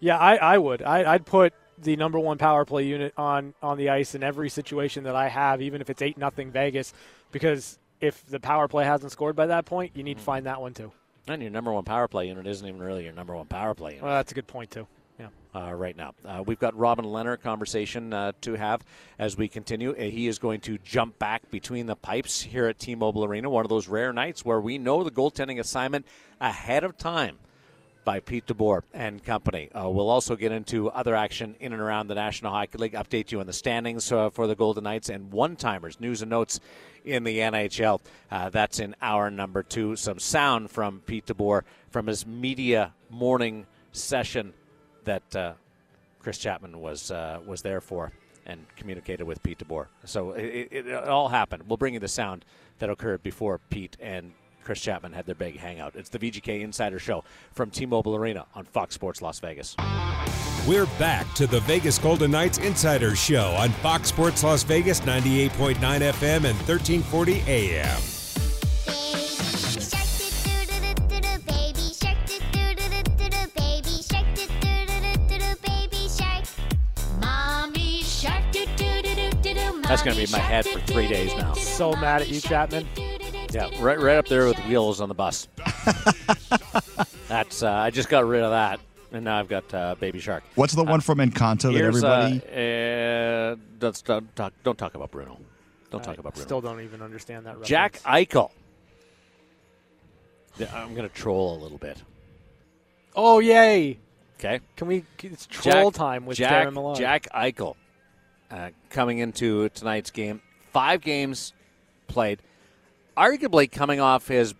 Yeah, 0.00 0.16
I, 0.18 0.36
I 0.36 0.58
would. 0.58 0.82
I, 0.82 1.12
I'd 1.14 1.26
put 1.26 1.52
the 1.80 1.96
number 1.96 2.18
one 2.18 2.38
power 2.38 2.64
play 2.64 2.84
unit 2.84 3.12
on, 3.16 3.54
on 3.62 3.78
the 3.78 3.88
ice 3.90 4.14
in 4.14 4.22
every 4.22 4.48
situation 4.48 5.04
that 5.04 5.14
I 5.16 5.28
have, 5.28 5.60
even 5.62 5.80
if 5.80 5.90
it's 5.90 6.02
8 6.02 6.18
nothing 6.18 6.50
Vegas, 6.50 6.92
because 7.32 7.78
if 8.00 8.24
the 8.26 8.38
power 8.40 8.66
play 8.68 8.84
hasn't 8.84 9.10
scored 9.12 9.34
by 9.36 9.46
that 9.46 9.64
point, 9.64 9.92
you 9.94 10.02
need 10.04 10.12
Mm-hmm. 10.16 10.18
to 10.20 10.24
find 10.24 10.46
that 10.46 10.60
one 10.60 10.74
too. 10.74 10.92
And 11.28 11.42
your 11.42 11.50
number 11.50 11.72
one 11.72 11.84
power 11.84 12.08
play 12.08 12.26
unit 12.28 12.46
isn't 12.46 12.66
even 12.66 12.80
really 12.80 13.04
your 13.04 13.12
number 13.12 13.34
one 13.36 13.46
power 13.46 13.74
play 13.74 13.92
unit. 13.92 14.04
Well, 14.04 14.14
that's 14.14 14.32
a 14.32 14.34
good 14.34 14.46
point 14.46 14.70
too. 14.70 14.86
Uh, 15.58 15.72
right 15.72 15.96
now. 15.96 16.14
Uh, 16.24 16.40
we've 16.46 16.60
got 16.60 16.76
Robin 16.76 17.04
Lehner 17.04 17.40
conversation 17.40 18.12
uh, 18.12 18.30
to 18.42 18.54
have 18.54 18.84
as 19.18 19.36
we 19.36 19.48
continue. 19.48 19.90
Uh, 19.90 20.02
he 20.02 20.28
is 20.28 20.38
going 20.38 20.60
to 20.60 20.78
jump 20.78 21.18
back 21.18 21.50
between 21.50 21.86
the 21.86 21.96
pipes 21.96 22.42
here 22.42 22.66
at 22.66 22.78
T-Mobile 22.78 23.24
Arena. 23.24 23.50
One 23.50 23.64
of 23.64 23.68
those 23.68 23.88
rare 23.88 24.12
nights 24.12 24.44
where 24.44 24.60
we 24.60 24.78
know 24.78 25.02
the 25.02 25.10
goaltending 25.10 25.58
assignment 25.58 26.06
ahead 26.40 26.84
of 26.84 26.96
time 26.96 27.38
by 28.04 28.20
Pete 28.20 28.46
DeBoer 28.46 28.82
and 28.94 29.24
company. 29.24 29.68
Uh, 29.72 29.88
we'll 29.88 30.10
also 30.10 30.36
get 30.36 30.52
into 30.52 30.90
other 30.90 31.16
action 31.16 31.56
in 31.58 31.72
and 31.72 31.82
around 31.82 32.06
the 32.06 32.14
National 32.14 32.52
Hockey 32.52 32.78
League, 32.78 32.92
update 32.92 33.32
you 33.32 33.40
on 33.40 33.46
the 33.46 33.52
standings 33.52 34.12
uh, 34.12 34.30
for 34.30 34.46
the 34.46 34.54
Golden 34.54 34.84
Knights, 34.84 35.08
and 35.08 35.32
one-timers, 35.32 35.98
news 35.98 36.22
and 36.22 36.30
notes 36.30 36.60
in 37.04 37.24
the 37.24 37.38
NHL. 37.38 38.00
Uh, 38.30 38.48
that's 38.48 38.78
in 38.78 38.94
hour 39.02 39.28
number 39.28 39.64
two. 39.64 39.96
Some 39.96 40.20
sound 40.20 40.70
from 40.70 41.00
Pete 41.04 41.26
DeBoer 41.26 41.62
from 41.90 42.06
his 42.06 42.24
media 42.24 42.94
morning 43.10 43.66
session 43.92 44.54
that 45.08 45.36
uh, 45.36 45.52
Chris 46.20 46.38
Chapman 46.38 46.80
was 46.80 47.10
uh, 47.10 47.40
was 47.46 47.62
there 47.62 47.80
for 47.80 48.12
and 48.46 48.64
communicated 48.76 49.24
with 49.24 49.42
Pete 49.42 49.58
DeBoer. 49.58 49.86
So 50.04 50.32
it, 50.32 50.68
it, 50.70 50.86
it 50.86 51.08
all 51.08 51.28
happened. 51.28 51.64
We'll 51.68 51.76
bring 51.76 51.94
you 51.94 52.00
the 52.00 52.08
sound 52.08 52.44
that 52.78 52.88
occurred 52.88 53.22
before 53.22 53.58
Pete 53.68 53.96
and 54.00 54.32
Chris 54.64 54.80
Chapman 54.80 55.12
had 55.12 55.26
their 55.26 55.34
big 55.34 55.58
hangout. 55.58 55.94
It's 55.96 56.08
the 56.08 56.18
VGK 56.18 56.62
Insider 56.62 56.98
Show 56.98 57.24
from 57.52 57.70
T-Mobile 57.70 58.16
Arena 58.16 58.46
on 58.54 58.64
Fox 58.64 58.94
Sports 58.94 59.20
Las 59.22 59.38
Vegas. 59.40 59.76
We're 60.66 60.86
back 60.98 61.32
to 61.34 61.46
the 61.46 61.60
Vegas 61.60 61.98
Golden 61.98 62.30
Knights 62.30 62.58
Insider 62.58 63.16
Show 63.16 63.54
on 63.58 63.70
Fox 63.70 64.08
Sports 64.08 64.42
Las 64.42 64.62
Vegas 64.62 65.00
98.9 65.00 65.76
FM 65.76 66.44
and 66.44 66.56
1340 66.66 67.42
AM. 67.46 68.17
That's 79.88 80.02
gonna 80.02 80.16
be 80.16 80.24
in 80.24 80.30
my 80.30 80.38
head 80.38 80.66
for 80.66 80.80
three 80.80 81.08
days 81.08 81.34
now. 81.34 81.54
So 81.54 81.92
mad 81.92 82.20
at 82.20 82.28
you, 82.28 82.42
Chapman. 82.42 82.86
Yeah, 83.50 83.70
right, 83.82 83.98
right 83.98 84.18
up 84.18 84.26
there 84.26 84.44
with 84.44 84.58
wheels 84.66 85.00
on 85.00 85.08
the 85.08 85.14
bus. 85.14 85.48
That's 87.28 87.62
uh, 87.62 87.72
I 87.72 87.88
just 87.88 88.10
got 88.10 88.26
rid 88.26 88.42
of 88.42 88.50
that, 88.50 88.80
and 89.12 89.24
now 89.24 89.38
I've 89.38 89.48
got 89.48 89.72
uh, 89.72 89.94
Baby 89.98 90.20
Shark. 90.20 90.44
What's 90.56 90.74
the 90.74 90.84
one 90.84 91.00
from 91.00 91.20
Encanto 91.20 91.62
that 91.62 91.72
Here's, 91.72 92.04
everybody? 92.04 92.42
Uh, 92.52 92.60
uh, 92.60 93.56
let's 93.80 94.02
don't 94.02 94.36
talk. 94.36 94.52
Don't 94.62 94.76
talk 94.76 94.94
about 94.94 95.10
Bruno. 95.10 95.38
Don't 95.90 96.04
talk 96.04 96.18
I 96.18 96.20
about 96.20 96.34
Bruno. 96.34 96.46
Still 96.46 96.60
don't 96.60 96.82
even 96.82 97.00
understand 97.00 97.46
that. 97.46 97.62
Jack. 97.62 97.98
Eichel. 98.02 98.50
Yeah, 100.58 100.66
I'm 100.74 100.94
going 100.94 101.08
to 101.08 101.14
troll 101.14 101.56
a 101.56 101.60
little 101.62 101.78
bit. 101.78 101.96
Oh 103.16 103.38
yay! 103.38 103.98
Okay. 104.38 104.60
Can 104.76 104.86
we? 104.86 105.04
It's 105.22 105.46
troll 105.46 105.90
Jack, 105.90 105.98
time 105.98 106.26
with 106.26 106.36
Jack, 106.36 106.66
Darren 106.66 106.74
Millard. 106.74 106.98
Jack 106.98 107.26
Eichel 107.34 107.74
uh, 108.50 108.70
coming 108.90 109.18
into 109.18 109.68
tonight's 109.70 110.10
game. 110.10 110.40
Five 110.72 111.00
games 111.00 111.52
played. 112.06 112.40
Arguably 113.16 113.70
coming 113.70 114.00
off 114.00 114.28
his 114.28 114.54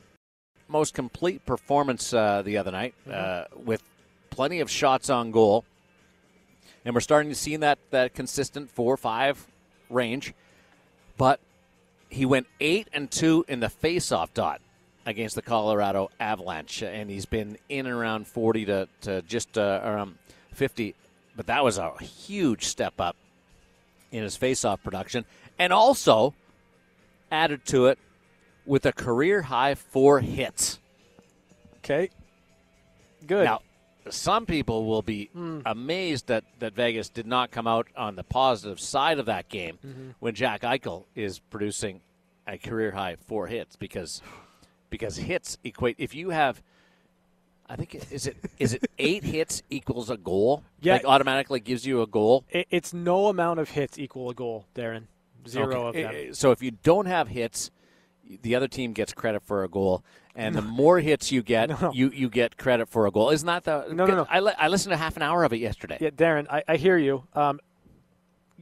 most 0.66 0.94
complete 0.94 1.44
performance 1.46 2.12
uh, 2.12 2.42
the 2.42 2.58
other 2.58 2.70
night 2.70 2.94
uh, 3.10 3.44
with 3.56 3.82
plenty 4.30 4.60
of 4.60 4.70
shots 4.70 5.08
on 5.08 5.30
goal. 5.30 5.64
And 6.84 6.94
we're 6.94 7.00
starting 7.00 7.30
to 7.30 7.34
see 7.36 7.56
that, 7.56 7.78
that 7.90 8.14
consistent 8.14 8.70
4 8.70 8.96
5 8.96 9.46
range. 9.90 10.34
But 11.16 11.40
he 12.08 12.24
went 12.24 12.46
8 12.60 12.88
and 12.92 13.10
2 13.10 13.46
in 13.48 13.60
the 13.60 13.68
face-off 13.68 14.32
dot 14.34 14.60
against 15.04 15.34
the 15.34 15.42
Colorado 15.42 16.10
Avalanche. 16.20 16.82
And 16.82 17.10
he's 17.10 17.26
been 17.26 17.58
in 17.68 17.86
and 17.86 17.94
around 17.94 18.26
40 18.26 18.66
to, 18.66 18.88
to 19.02 19.22
just 19.22 19.56
uh, 19.56 19.80
around 19.84 20.16
50 20.52 20.94
but 21.38 21.46
that 21.46 21.62
was 21.62 21.78
a 21.78 21.92
huge 22.02 22.64
step 22.64 23.00
up 23.00 23.14
in 24.10 24.22
his 24.22 24.36
faceoff 24.36 24.82
production, 24.82 25.24
and 25.58 25.72
also 25.72 26.34
added 27.30 27.64
to 27.66 27.86
it 27.86 27.98
with 28.66 28.86
a 28.86 28.92
career 28.92 29.42
high 29.42 29.74
four 29.74 30.20
hits. 30.20 30.78
Okay. 31.78 32.10
Good. 33.26 33.44
Now, 33.44 33.60
some 34.10 34.46
people 34.46 34.86
will 34.86 35.02
be 35.02 35.26
hmm. 35.32 35.60
amazed 35.66 36.28
that, 36.28 36.44
that 36.60 36.74
Vegas 36.74 37.08
did 37.08 37.26
not 37.26 37.50
come 37.50 37.66
out 37.66 37.88
on 37.96 38.16
the 38.16 38.24
positive 38.24 38.80
side 38.80 39.18
of 39.18 39.26
that 39.26 39.48
game 39.48 39.78
mm-hmm. 39.84 40.10
when 40.18 40.34
Jack 40.34 40.62
Eichel 40.62 41.04
is 41.14 41.38
producing 41.38 42.00
a 42.46 42.56
career 42.56 42.92
high 42.92 43.16
four 43.26 43.46
hits 43.46 43.76
because 43.76 44.22
because 44.90 45.16
hits 45.16 45.58
equate. 45.64 45.96
If 45.98 46.14
you 46.14 46.30
have, 46.30 46.62
I 47.68 47.76
think 47.76 47.94
it- 47.94 48.06
is 48.10 48.26
it 48.26 48.36
is 48.58 48.74
it 48.74 48.90
eight 48.98 49.24
hits 49.24 49.62
equals 49.70 50.08
a 50.10 50.16
goal? 50.16 50.62
Yeah. 50.80 50.94
like 50.94 51.04
automatically 51.04 51.60
gives 51.60 51.86
you 51.86 52.00
a 52.02 52.06
goal. 52.06 52.44
It, 52.50 52.66
it's 52.70 52.92
no 52.94 53.26
amount 53.28 53.60
of 53.60 53.70
hits 53.70 53.98
equal 53.98 54.30
a 54.30 54.34
goal, 54.34 54.64
Darren. 54.74 55.04
Zero 55.46 55.86
Okay. 55.88 56.02
of 56.04 56.10
them. 56.12 56.14
Eh, 56.20 56.28
eh, 56.28 56.32
So 56.32 56.50
if 56.50 56.62
you 56.62 56.72
don't 56.82 57.06
have 57.06 57.28
hits, 57.28 57.70
the 58.42 58.54
other 58.54 58.68
team 58.68 58.92
gets 58.92 59.12
credit 59.12 59.42
for 59.42 59.64
a 59.64 59.68
goal, 59.68 60.02
and 60.34 60.54
the 60.54 60.62
more 60.62 61.00
hits 61.00 61.30
you 61.32 61.42
get, 61.42 61.68
No. 61.80 61.92
you 61.94 62.10
you 62.10 62.28
get 62.28 62.56
credit 62.56 62.88
for 62.88 63.06
a 63.06 63.10
goal. 63.10 63.30
Isn't 63.30 63.46
that 63.46 63.64
the? 63.64 63.86
No, 63.92 64.04
no, 64.06 64.14
no. 64.16 64.26
I, 64.30 64.40
li- 64.40 64.52
I 64.58 64.68
listened 64.68 64.92
to 64.92 64.96
half 64.96 65.16
an 65.16 65.22
hour 65.22 65.44
of 65.44 65.52
it 65.52 65.58
yesterday. 65.58 65.98
Yeah, 66.00 66.10
Darren, 66.10 66.46
I, 66.50 66.62
I 66.68 66.76
hear 66.76 66.96
you. 66.98 67.24
Um, 67.34 67.60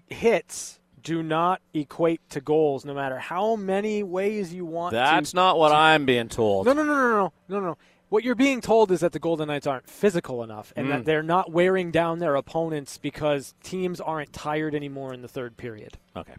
hits 0.08 0.80
do 1.02 1.22
not 1.22 1.60
equate 1.72 2.20
to 2.30 2.40
goals, 2.40 2.84
no 2.84 2.92
matter 2.94 3.18
how 3.18 3.54
many 3.56 4.02
ways 4.02 4.52
you 4.52 4.64
want 4.64 4.92
to. 4.92 4.96
That's 4.96 5.34
not 5.34 5.56
what 5.58 5.70
I'm 5.72 6.04
being 6.04 6.28
told. 6.28 6.66
No, 6.66 6.72
no, 6.72 6.82
no, 6.82 6.94
no, 6.94 7.08
no, 7.08 7.32
no, 7.48 7.60
no. 7.60 7.78
What 8.08 8.22
you're 8.22 8.34
being 8.36 8.60
told 8.60 8.92
is 8.92 9.00
that 9.00 9.12
the 9.12 9.18
Golden 9.18 9.48
Knights 9.48 9.66
aren't 9.66 9.88
physical 9.88 10.42
enough, 10.44 10.72
and 10.76 10.86
Mm. 10.86 10.90
that 10.90 11.04
they're 11.06 11.22
not 11.24 11.50
wearing 11.50 11.90
down 11.90 12.20
their 12.20 12.36
opponents 12.36 12.98
because 12.98 13.54
teams 13.64 14.00
aren't 14.00 14.32
tired 14.32 14.74
anymore 14.76 15.12
in 15.12 15.22
the 15.22 15.28
third 15.28 15.56
period. 15.56 15.98
Okay, 16.16 16.34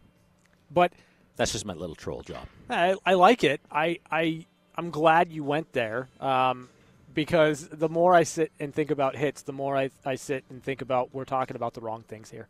But 0.70 0.92
that's 1.36 1.52
just 1.52 1.66
my 1.66 1.74
little 1.74 1.94
troll 1.94 2.22
job. 2.22 2.46
I, 2.70 2.96
I 3.04 3.14
like 3.14 3.44
it. 3.44 3.60
I, 3.70 3.98
I, 4.10 4.46
I'm 4.76 4.90
glad 4.90 5.30
you 5.30 5.44
went 5.44 5.72
there 5.74 6.08
um, 6.20 6.68
because 7.14 7.68
the 7.68 7.88
more 7.90 8.14
I 8.14 8.22
sit 8.22 8.50
and 8.58 8.74
think 8.74 8.90
about 8.90 9.14
hits, 9.16 9.42
the 9.42 9.52
more 9.52 9.76
I, 9.76 9.90
I 10.06 10.14
sit 10.14 10.44
and 10.48 10.62
think 10.62 10.80
about 10.80 11.12
we're 11.12 11.24
talking 11.26 11.54
about 11.54 11.74
the 11.74 11.80
wrong 11.82 12.02
things 12.08 12.30
here. 12.30 12.48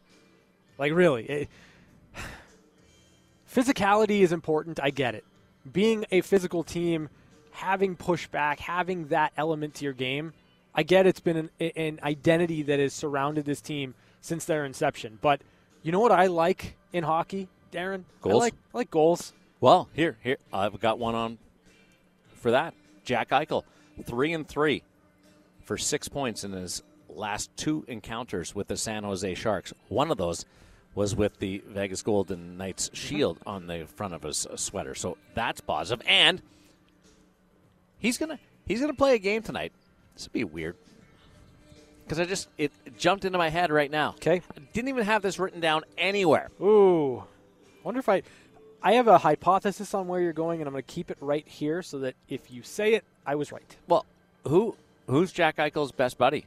Like, 0.79 0.93
really. 0.93 1.25
It, 1.25 1.49
physicality 3.53 4.21
is 4.21 4.33
important. 4.33 4.79
I 4.83 4.91
get 4.91 5.15
it. 5.15 5.25
Being 5.71 6.05
a 6.11 6.21
physical 6.21 6.63
team, 6.63 7.09
having 7.59 7.97
pushback, 7.97 8.61
having 8.61 9.09
that 9.09 9.33
element 9.37 9.75
to 9.75 9.85
your 9.85 9.93
game, 9.93 10.33
I 10.75 10.85
get 10.85 11.07
it's 11.07 11.19
been 11.19 11.51
an, 11.59 11.71
an 11.77 11.99
identity 12.05 12.63
that 12.63 12.79
has 12.79 12.95
surrounded 12.95 13.45
this 13.45 13.61
team 13.61 13.95
since 14.21 14.45
their 14.45 14.65
inception. 14.65 15.19
But 15.21 15.41
you 15.83 15.91
know 15.91 15.99
what 15.99 16.13
I 16.13 16.27
like 16.27 16.77
in 16.93 17.03
hockey, 17.03 17.49
Darren? 17.73 18.05
I 18.23 18.29
Goals? 18.29 18.41
like, 18.41 18.55
I 18.73 18.79
like 18.79 18.91
goals. 18.91 19.33
Well, 19.61 19.89
here, 19.93 20.17
here, 20.23 20.37
I've 20.53 20.79
got 20.79 21.01
one 21.01 21.17
on 21.17 21.39
for 22.37 22.53
that. 22.53 22.75
Jack 23.05 23.31
Eichel, 23.31 23.65
three 24.05 24.33
and 24.33 24.47
three 24.47 24.85
for 25.65 25.77
six 25.77 26.09
points 26.09 26.45
in 26.45 26.53
his 26.53 26.83
last 27.09 27.51
two 27.57 27.85
encounters 27.89 28.55
with 28.55 28.69
the 28.69 28.77
San 28.77 29.03
Jose 29.03 29.35
Sharks. 29.35 29.73
One 29.89 30.13
of 30.13 30.17
those 30.17 30.45
was 30.95 31.17
with 31.17 31.41
the 31.41 31.63
Vegas 31.67 32.03
Golden 32.03 32.57
Knights 32.57 32.87
mm-hmm. 32.87 32.95
shield 32.95 33.39
on 33.45 33.67
the 33.67 33.87
front 33.97 34.15
of 34.15 34.23
his 34.23 34.47
sweater, 34.55 34.95
so 34.95 35.19
that's 35.35 35.61
positive. 35.61 36.07
And 36.07 36.41
he's 37.99 38.19
gonna 38.19 38.39
he's 38.67 38.81
gonna 38.81 38.95
play 38.95 39.15
a 39.15 39.19
game 39.19 39.43
tonight. 39.43 39.73
This 40.15 40.27
would 40.27 40.33
be 40.33 40.45
weird 40.45 40.77
because 42.09 42.19
I 42.19 42.25
just 42.25 42.49
it, 42.57 42.73
jumped 42.97 43.25
into 43.25 43.39
my 43.39 43.51
head 43.51 43.71
right 43.71 43.91
now. 43.91 44.11
Okay. 44.17 44.43
I 44.57 44.61
didn't 44.73 44.89
even 44.89 45.05
have 45.05 45.23
this 45.23 45.39
written 45.39 45.61
down 45.61 45.85
anywhere. 45.97 46.49
Ooh, 46.61 47.25
wonder 47.83 48.01
if 48.01 48.09
I. 48.09 48.23
I 48.81 48.93
have 48.93 49.09
a 49.09 49.19
hypothesis 49.19 49.93
on 49.93 50.07
where 50.07 50.21
you're 50.21 50.33
going, 50.33 50.61
and 50.61 50.69
I'm 50.69 50.73
going 50.73 50.85
to 50.85 50.95
keep 50.95 51.11
it 51.11 51.19
right 51.21 51.47
here 51.49 51.83
so 51.83 51.99
that 51.99 52.15
if 52.29 52.49
you 52.49 52.63
say 52.63 52.95
it, 52.95 53.05
I 53.27 53.35
was 53.35 53.51
right. 53.51 53.77
Well, 53.89 54.07
who 54.47 54.77
who's 55.09 55.33
Jack 55.33 55.57
Eichel's 55.57 55.91
best 55.91 56.17
buddy 56.17 56.47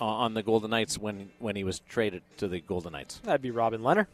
uh, 0.00 0.04
on 0.06 0.32
the 0.32 0.42
Golden 0.42 0.70
Knights 0.70 0.96
when 0.96 1.30
when 1.38 1.56
he 1.56 1.64
was 1.64 1.80
traded 1.80 2.22
to 2.38 2.48
the 2.48 2.60
Golden 2.60 2.92
Knights? 2.92 3.20
That'd 3.24 3.42
be 3.42 3.50
Robin 3.50 3.82
Lehner. 3.82 4.06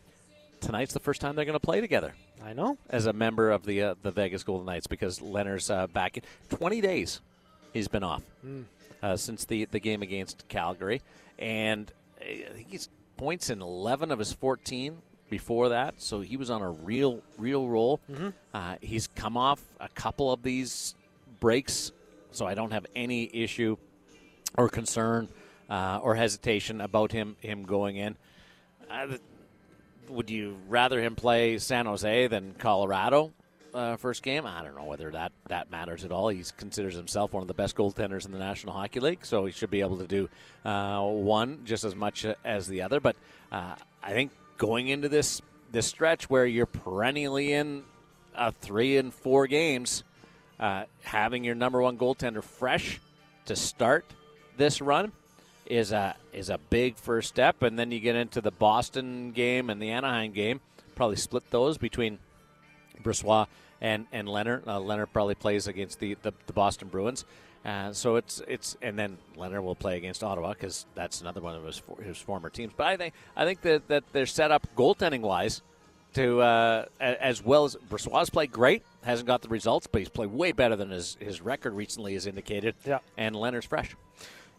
Tonight's 0.60 0.92
the 0.94 1.00
first 1.00 1.20
time 1.20 1.36
they're 1.36 1.44
going 1.44 1.58
to 1.58 1.60
play 1.60 1.80
together 1.80 2.14
I 2.44 2.52
know. 2.52 2.78
as 2.88 3.06
a 3.06 3.12
member 3.12 3.50
of 3.50 3.64
the 3.64 3.82
uh, 3.82 3.94
the 4.02 4.10
Vegas 4.10 4.42
Golden 4.42 4.66
Knights 4.66 4.86
because 4.86 5.20
Lehner's 5.20 5.70
uh, 5.70 5.86
back 5.86 6.16
in 6.16 6.22
20 6.50 6.80
days. 6.80 7.20
He's 7.72 7.88
been 7.88 8.02
off 8.04 8.22
uh, 9.02 9.16
since 9.16 9.44
the 9.44 9.66
the 9.66 9.80
game 9.80 10.02
against 10.02 10.48
Calgary, 10.48 11.02
and 11.38 11.92
uh, 12.20 12.24
I 12.24 12.52
think 12.54 12.68
he's 12.70 12.88
points 13.16 13.50
in 13.50 13.62
11 13.62 14.10
of 14.10 14.18
his 14.18 14.32
14 14.32 14.98
before 15.30 15.70
that. 15.70 15.94
So 15.98 16.20
he 16.20 16.36
was 16.36 16.50
on 16.50 16.62
a 16.62 16.70
real 16.70 17.22
real 17.38 17.68
roll. 17.68 18.00
Uh, 18.54 18.76
he's 18.80 19.08
come 19.08 19.36
off 19.36 19.60
a 19.80 19.88
couple 19.90 20.32
of 20.32 20.42
these 20.42 20.94
breaks, 21.40 21.92
so 22.30 22.46
I 22.46 22.54
don't 22.54 22.72
have 22.72 22.86
any 22.94 23.28
issue 23.32 23.76
or 24.56 24.68
concern 24.68 25.28
uh, 25.68 26.00
or 26.02 26.14
hesitation 26.14 26.80
about 26.80 27.12
him 27.12 27.36
him 27.40 27.64
going 27.64 27.96
in. 27.96 28.16
Would 30.08 30.30
you 30.30 30.56
rather 30.68 31.00
him 31.00 31.16
play 31.16 31.58
San 31.58 31.86
Jose 31.86 32.26
than 32.28 32.54
Colorado 32.58 33.32
uh, 33.74 33.96
first 33.96 34.22
game? 34.22 34.46
I 34.46 34.62
don't 34.62 34.76
know 34.76 34.84
whether 34.84 35.10
that, 35.10 35.32
that 35.48 35.70
matters 35.70 36.04
at 36.04 36.12
all. 36.12 36.28
He 36.28 36.42
considers 36.56 36.94
himself 36.94 37.32
one 37.32 37.42
of 37.42 37.48
the 37.48 37.54
best 37.54 37.76
goaltenders 37.76 38.24
in 38.24 38.32
the 38.32 38.38
National 38.38 38.72
Hockey 38.72 39.00
League, 39.00 39.24
so 39.24 39.46
he 39.46 39.52
should 39.52 39.70
be 39.70 39.80
able 39.80 39.98
to 39.98 40.06
do 40.06 40.28
uh, 40.64 41.02
one 41.02 41.60
just 41.64 41.84
as 41.84 41.94
much 41.94 42.24
uh, 42.24 42.34
as 42.44 42.66
the 42.66 42.82
other. 42.82 43.00
But 43.00 43.16
uh, 43.50 43.74
I 44.02 44.12
think 44.12 44.32
going 44.58 44.88
into 44.88 45.08
this 45.08 45.42
this 45.72 45.86
stretch 45.86 46.30
where 46.30 46.46
you're 46.46 46.66
perennially 46.66 47.52
in 47.52 47.82
three 48.60 48.96
and 48.98 49.12
four 49.12 49.46
games, 49.46 50.04
uh, 50.60 50.84
having 51.02 51.42
your 51.44 51.54
number 51.54 51.82
one 51.82 51.98
goaltender 51.98 52.42
fresh 52.42 53.00
to 53.46 53.56
start 53.56 54.04
this 54.56 54.80
run 54.80 55.12
is 55.66 55.92
a 55.92 56.16
is 56.32 56.50
a 56.50 56.58
big 56.58 56.96
first 56.96 57.28
step, 57.28 57.62
and 57.62 57.78
then 57.78 57.90
you 57.90 58.00
get 58.00 58.16
into 58.16 58.40
the 58.40 58.50
Boston 58.50 59.32
game 59.32 59.70
and 59.70 59.80
the 59.80 59.90
Anaheim 59.90 60.32
game. 60.32 60.60
Probably 60.94 61.16
split 61.16 61.50
those 61.50 61.78
between 61.78 62.18
Brossoit 63.02 63.46
and 63.80 64.06
and 64.12 64.28
Lehner. 64.28 64.62
Uh, 64.66 64.78
Lehner 64.78 65.06
probably 65.12 65.34
plays 65.34 65.66
against 65.66 66.00
the 66.00 66.16
the, 66.22 66.32
the 66.46 66.52
Boston 66.52 66.88
Bruins. 66.88 67.24
Uh, 67.64 67.92
so 67.92 68.14
it's 68.14 68.40
it's 68.46 68.76
and 68.80 68.96
then 68.98 69.18
Lehner 69.36 69.62
will 69.62 69.74
play 69.74 69.96
against 69.96 70.22
Ottawa 70.22 70.52
because 70.52 70.86
that's 70.94 71.20
another 71.20 71.40
one 71.40 71.56
of 71.56 71.64
his 71.64 71.76
for, 71.78 72.00
his 72.00 72.16
former 72.16 72.48
teams. 72.48 72.72
But 72.76 72.86
I 72.86 72.96
think 72.96 73.14
I 73.34 73.44
think 73.44 73.62
that, 73.62 73.88
that 73.88 74.04
they're 74.12 74.26
set 74.26 74.52
up 74.52 74.66
goaltending 74.76 75.20
wise 75.20 75.62
to 76.14 76.40
uh, 76.40 76.84
as 77.00 77.44
well 77.44 77.64
as 77.64 77.76
Brossoit 77.90 78.32
played 78.32 78.52
great, 78.52 78.84
hasn't 79.04 79.26
got 79.26 79.42
the 79.42 79.48
results, 79.48 79.86
but 79.86 80.00
he's 80.00 80.08
played 80.08 80.30
way 80.30 80.52
better 80.52 80.76
than 80.76 80.90
his 80.90 81.16
his 81.18 81.40
record 81.40 81.74
recently 81.74 82.14
has 82.14 82.26
indicated. 82.26 82.76
Yeah. 82.84 83.00
and 83.16 83.34
Lehner's 83.34 83.64
fresh. 83.64 83.96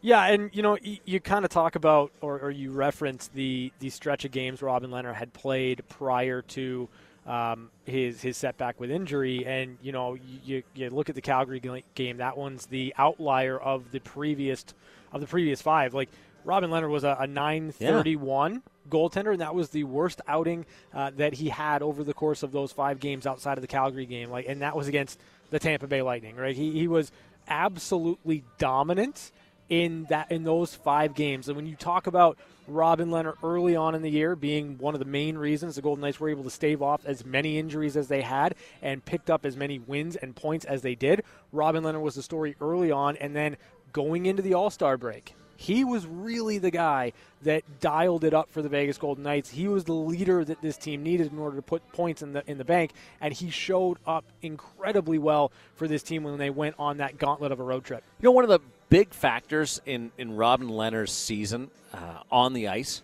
Yeah, 0.02 0.26
and 0.26 0.50
you 0.54 0.62
know, 0.62 0.78
y- 0.84 1.00
you 1.06 1.20
kind 1.20 1.44
of 1.44 1.52
talk 1.52 1.76
about, 1.76 2.12
or, 2.22 2.40
or 2.40 2.52
you 2.52 2.72
reference 2.72 3.30
the 3.34 3.72
the 3.80 3.90
stretch 3.90 4.26
of 4.26 4.32
games 4.32 4.62
Robin 4.62 4.92
Lehner 4.92 5.14
had 5.14 5.34
played 5.34 5.82
prior 5.90 6.42
to 6.44 6.88
um, 7.26 7.70
his 7.86 8.22
his 8.22 8.38
setback 8.38 8.80
with 8.80 8.92
injury, 8.92 9.46
and 9.46 9.78
you 9.82 9.92
know, 9.92 10.18
you, 10.44 10.64
you 10.76 10.90
look 10.90 11.10
at 11.10 11.16
the 11.16 11.22
Calgary 11.22 11.62
game. 11.96 12.18
That 12.18 12.38
one's 12.38 12.68
the 12.68 12.94
outlier 12.98 13.58
of 13.58 13.92
the 13.92 14.00
previous 14.00 14.64
of 15.12 15.22
the 15.22 15.28
previous 15.28 15.62
five. 15.62 15.94
Like 15.94 16.10
Robin 16.46 16.70
Lehner 16.70 16.90
was 16.90 17.04
a, 17.04 17.18
a 17.20 17.28
931 17.28 18.64
goaltender, 18.90 19.32
and 19.32 19.42
that 19.42 19.54
was 19.54 19.70
the 19.70 19.84
worst 19.84 20.22
outing 20.28 20.66
uh, 20.94 21.12
that 21.18 21.34
he 21.34 21.50
had 21.50 21.82
over 21.82 22.04
the 22.04 22.14
course 22.14 22.44
of 22.44 22.52
those 22.52 22.72
five 22.72 23.00
games 23.00 23.28
outside 23.28 23.58
of 23.58 23.62
the 23.62 23.68
Calgary 23.68 24.06
game. 24.06 24.30
Like, 24.30 24.46
and 24.48 24.62
that 24.62 24.76
was 24.76 24.88
against 24.88 25.20
the 25.50 25.60
Tampa 25.60 25.88
Bay 25.88 26.02
Lightning. 26.02 26.36
Right? 26.36 26.56
He 26.56 26.72
he 26.72 26.88
was 26.88 27.12
absolutely 27.50 28.44
dominant 28.58 29.32
in 29.70 30.06
that 30.10 30.32
in 30.32 30.44
those 30.44 30.74
five 30.74 31.14
games. 31.16 31.48
And 31.48 31.56
when 31.56 31.66
you 31.66 31.76
talk 31.76 32.08
about 32.08 32.38
Robin 32.68 33.10
Lehner 33.10 33.34
early 33.44 33.76
on 33.76 33.96
in 33.96 34.02
the 34.02 34.10
year 34.10 34.36
being 34.36 34.78
one 34.78 34.94
of 34.94 35.00
the 35.00 35.06
main 35.06 35.38
reasons 35.38 35.76
the 35.76 35.82
Golden 35.82 36.02
Knights 36.02 36.20
were 36.20 36.30
able 36.30 36.44
to 36.44 36.50
stave 36.50 36.82
off 36.82 37.06
as 37.06 37.26
many 37.26 37.58
injuries 37.58 37.96
as 37.96 38.08
they 38.08 38.22
had 38.22 38.56
and 38.82 39.04
picked 39.06 39.30
up 39.30 39.46
as 39.46 39.56
many 39.56 39.80
wins 39.80 40.16
and 40.16 40.36
points 40.36 40.66
as 40.66 40.82
they 40.82 40.96
did, 40.96 41.24
Robin 41.52 41.84
Lehner 41.84 42.02
was 42.02 42.16
the 42.16 42.24
story 42.24 42.56
early 42.60 42.92
on 42.92 43.18
and 43.18 43.36
then 43.36 43.58
going 43.94 44.26
into 44.26 44.42
the 44.42 44.54
All-Star 44.54 44.98
break. 44.98 45.34
He 45.58 45.84
was 45.84 46.06
really 46.06 46.60
the 46.60 46.70
guy 46.70 47.14
that 47.42 47.64
dialed 47.80 48.24
it 48.24 48.34
up 48.34 48.52
for 48.52 48.62
the 48.62 48.70
Vegas 48.70 49.00
Golden 49.00 49.24
Knights. 49.24 49.50
He 49.50 49.68
was 49.68 49.86
the 49.86 49.94
leader 49.94 50.46
that 50.46 50.62
this 50.62 50.78
team 50.78 51.02
needed 51.02 51.32
in 51.32 51.40
order 51.40 51.56
to 51.56 51.64
put 51.64 51.92
points 51.94 52.22
in 52.22 52.34
the 52.34 52.44
in 52.46 52.60
the 52.60 52.64
bank, 52.64 52.92
and 53.20 53.34
he 53.34 53.50
showed 53.50 53.98
up 54.06 54.24
incredibly 54.44 55.18
well 55.18 55.52
for 55.74 55.88
this 55.88 56.04
team 56.04 56.22
when 56.24 56.38
they 56.38 56.52
went 56.52 56.76
on 56.78 56.98
that 56.98 57.18
gauntlet 57.18 57.52
of 57.52 57.60
a 57.60 57.64
road 57.64 57.84
trip. 57.84 58.04
You 58.20 58.26
know, 58.26 58.34
one 58.34 58.44
of 58.44 58.52
the 58.52 58.60
big 58.90 59.14
factors 59.14 59.82
in, 59.86 60.12
in 60.18 60.36
Robin 60.36 60.68
Lehner's 60.68 61.12
season 61.12 61.70
uh, 61.94 62.20
on 62.32 62.54
the 62.54 62.68
ice 62.68 63.04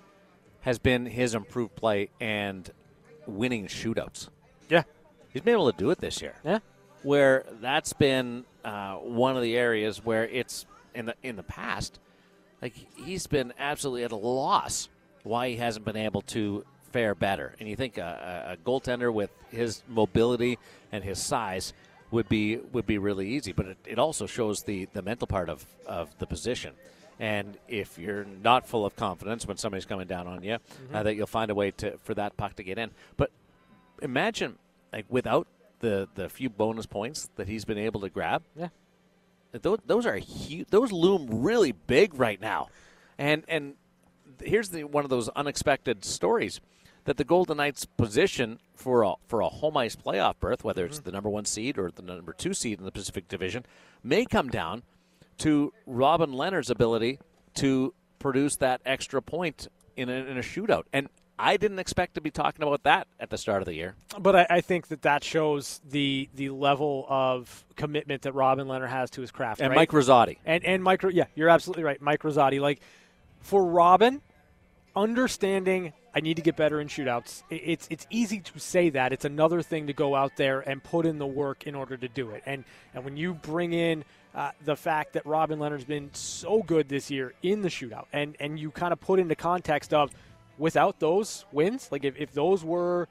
has 0.62 0.80
been 0.80 1.06
his 1.06 1.36
improved 1.36 1.76
play 1.76 2.10
and 2.20 2.70
winning 3.26 3.68
shootouts. 3.68 4.30
Yeah, 4.70 4.84
He's 5.30 5.42
been 5.42 5.54
able 5.54 5.72
to 5.72 5.78
do 5.78 5.90
it 5.90 6.00
this 6.00 6.22
year. 6.22 6.36
yeah. 6.44 6.60
Where 7.02 7.44
that's 7.60 7.92
been 7.92 8.46
uh, 8.64 8.96
one 8.96 9.36
of 9.36 9.42
the 9.44 9.58
areas 9.58 10.04
where 10.06 10.26
it's 10.26 10.66
in 10.96 11.08
the 11.08 11.16
in 11.22 11.36
the 11.36 11.44
past, 11.44 12.00
like 12.62 12.74
he's 12.96 13.28
been 13.28 13.52
absolutely 13.60 14.06
at 14.06 14.14
a 14.14 14.16
loss 14.16 14.88
why 15.24 15.50
he 15.50 15.58
hasn't 15.58 15.84
been 15.84 15.98
able 15.98 16.22
to 16.22 16.64
fare 16.94 17.14
better. 17.14 17.56
And 17.60 17.68
you 17.68 17.76
think 17.76 17.98
a, 17.98 18.46
a, 18.48 18.54
a 18.54 18.58
goaltender 18.58 19.14
with 19.14 19.32
his 19.52 19.84
mobility 19.90 20.60
and 20.94 21.04
his 21.04 21.22
size 21.22 21.74
would 22.14 22.30
be 22.30 22.58
would 22.58 22.86
be 22.86 22.98
really 22.98 23.28
easy, 23.30 23.52
but 23.52 23.66
it, 23.66 23.78
it 23.86 24.00
also 24.00 24.26
shows 24.28 24.64
the 24.64 24.88
the 24.94 25.02
mental 25.02 25.28
part 25.28 25.50
of 25.50 25.66
of 25.86 26.18
the 26.20 26.28
position. 26.28 26.74
And 27.20 27.58
if 27.68 27.98
you're 27.98 28.26
not 28.26 28.68
full 28.68 28.86
of 28.86 28.96
confidence 28.96 29.46
when 29.48 29.58
somebody's 29.58 29.86
coming 29.86 30.08
down 30.08 30.28
on 30.28 30.44
you, 30.44 30.58
uh, 30.94 31.04
that 31.04 31.16
you'll 31.16 31.28
find 31.28 31.52
a 31.52 31.56
way 31.56 31.72
to 31.72 31.98
for 32.04 32.14
that 32.14 32.38
puck 32.38 32.56
to 32.56 32.64
get 32.64 32.78
in. 32.78 32.92
But 33.18 33.32
imagine 34.02 34.58
like 34.92 35.06
without 35.10 35.48
the 35.80 36.08
the 36.16 36.30
few 36.30 36.50
bonus 36.50 36.86
points 36.86 37.30
that 37.36 37.48
he's 37.48 37.66
been 37.66 37.78
able 37.78 38.02
to 38.02 38.10
grab. 38.10 38.44
Yeah. 38.56 38.70
Those, 39.52 39.80
those 39.86 40.06
are 40.08 40.16
huge. 40.16 40.68
Those 40.70 40.92
loom 40.92 41.28
really 41.30 41.74
big 41.74 42.16
right 42.16 42.42
now, 42.42 42.70
and 43.20 43.44
and 43.48 43.76
here's 44.42 44.70
the 44.70 44.84
one 44.84 45.04
of 45.04 45.12
those 45.12 45.30
unexpected 45.30 46.04
stories 46.04 46.60
that 47.06 47.18
the 47.18 47.24
Golden 47.24 47.58
Knights' 47.58 47.86
position 47.86 48.60
for 48.76 49.04
a 49.04 49.14
for 49.28 49.42
a 49.42 49.50
home 49.50 49.78
ice 49.78 49.96
playoff 49.96 50.36
berth, 50.40 50.64
whether 50.64 50.86
it's 50.86 50.98
mm-hmm. 50.98 51.06
the 51.06 51.12
number 51.12 51.30
one 51.30 51.46
seed 51.46 51.78
or 51.78 51.92
the 51.92 52.02
number 52.02 52.34
two 52.34 52.54
seed 52.54 52.80
in 52.80 52.86
the 52.86 52.92
Pacific 52.92 53.28
Division, 53.28 53.66
may 54.04 54.26
come 54.26 54.50
down 54.50 54.84
to 55.40 55.74
Robin 55.86 56.32
Lehner's 56.32 56.70
ability 56.70 57.20
to 57.56 57.94
produce 58.20 58.56
that 58.58 58.82
extra 58.86 59.22
point 59.22 59.68
in 59.96 60.10
a, 60.10 60.14
in 60.14 60.38
a 60.38 60.42
shootout. 60.42 60.84
And 60.94 61.10
I 61.38 61.58
didn't 61.58 61.80
expect 61.80 62.14
to 62.16 62.22
be 62.22 62.32
talking 62.32 62.64
about 62.64 62.84
that 62.84 63.08
at 63.20 63.30
the 63.30 63.38
start 63.38 63.62
of 63.62 63.66
the 63.66 63.74
year. 63.74 63.96
But 64.20 64.36
I, 64.36 64.48
I 64.50 64.62
think 64.62 64.88
that 64.88 65.02
that 65.02 65.24
shows 65.24 65.82
the 65.90 66.30
the 66.34 66.50
level 66.50 67.06
of 67.10 67.66
commitment 67.76 68.22
that 68.24 68.34
Robin 68.34 68.68
Lehner 68.68 68.88
has 68.88 69.10
to 69.12 69.22
his 69.22 69.32
craft. 69.32 69.62
And 69.62 69.70
right? 69.70 69.76
Mike 69.76 69.90
Rosati. 69.90 70.38
and 70.46 70.64
and 70.64 70.84
Mike, 70.84 71.04
yeah, 71.12 71.26
you're 71.36 71.50
absolutely 71.50 71.84
right, 71.84 72.02
Mike 72.02 72.22
Rosati. 72.22 72.62
Like 72.62 72.82
for 73.42 73.66
Robin, 73.66 74.22
understanding 74.96 75.94
I 76.16 76.20
need 76.20 76.36
to 76.36 76.44
get 76.44 76.56
better 76.56 76.80
in 76.80 76.88
shootouts. 76.88 77.44
It's 77.50 77.88
it's 77.90 78.06
easy 78.10 78.40
to 78.40 78.60
say 78.60 78.90
that. 78.92 79.14
It's 79.14 79.26
another 79.26 79.62
thing 79.62 79.88
to 79.88 79.94
go 79.94 80.16
out 80.16 80.36
there 80.36 80.60
and 80.60 80.84
put 80.84 81.06
in 81.06 81.18
the 81.18 81.26
work 81.26 81.66
in 81.66 81.74
order 81.76 81.98
to 81.98 82.08
do 82.08 82.30
it. 82.32 82.44
And 82.46 82.64
and 82.94 83.04
when 83.04 83.18
you 83.18 83.34
bring 83.34 83.74
in 83.74 84.06
uh, 84.36 84.52
the 84.64 84.76
fact 84.76 85.14
that 85.14 85.26
Robin 85.26 85.60
Lehner's 85.60 85.86
been 85.86 86.10
so 86.14 86.62
good 86.62 86.88
this 86.88 87.10
year 87.10 87.34
in 87.42 87.62
the 87.62 87.70
shootout, 87.70 88.06
and 88.14 88.36
and 88.40 88.60
you 88.60 88.70
kind 88.70 88.94
of 88.94 89.00
put 89.00 89.20
into 89.20 89.36
context 89.36 89.94
of 89.94 90.12
without 90.58 91.00
those 91.00 91.46
wins, 91.52 91.90
like 91.92 92.04
if, 92.04 92.16
if 92.18 92.32
those 92.32 92.64
were 92.64 93.08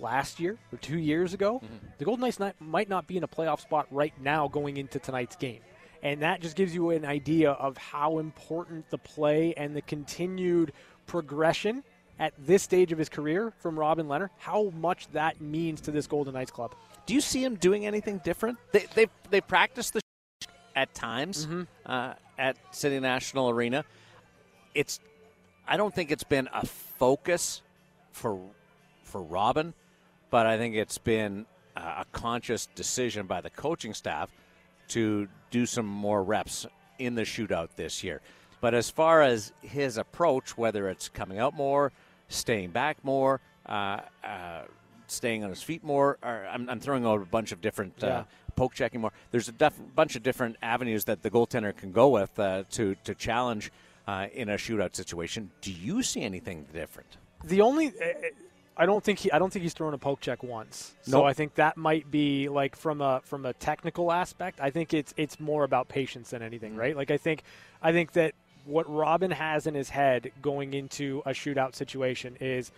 last 0.00 0.40
year 0.40 0.58
or 0.72 0.78
two 0.78 0.98
years 0.98 1.34
ago, 1.34 1.60
the 1.98 2.04
Golden 2.04 2.22
Knights 2.22 2.40
not, 2.40 2.56
might 2.60 2.88
not 2.88 3.06
be 3.06 3.16
in 3.16 3.22
a 3.22 3.28
playoff 3.28 3.60
spot 3.60 3.86
right 3.90 4.12
now 4.20 4.48
going 4.48 4.78
into 4.78 4.98
tonight's 4.98 5.36
game. 5.36 5.60
And 6.02 6.22
that 6.22 6.40
just 6.40 6.56
gives 6.56 6.74
you 6.74 6.90
an 6.90 7.04
idea 7.04 7.52
of 7.52 7.76
how 7.76 8.18
important 8.18 8.90
the 8.90 8.98
play 8.98 9.54
and 9.54 9.76
the 9.76 9.82
continued 9.82 10.72
progression 11.12 11.84
at 12.18 12.32
this 12.38 12.62
stage 12.62 12.90
of 12.90 12.96
his 12.98 13.10
career 13.10 13.52
from 13.58 13.78
Robin 13.78 14.06
Lehner, 14.06 14.30
how 14.38 14.70
much 14.70 15.08
that 15.08 15.42
means 15.42 15.82
to 15.82 15.90
this 15.90 16.06
Golden 16.06 16.32
Knights 16.32 16.50
club. 16.50 16.74
Do 17.04 17.12
you 17.12 17.20
see 17.20 17.44
him 17.44 17.56
doing 17.56 17.84
anything 17.84 18.18
different? 18.24 18.56
They 18.72 18.86
they 18.94 19.06
they 19.28 19.42
practice 19.42 19.90
the 19.90 20.00
at 20.74 20.94
times 20.94 21.46
uh, 21.84 22.14
at 22.38 22.56
City 22.70 22.98
National 22.98 23.50
Arena. 23.50 23.84
It's 24.74 25.00
I 25.68 25.76
don't 25.76 25.94
think 25.94 26.10
it's 26.10 26.24
been 26.24 26.48
a 26.54 26.64
focus 26.64 27.60
for 28.12 28.40
for 29.02 29.22
Robin, 29.22 29.74
but 30.30 30.46
I 30.46 30.56
think 30.56 30.76
it's 30.76 30.96
been 30.96 31.44
a 31.76 32.06
conscious 32.12 32.68
decision 32.74 33.26
by 33.26 33.42
the 33.42 33.50
coaching 33.50 33.92
staff 33.92 34.30
to 34.88 35.28
do 35.50 35.66
some 35.66 35.86
more 35.86 36.22
reps 36.22 36.66
in 36.98 37.16
the 37.16 37.22
shootout 37.22 37.68
this 37.76 38.02
year. 38.02 38.22
But 38.62 38.74
as 38.74 38.88
far 38.88 39.20
as 39.22 39.52
his 39.60 39.98
approach, 39.98 40.56
whether 40.56 40.88
it's 40.88 41.08
coming 41.10 41.38
out 41.38 41.52
more, 41.54 41.92
staying 42.28 42.70
back 42.70 43.04
more, 43.04 43.40
uh, 43.66 43.98
uh, 44.24 44.62
staying 45.08 45.42
on 45.42 45.50
his 45.50 45.62
feet 45.62 45.82
more, 45.84 46.16
or 46.22 46.46
I'm, 46.50 46.70
I'm 46.70 46.78
throwing 46.80 47.04
out 47.04 47.20
a 47.20 47.26
bunch 47.26 47.50
of 47.52 47.60
different 47.60 47.94
Yeah. 48.00 48.18
uh, 48.20 48.24
poke 48.54 48.72
checking 48.72 49.00
more. 49.00 49.12
There's 49.32 49.48
a 49.48 49.52
def- 49.52 49.80
bunch 49.96 50.14
of 50.14 50.22
different 50.22 50.56
avenues 50.62 51.04
that 51.06 51.22
the 51.22 51.30
goaltender 51.30 51.76
can 51.76 51.90
go 51.90 52.08
with 52.08 52.38
uh, 52.38 52.62
to 52.70 52.94
to 53.02 53.14
challenge 53.16 53.72
uh, 54.06 54.28
in 54.32 54.48
a 54.48 54.54
shootout 54.54 54.94
situation. 54.94 55.50
Do 55.60 55.72
you 55.72 56.02
see 56.04 56.22
anything 56.22 56.64
different? 56.72 57.16
The 57.44 57.60
only 57.62 57.88
uh, 57.88 58.28
I 58.76 58.86
don't 58.86 59.02
think 59.02 59.18
he 59.18 59.32
I 59.32 59.40
don't 59.40 59.52
think 59.52 59.64
he's 59.64 59.74
thrown 59.74 59.92
a 59.92 59.98
poke 59.98 60.20
check 60.20 60.44
once. 60.44 60.94
So 61.02 61.18
Nope. 61.18 61.26
I 61.26 61.32
think 61.32 61.56
that 61.56 61.76
might 61.76 62.10
be 62.12 62.48
like 62.48 62.76
from 62.76 63.00
a 63.00 63.20
from 63.24 63.44
a 63.44 63.52
technical 63.54 64.12
aspect. 64.12 64.60
I 64.60 64.70
think 64.70 64.94
it's 64.94 65.12
it's 65.16 65.40
more 65.40 65.64
about 65.64 65.88
patience 65.88 66.30
than 66.30 66.42
anything, 66.42 66.76
right? 66.76 66.96
Like 66.96 67.10
I 67.10 67.16
think 67.16 67.42
I 67.82 67.90
think 67.92 68.12
that 68.12 68.34
what 68.64 68.88
Robin 68.88 69.30
has 69.30 69.66
in 69.66 69.74
his 69.74 69.90
head 69.90 70.32
going 70.40 70.74
into 70.74 71.22
a 71.26 71.30
shootout 71.30 71.74
situation 71.74 72.36
is 72.40 72.70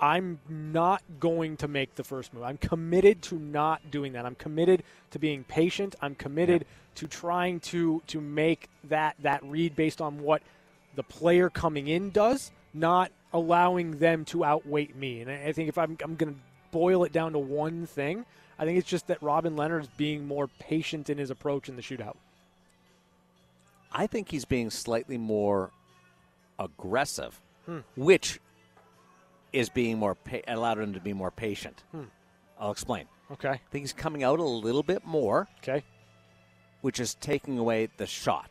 I'm 0.00 0.40
not 0.48 1.02
going 1.20 1.56
to 1.58 1.68
make 1.68 1.94
the 1.94 2.02
first 2.02 2.34
move. 2.34 2.42
I'm 2.42 2.58
committed 2.58 3.22
to 3.22 3.36
not 3.36 3.90
doing 3.90 4.14
that. 4.14 4.26
I'm 4.26 4.34
committed 4.34 4.82
to 5.12 5.18
being 5.20 5.44
patient. 5.44 5.94
I'm 6.02 6.16
committed 6.16 6.66
to 6.96 7.06
trying 7.06 7.60
to 7.60 8.02
to 8.08 8.20
make 8.20 8.68
that 8.84 9.16
that 9.20 9.42
read 9.44 9.76
based 9.76 10.00
on 10.00 10.22
what 10.22 10.42
the 10.96 11.02
player 11.02 11.48
coming 11.48 11.88
in 11.88 12.10
does, 12.10 12.50
not 12.74 13.12
allowing 13.32 13.98
them 13.98 14.24
to 14.26 14.44
outweight 14.44 14.96
me. 14.96 15.20
And 15.20 15.30
I 15.30 15.52
think 15.52 15.68
if 15.68 15.78
I'm 15.78 15.96
I'm 16.02 16.16
going 16.16 16.34
to 16.34 16.40
boil 16.72 17.04
it 17.04 17.12
down 17.12 17.32
to 17.32 17.38
one 17.38 17.86
thing, 17.86 18.24
I 18.58 18.64
think 18.64 18.78
it's 18.78 18.88
just 18.88 19.06
that 19.06 19.22
Robin 19.22 19.54
Lehner's 19.54 19.88
being 19.96 20.26
more 20.26 20.48
patient 20.58 21.10
in 21.10 21.18
his 21.18 21.30
approach 21.30 21.68
in 21.68 21.76
the 21.76 21.82
shootout. 21.82 22.16
I 23.92 24.06
think 24.06 24.30
he's 24.30 24.44
being 24.44 24.70
slightly 24.70 25.18
more 25.18 25.70
aggressive, 26.58 27.40
which 27.96 28.40
is 29.52 29.68
being 29.68 29.98
more 29.98 30.14
pa- 30.14 30.38
allowed 30.48 30.78
him 30.78 30.94
to 30.94 31.00
be 31.00 31.12
more 31.12 31.30
patient. 31.30 31.82
I'll 32.58 32.70
explain. 32.72 33.06
Okay. 33.30 33.48
I 33.50 33.60
think 33.70 33.82
he's 33.82 33.92
coming 33.92 34.22
out 34.22 34.38
a 34.38 34.44
little 34.44 34.82
bit 34.82 35.04
more, 35.04 35.48
Okay. 35.58 35.82
which 36.80 37.00
is 37.00 37.14
taking 37.16 37.58
away 37.58 37.88
the 37.96 38.06
shot, 38.06 38.50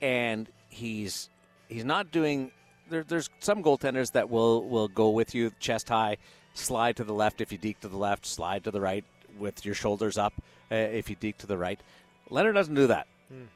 and 0.00 0.48
he's 0.68 1.28
he's 1.68 1.84
not 1.84 2.10
doing. 2.10 2.50
There, 2.88 3.04
there's 3.04 3.30
some 3.40 3.62
goaltenders 3.62 4.12
that 4.12 4.28
will 4.30 4.68
will 4.68 4.88
go 4.88 5.10
with 5.10 5.34
you 5.34 5.52
chest 5.60 5.88
high, 5.88 6.16
slide 6.54 6.96
to 6.96 7.04
the 7.04 7.14
left 7.14 7.40
if 7.40 7.52
you 7.52 7.58
deke 7.58 7.80
to 7.80 7.88
the 7.88 7.96
left, 7.96 8.26
slide 8.26 8.64
to 8.64 8.70
the 8.70 8.80
right 8.80 9.04
with 9.38 9.64
your 9.64 9.74
shoulders 9.74 10.18
up 10.18 10.34
uh, 10.70 10.74
if 10.74 11.08
you 11.08 11.16
deke 11.16 11.38
to 11.38 11.46
the 11.46 11.56
right. 11.58 11.80
Lehner 12.30 12.52
doesn't 12.52 12.74
do 12.74 12.86
that. 12.88 13.06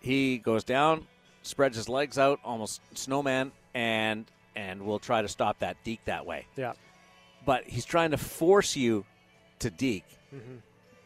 He 0.01 0.39
goes 0.39 0.64
down, 0.64 1.07
spreads 1.43 1.77
his 1.77 1.89
legs 1.89 2.18
out, 2.18 2.41
almost 2.45 2.81
snowman, 2.95 3.53
and 3.75 4.25
and 4.57 4.83
will 4.83 4.99
try 5.01 5.20
to 5.22 5.29
stop 5.29 5.59
that 5.59 5.77
deke 5.85 6.05
that 6.05 6.27
way. 6.27 6.47
Yeah. 6.57 6.75
But 7.45 7.64
he's 7.64 7.85
trying 7.85 8.12
to 8.12 8.16
force 8.16 8.77
you 8.77 9.05
to 9.59 9.70
deke 9.70 10.07
mm-hmm. 10.35 10.57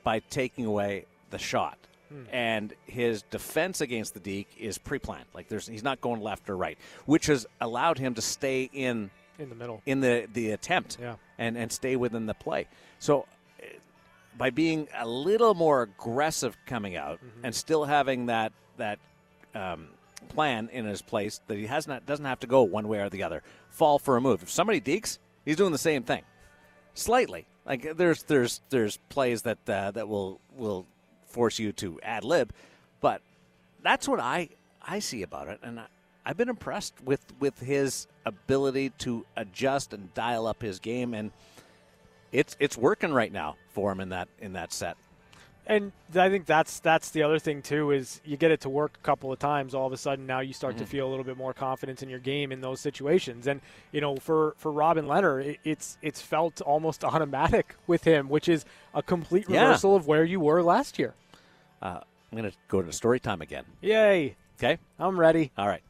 by 0.04 0.20
taking 0.20 0.66
away 0.66 1.06
the 1.30 1.38
shot. 1.38 1.78
Hmm. 2.10 2.22
And 2.32 2.74
his 2.86 3.22
defense 3.22 3.80
against 3.80 4.14
the 4.14 4.20
deke 4.20 4.48
is 4.58 4.78
pre-planned. 4.78 5.26
Like 5.34 5.48
there's, 5.48 5.66
he's 5.66 5.82
not 5.82 6.00
going 6.00 6.20
left 6.20 6.48
or 6.48 6.56
right, 6.56 6.78
which 7.06 7.26
has 7.26 7.46
allowed 7.60 7.98
him 7.98 8.14
to 8.14 8.22
stay 8.22 8.68
in 8.72 9.10
In 9.38 9.48
the 9.48 9.54
middle. 9.54 9.82
in 9.86 10.00
the 10.00 10.26
the 10.32 10.50
attempt 10.52 10.98
Yeah. 11.00 11.14
and 11.38 11.56
and 11.56 11.70
stay 11.72 11.96
within 11.96 12.26
the 12.26 12.34
play. 12.34 12.66
So 12.98 13.26
by 14.38 14.50
being 14.50 14.88
a 14.96 15.06
little 15.06 15.54
more 15.54 15.82
aggressive 15.82 16.56
coming 16.64 16.96
out 16.96 17.20
and 17.42 17.54
still 17.54 17.84
having 17.84 18.26
that 18.26 18.52
that 18.76 18.98
um, 19.54 19.88
plan 20.28 20.68
in 20.72 20.84
his 20.84 21.02
place 21.02 21.40
that 21.48 21.58
he 21.58 21.66
has 21.66 21.88
not 21.88 22.06
doesn't 22.06 22.24
have 22.24 22.40
to 22.40 22.46
go 22.46 22.62
one 22.62 22.88
way 22.88 23.00
or 23.00 23.10
the 23.10 23.24
other. 23.24 23.42
Fall 23.70 23.98
for 23.98 24.16
a 24.16 24.20
move. 24.20 24.42
If 24.42 24.50
somebody 24.50 24.80
dekes, 24.80 25.18
he's 25.44 25.56
doing 25.56 25.72
the 25.72 25.78
same 25.78 26.04
thing, 26.04 26.22
slightly. 26.94 27.46
Like 27.66 27.96
there's 27.96 28.22
there's 28.22 28.60
there's 28.70 28.96
plays 29.08 29.42
that 29.42 29.58
uh, 29.68 29.90
that 29.90 30.08
will 30.08 30.40
will 30.56 30.86
force 31.26 31.58
you 31.58 31.72
to 31.72 32.00
ad 32.02 32.24
lib, 32.24 32.52
but 33.00 33.20
that's 33.82 34.08
what 34.08 34.20
I 34.20 34.48
I 34.80 35.00
see 35.00 35.22
about 35.22 35.48
it, 35.48 35.60
and 35.62 35.80
I, 35.80 35.86
I've 36.24 36.36
been 36.36 36.48
impressed 36.48 36.94
with 37.04 37.20
with 37.40 37.58
his 37.60 38.06
ability 38.24 38.90
to 38.98 39.26
adjust 39.36 39.92
and 39.92 40.12
dial 40.14 40.46
up 40.46 40.62
his 40.62 40.78
game, 40.78 41.12
and 41.12 41.30
it's 42.32 42.56
it's 42.58 42.76
working 42.76 43.12
right 43.12 43.32
now 43.32 43.56
for 43.78 43.92
him 43.92 44.00
in 44.00 44.08
that 44.08 44.28
in 44.40 44.54
that 44.54 44.72
set. 44.72 44.96
And 45.68 45.92
I 46.14 46.30
think 46.30 46.46
that's 46.46 46.80
that's 46.80 47.10
the 47.10 47.22
other 47.22 47.38
thing 47.38 47.62
too 47.62 47.92
is 47.92 48.20
you 48.24 48.36
get 48.36 48.50
it 48.50 48.62
to 48.62 48.68
work 48.68 48.98
a 49.00 49.04
couple 49.04 49.30
of 49.30 49.38
times. 49.38 49.72
All 49.72 49.86
of 49.86 49.92
a 49.92 49.96
sudden 49.96 50.26
now 50.26 50.40
you 50.40 50.52
start 50.52 50.78
to 50.78 50.86
feel 50.86 51.06
a 51.06 51.10
little 51.10 51.24
bit 51.24 51.36
more 51.36 51.52
confidence 51.52 52.02
in 52.02 52.08
your 52.08 52.18
game 52.18 52.50
in 52.50 52.60
those 52.60 52.80
situations. 52.80 53.46
And 53.46 53.60
you 53.92 54.00
know 54.00 54.16
for 54.16 54.54
for 54.56 54.72
Robin 54.72 55.04
Lehner, 55.06 55.44
it, 55.44 55.58
it's 55.62 55.96
it's 56.02 56.20
felt 56.20 56.60
almost 56.62 57.04
automatic 57.04 57.76
with 57.86 58.02
him, 58.02 58.28
which 58.28 58.48
is 58.48 58.64
a 58.94 59.02
complete 59.02 59.44
Yeah. 59.48 59.62
reversal 59.66 59.94
of 59.94 60.06
where 60.08 60.24
you 60.24 60.40
were 60.40 60.60
last 60.62 60.98
year. 60.98 61.14
Uh, 61.80 62.00
I'm 62.32 62.38
going 62.38 62.50
to 62.50 62.56
go 62.66 62.82
to 62.82 62.92
story 62.92 63.20
time 63.20 63.40
again. 63.42 63.64
Yay! 63.80 64.34
Okay. 64.58 64.78
I'm 64.98 65.20
ready. 65.20 65.52
All 65.56 65.68
right. 65.68 65.82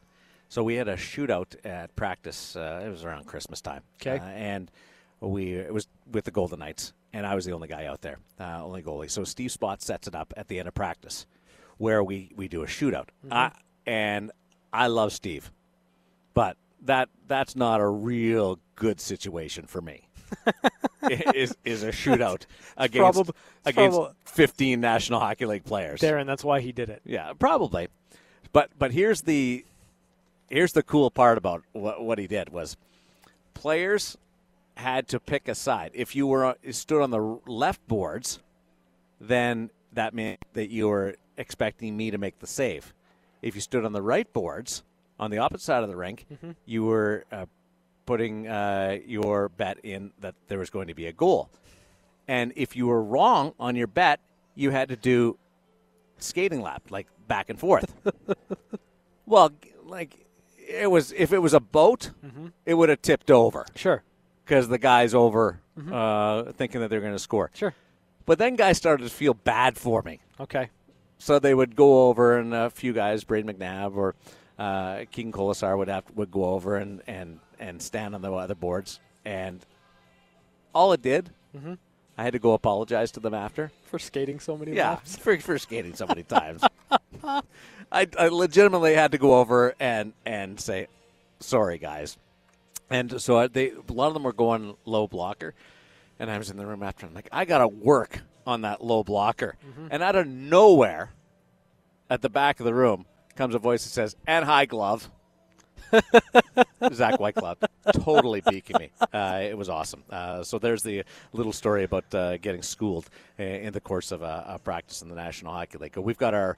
So 0.51 0.63
we 0.65 0.75
had 0.75 0.89
a 0.89 0.97
shootout 0.97 1.55
at 1.65 1.95
practice. 1.97 2.57
Uh, 2.57 2.83
it 2.85 2.89
was 2.91 3.05
around 3.05 3.27
Christmas 3.27 3.61
time. 3.61 3.83
'Kay. 4.01 4.19
Uh, 4.19 4.25
and 4.25 4.71
we 5.21 5.53
it 5.55 5.73
was 5.73 5.87
with 6.13 6.25
the 6.25 6.31
Golden 6.33 6.59
Knights, 6.59 6.93
and 7.13 7.27
I 7.27 7.35
was 7.35 7.45
the 7.45 7.53
only 7.53 7.69
guy 7.69 7.87
out 7.87 8.03
there, 8.03 8.19
uh, 8.41 8.63
only 8.65 8.83
goalie. 8.83 9.11
So 9.11 9.25
Steve 9.25 9.51
Spott 9.51 9.81
sets 9.83 10.07
it 10.09 10.15
up 10.15 10.33
at 10.37 10.49
the 10.49 10.59
end 10.59 10.69
of 10.69 10.75
practice, 10.75 11.27
where 11.79 12.03
we 12.03 12.33
we 12.37 12.49
do 12.49 12.63
a 12.63 12.67
shootout. 12.67 13.09
Uh, 13.31 13.51
and 13.87 14.31
I 14.73 14.89
love 14.89 15.13
Steve, 15.13 15.51
but 16.35 16.57
that 16.83 17.09
that's 17.27 17.57
not 17.57 17.81
a 17.81 17.87
real 17.87 18.59
good 18.77 19.01
situation 19.01 19.67
for 19.67 19.81
me. 19.81 20.09
is 21.35 21.57
is 21.65 21.83
a 21.83 21.91
shootout 21.91 22.45
against 22.77 23.31
against 23.65 23.99
probab- 23.99 24.15
15 24.27 24.81
National 24.81 25.21
Hockey 25.21 25.47
League 25.47 25.65
players. 25.65 26.01
Darren, 26.01 26.27
that's 26.27 26.45
why 26.45 26.61
he 26.61 26.73
did 26.73 26.91
it. 26.91 27.01
Yeah, 27.05 27.33
probably. 27.39 27.89
But 28.53 28.71
but 28.79 28.93
here's 28.93 29.23
the 29.23 29.65
here's 30.51 30.73
the 30.73 30.83
cool 30.83 31.11
part 31.11 31.39
about 31.39 31.63
what 31.73 32.03
what 32.03 32.19
he 32.19 32.27
did 32.27 32.51
was 32.51 32.77
players 33.55 34.17
had 34.79 35.09
to 35.09 35.19
pick 35.19 35.49
a 35.49 35.55
side. 35.55 35.91
If 35.93 36.15
you 36.15 36.27
were 36.27 36.57
stood 36.71 37.03
on 37.03 37.11
the 37.11 37.41
left 37.47 37.87
boards, 37.89 38.39
then 39.21 39.71
that 39.93 40.15
meant 40.15 40.39
that 40.53 40.71
you 40.71 40.89
were 40.89 41.17
expecting 41.37 41.97
me 41.97 42.11
to 42.13 42.19
make 42.19 42.39
the 42.39 42.47
save. 42.47 42.95
If 43.43 43.57
you 43.57 43.61
stood 43.61 43.85
on 43.85 43.93
the 43.93 44.03
right 44.03 44.33
boards, 44.33 44.85
on 45.19 45.33
the 45.33 45.39
opposite 45.39 45.65
side 45.65 45.83
of 45.83 45.89
the 45.89 45.97
rink, 45.97 46.27
you 46.65 46.85
were 46.85 47.25
uh, 47.33 47.47
putting 48.07 48.47
uh, 48.47 48.99
your 49.05 49.49
bet 49.49 49.79
in 49.83 50.13
that 50.21 50.37
there 50.47 50.61
was 50.61 50.71
going 50.71 50.87
to 50.87 50.95
be 50.95 51.07
a 51.07 51.13
goal. 51.13 51.51
And 52.29 52.53
if 52.55 52.77
you 52.77 52.87
were 52.87 53.03
wrong 53.03 53.55
on 53.59 53.75
your 53.75 53.89
bet, 53.89 54.21
you 54.55 54.71
had 54.71 54.89
to 54.91 54.97
do 54.97 55.39
skating 56.19 56.63
lap, 56.63 56.85
like 56.91 57.09
back 57.27 57.51
and 57.51 57.59
forth. 57.59 57.95
well, 59.27 59.51
like 59.85 60.27
it 60.69 60.91
was 60.91 61.13
if 61.13 61.33
it 61.33 61.39
was 61.39 61.55
a 61.55 61.61
boat, 61.61 62.11
it 62.65 62.75
would 62.75 62.91
have 62.91 63.03
tipped 63.03 63.31
over 63.31 63.67
Sure. 63.75 64.03
Because 64.49 64.67
the 64.69 64.79
guy's 64.79 65.13
over 65.15 65.61
uh, 65.93 66.45
thinking 66.53 66.81
that 66.81 66.89
they're 66.89 67.03
going 67.03 67.13
to 67.13 67.19
score. 67.19 67.51
Sure. 67.53 67.75
But 68.25 68.39
then 68.39 68.57
guys 68.57 68.79
started 68.79 69.05
to 69.05 69.11
feel 69.11 69.35
bad 69.35 69.77
for 69.77 70.01
me. 70.01 70.21
Okay. 70.41 70.71
So 71.19 71.39
they 71.39 71.53
would 71.55 71.77
go 71.77 72.09
over, 72.09 72.39
and 72.39 72.55
a 72.55 72.71
few 72.71 72.95
guys, 72.95 73.25
Brayden 73.25 73.45
McNabb 73.55 73.95
or 73.95 74.15
uh, 74.59 75.05
Keegan 75.11 75.33
Kolesar, 75.33 75.77
would 75.77 75.89
have 75.89 76.05
would 76.15 76.31
go 76.31 76.45
over 76.47 76.77
and, 76.77 77.03
and, 77.07 77.41
and 77.59 77.83
stand 77.83 78.15
on 78.15 78.23
the 78.23 78.33
other 78.33 78.55
boards. 78.55 79.01
And 79.25 79.65
all 80.75 80.93
it 80.95 81.03
did, 81.03 81.29
I 82.17 82.23
had 82.23 82.33
to 82.33 82.39
go 82.39 82.53
apologize 82.55 83.11
to 83.13 83.21
them 83.21 83.35
after. 83.35 83.71
For 83.85 83.99
skating 83.99 84.41
so 84.41 84.57
many 84.57 84.73
Yeah, 84.73 84.91
laps. 84.91 85.17
for, 85.19 85.37
for 85.41 85.59
skating 85.59 85.95
so 85.95 86.07
many 86.07 86.23
times. 86.23 86.63
I, 87.23 87.43
I 88.19 88.29
legitimately 88.29 88.95
had 88.95 89.13
to 89.13 89.19
go 89.19 89.39
over 89.39 89.75
and, 89.79 90.15
and 90.25 90.59
say, 90.59 90.87
sorry, 91.41 91.77
guys. 91.79 92.17
And 92.91 93.21
so 93.21 93.47
they 93.49 93.71
a 93.71 93.93
lot 93.93 94.09
of 94.09 94.15
them 94.15 94.23
were 94.23 94.33
going 94.33 94.77
low 94.85 95.07
blocker, 95.07 95.55
and 96.19 96.31
I 96.31 96.39
was 96.39 96.51
in 96.51 96.57
the 96.57 96.67
room 96.67 96.83
after. 96.83 97.07
I'm 97.07 97.15
like, 97.15 97.29
I 97.33 97.45
got 97.45 97.59
to 97.59 97.69
work 97.69 98.21
on 98.47 98.63
that 98.63 98.83
low 98.83 99.05
blocker. 99.05 99.57
And 99.91 100.03
out 100.03 100.17
of 100.17 100.27
nowhere, 100.27 101.11
at 102.09 102.23
the 102.23 102.31
back 102.31 102.61
of 102.61 102.65
the 102.67 102.75
room, 102.75 103.05
comes 103.37 103.55
a 103.55 103.59
voice 103.59 103.85
that 103.85 103.91
says, 103.91 104.17
"And 104.27 104.45
high 104.45 104.65
glove." 104.67 105.11
Zach 106.93 107.19
Whitecloud 107.19 107.57
totally 107.93 108.43
beaking 108.43 108.77
me. 108.79 108.91
Uh, 109.13 109.41
it 109.43 109.57
was 109.57 109.69
awesome. 109.69 110.03
Uh, 110.11 110.43
so 110.43 110.59
there's 110.59 110.83
the 110.83 111.03
little 111.33 111.53
story 111.53 111.85
about 111.85 112.13
uh, 112.15 112.37
getting 112.39 112.63
schooled 112.63 113.09
uh, 113.39 113.43
in 113.43 113.73
the 113.73 113.81
course 113.81 114.13
of 114.13 114.23
a, 114.23 114.45
a 114.49 114.59
practice 114.59 115.03
in 115.03 115.09
the 115.09 115.15
National 115.15 115.53
Hockey 115.53 115.79
League. 115.79 115.97
We've 115.97 116.19
got 116.19 116.35
our 116.35 116.57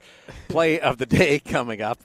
play 0.49 0.79
of 0.79 0.97
the 0.97 1.05
day 1.05 1.39
coming 1.45 1.81
up. 1.81 1.99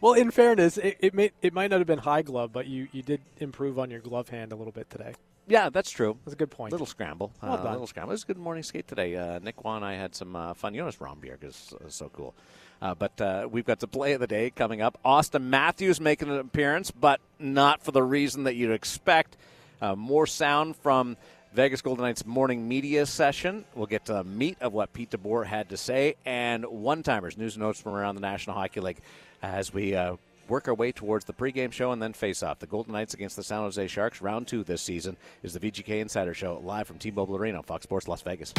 Well, 0.00 0.14
in 0.14 0.30
fairness, 0.30 0.78
it, 0.78 0.96
it 1.00 1.14
may 1.14 1.32
it 1.42 1.52
might 1.52 1.70
not 1.70 1.80
have 1.80 1.86
been 1.86 1.98
high 1.98 2.22
glove, 2.22 2.52
but 2.52 2.66
you, 2.66 2.88
you 2.92 3.02
did 3.02 3.20
improve 3.38 3.78
on 3.78 3.90
your 3.90 4.00
glove 4.00 4.28
hand 4.28 4.52
a 4.52 4.56
little 4.56 4.72
bit 4.72 4.90
today. 4.90 5.14
Yeah, 5.46 5.68
that's 5.68 5.90
true. 5.90 6.16
That's 6.24 6.32
a 6.32 6.38
good 6.38 6.50
point. 6.50 6.72
Little 6.72 6.86
scramble. 6.86 7.32
Well 7.42 7.52
uh, 7.52 7.56
done. 7.58 7.72
Little 7.72 7.86
scramble. 7.86 8.12
It 8.12 8.14
was 8.14 8.22
a 8.24 8.26
good 8.26 8.38
morning 8.38 8.62
skate 8.62 8.88
today. 8.88 9.14
Uh, 9.16 9.38
Nick 9.40 9.62
Wan 9.62 9.76
and 9.76 9.84
I 9.84 9.94
had 9.94 10.14
some 10.14 10.34
uh, 10.34 10.54
fun. 10.54 10.74
Jonas 10.74 10.96
Rondbjerg 10.96 11.44
is 11.44 11.74
uh, 11.84 11.88
so 11.88 12.08
cool. 12.08 12.34
Uh, 12.80 12.94
but 12.94 13.20
uh, 13.20 13.48
we've 13.50 13.64
got 13.64 13.80
the 13.80 13.86
play 13.86 14.14
of 14.14 14.20
the 14.20 14.26
day 14.26 14.50
coming 14.50 14.80
up. 14.80 14.98
Auston 15.04 15.44
Matthews 15.44 16.00
making 16.00 16.28
an 16.28 16.38
appearance, 16.38 16.90
but 16.90 17.20
not 17.38 17.82
for 17.82 17.92
the 17.92 18.02
reason 18.02 18.44
that 18.44 18.54
you'd 18.54 18.72
expect. 18.72 19.36
Uh, 19.80 19.94
more 19.94 20.26
sound 20.26 20.76
from 20.76 21.16
Vegas 21.54 21.82
Golden 21.82 22.04
Knights 22.04 22.26
morning 22.26 22.66
media 22.66 23.06
session. 23.06 23.64
We'll 23.76 23.86
get 23.86 24.04
to 24.06 24.14
the 24.14 24.24
meat 24.24 24.58
of 24.60 24.72
what 24.72 24.92
Pete 24.92 25.10
DeBoer 25.10 25.46
had 25.46 25.68
to 25.68 25.76
say 25.76 26.16
and 26.26 26.64
one-timers, 26.66 27.38
news 27.38 27.54
and 27.54 27.62
notes 27.62 27.80
from 27.80 27.92
around 27.92 28.16
the 28.16 28.20
National 28.20 28.56
Hockey 28.56 28.80
League 28.80 28.98
as 29.40 29.72
we 29.72 29.94
uh, 29.94 30.16
work 30.48 30.66
our 30.66 30.74
way 30.74 30.90
towards 30.90 31.26
the 31.26 31.32
pregame 31.32 31.70
show 31.70 31.92
and 31.92 32.02
then 32.02 32.12
face 32.12 32.42
off. 32.42 32.58
The 32.58 32.66
Golden 32.66 32.92
Knights 32.92 33.14
against 33.14 33.36
the 33.36 33.44
San 33.44 33.60
Jose 33.60 33.86
Sharks. 33.86 34.20
Round 34.20 34.48
two 34.48 34.64
this 34.64 34.82
season 34.82 35.16
is 35.44 35.52
the 35.52 35.60
VGK 35.60 36.00
Insider 36.00 36.34
Show 36.34 36.60
live 36.64 36.88
from 36.88 36.98
T-Mobile 36.98 37.36
Arena, 37.36 37.62
Fox 37.62 37.84
Sports 37.84 38.08
Las 38.08 38.22
Vegas. 38.22 38.52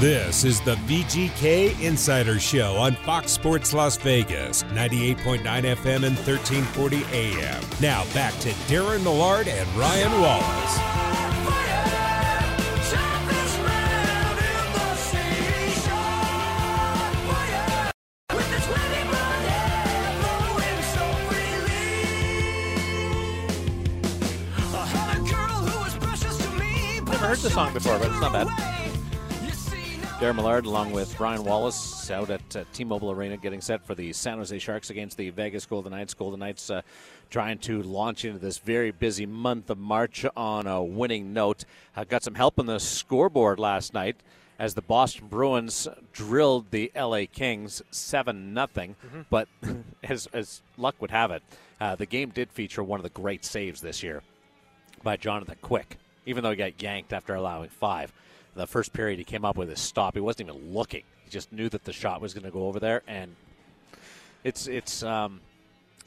This 0.00 0.44
is 0.44 0.58
the 0.62 0.76
VGK 0.76 1.78
Insider 1.82 2.40
Show 2.40 2.76
on 2.76 2.94
Fox 2.94 3.30
Sports 3.30 3.74
Las 3.74 3.98
Vegas, 3.98 4.62
98.9 4.62 5.42
FM 5.42 6.04
and 6.06 6.16
1340 6.16 7.04
AM. 7.12 7.62
Now 7.78 8.04
back 8.14 8.32
to 8.40 8.48
Darren 8.68 9.02
Millard 9.02 9.48
and 9.48 9.68
Ryan 9.76 10.12
Wallace. 10.22 11.01
Song 27.52 27.74
before, 27.74 27.98
but 27.98 28.08
it's 28.08 28.20
not 28.20 28.32
bad. 28.32 28.46
Darren 30.18 30.36
Millard, 30.36 30.64
along 30.64 30.90
with 30.92 31.14
Brian 31.18 31.44
Wallace, 31.44 32.10
out 32.10 32.30
at 32.30 32.56
uh, 32.56 32.64
T-Mobile 32.72 33.10
Arena, 33.10 33.36
getting 33.36 33.60
set 33.60 33.84
for 33.84 33.94
the 33.94 34.10
San 34.14 34.38
Jose 34.38 34.58
Sharks 34.58 34.88
against 34.88 35.18
the 35.18 35.28
Vegas 35.28 35.66
Golden 35.66 35.92
Knights. 35.92 36.14
Golden 36.14 36.40
Knights 36.40 36.70
uh, 36.70 36.80
trying 37.28 37.58
to 37.58 37.82
launch 37.82 38.24
into 38.24 38.38
this 38.38 38.56
very 38.56 38.90
busy 38.90 39.26
month 39.26 39.68
of 39.68 39.76
March 39.76 40.24
on 40.34 40.66
a 40.66 40.82
winning 40.82 41.34
note. 41.34 41.66
Uh, 41.94 42.04
got 42.04 42.22
some 42.22 42.36
help 42.36 42.58
on 42.58 42.64
the 42.64 42.80
scoreboard 42.80 43.58
last 43.58 43.92
night 43.92 44.16
as 44.58 44.72
the 44.72 44.80
Boston 44.80 45.26
Bruins 45.26 45.88
drilled 46.14 46.70
the 46.70 46.90
LA 46.96 47.24
Kings 47.30 47.82
seven 47.90 48.54
nothing. 48.54 48.96
But 49.28 49.48
as 50.02 50.26
as 50.32 50.62
luck 50.78 50.94
would 51.00 51.10
have 51.10 51.30
it, 51.30 51.42
uh, 51.80 51.96
the 51.96 52.06
game 52.06 52.30
did 52.30 52.50
feature 52.50 52.82
one 52.82 52.98
of 52.98 53.04
the 53.04 53.10
great 53.10 53.44
saves 53.44 53.82
this 53.82 54.02
year 54.02 54.22
by 55.02 55.16
Jonathan 55.18 55.56
Quick, 55.60 55.98
even 56.26 56.42
though 56.42 56.50
he 56.50 56.56
got 56.56 56.80
yanked 56.80 57.12
after 57.12 57.34
allowing 57.34 57.68
five. 57.68 58.12
The 58.54 58.66
first 58.66 58.92
period, 58.92 59.18
he 59.18 59.24
came 59.24 59.44
up 59.44 59.56
with 59.56 59.70
a 59.70 59.76
stop. 59.76 60.14
He 60.14 60.20
wasn't 60.20 60.50
even 60.50 60.72
looking. 60.72 61.04
He 61.24 61.30
just 61.30 61.52
knew 61.52 61.68
that 61.70 61.84
the 61.84 61.92
shot 61.92 62.20
was 62.20 62.34
going 62.34 62.44
to 62.44 62.50
go 62.50 62.66
over 62.66 62.78
there, 62.78 63.02
and 63.06 63.34
it's 64.44 64.66
it's 64.66 65.02
um, 65.02 65.40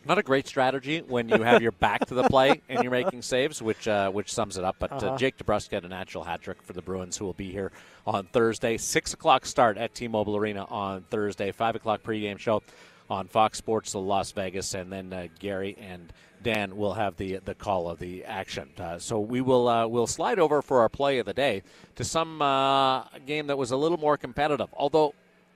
not 0.06 0.20
a 0.20 0.24
great 0.24 0.48
strategy 0.48 1.02
when 1.02 1.28
you 1.28 1.42
have 1.42 1.62
your 1.62 1.72
back 1.72 2.06
to 2.06 2.14
the 2.14 2.24
play 2.24 2.62
and 2.70 2.84
you're 2.84 2.92
making 2.92 3.22
saves, 3.22 3.62
which 3.62 3.88
uh, 3.88 4.12
which 4.12 4.32
sums 4.32 4.58
it 4.58 4.64
up. 4.64 4.76
But 4.80 5.04
uh, 5.04 5.18
Jake 5.18 5.38
DeBrusk 5.38 5.72
had 5.72 5.84
a 5.84 5.88
natural 5.88 6.24
hat 6.24 6.42
trick 6.42 6.62
for 6.62 6.74
the 6.74 6.82
Bruins, 6.82 7.18
who 7.18 7.26
will 7.26 7.34
be 7.34 7.52
here 7.52 7.72
on 8.06 8.26
Thursday. 8.26 8.78
Six 8.78 9.14
o'clock 9.14 9.46
start 9.46 9.78
at 9.78 9.96
T-Mobile 9.96 10.38
Arena 10.38 10.66
on 10.66 11.02
Thursday. 11.10 11.52
Five 11.52 11.76
o'clock 11.76 12.04
pregame 12.04 12.38
show 12.38 12.62
on 13.10 13.28
Fox 13.28 13.58
Sports 13.58 13.96
Las 13.96 14.32
Vegas, 14.32 14.74
and 14.74 14.92
then 14.92 15.12
uh, 15.12 15.28
Gary 15.40 15.76
and 15.80 16.12
Dan 16.46 16.78
will 16.78 16.94
have 16.94 17.18
the 17.18 17.40
the 17.44 17.56
call 17.56 17.90
of 17.90 17.98
the 17.98 18.24
action. 18.24 18.70
Uh, 18.78 19.00
so 19.00 19.20
we 19.20 19.42
will 19.42 19.68
uh, 19.68 19.88
we'll 19.88 20.06
slide 20.06 20.38
over 20.38 20.62
for 20.62 20.82
our 20.82 20.90
play 20.90 21.18
of 21.18 21.26
the 21.26 21.34
day 21.34 21.64
to 21.96 22.04
some 22.04 22.40
uh, 22.40 23.02
game 23.26 23.48
that 23.48 23.58
was 23.58 23.72
a 23.72 23.76
little 23.76 23.98
more 23.98 24.16
competitive. 24.16 24.70
Although 24.78 25.16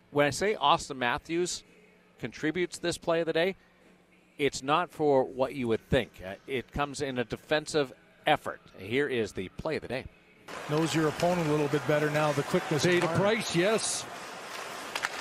when 0.09 0.25
I 0.25 0.31
say 0.31 0.55
Auston 0.55 0.97
Matthews 0.97 1.63
contributes 2.19 2.79
this 2.79 2.97
play 2.97 3.19
of 3.19 3.27
the 3.27 3.33
day, 3.33 3.55
it's 4.39 4.63
not 4.63 4.89
for 4.89 5.23
what 5.23 5.53
you 5.53 5.67
would 5.67 5.87
think. 5.91 6.09
Uh, 6.25 6.33
it 6.47 6.71
comes 6.71 7.01
in 7.01 7.19
a 7.19 7.23
defensive 7.23 7.93
effort. 8.25 8.59
Here 8.79 9.07
is 9.07 9.33
the 9.33 9.49
play 9.49 9.75
of 9.75 9.83
the 9.83 9.87
day. 9.87 10.05
Knows 10.71 10.95
your 10.95 11.07
opponent 11.09 11.47
a 11.47 11.51
little 11.51 11.67
bit 11.67 11.87
better 11.87 12.09
now. 12.09 12.31
The 12.31 12.41
quickness. 12.41 12.83
Pay 12.83 12.99
to 12.99 13.07
Price, 13.09 13.55
yes. 13.55 14.05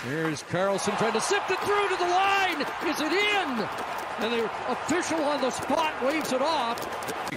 Here's 0.07 0.43
Carlson 0.45 0.97
trying 0.97 1.13
to 1.13 1.21
sift 1.21 1.51
it 1.51 1.59
through 1.61 1.89
to 1.91 1.97
the 1.97 2.09
line. 2.09 2.63
Is 2.87 3.01
it 3.03 3.13
in? 3.13 4.08
And 4.21 4.33
the 4.33 4.45
official 4.71 5.23
on 5.25 5.41
the 5.41 5.51
spot 5.51 6.03
waves 6.05 6.33
it 6.33 6.43
off. 6.43 7.35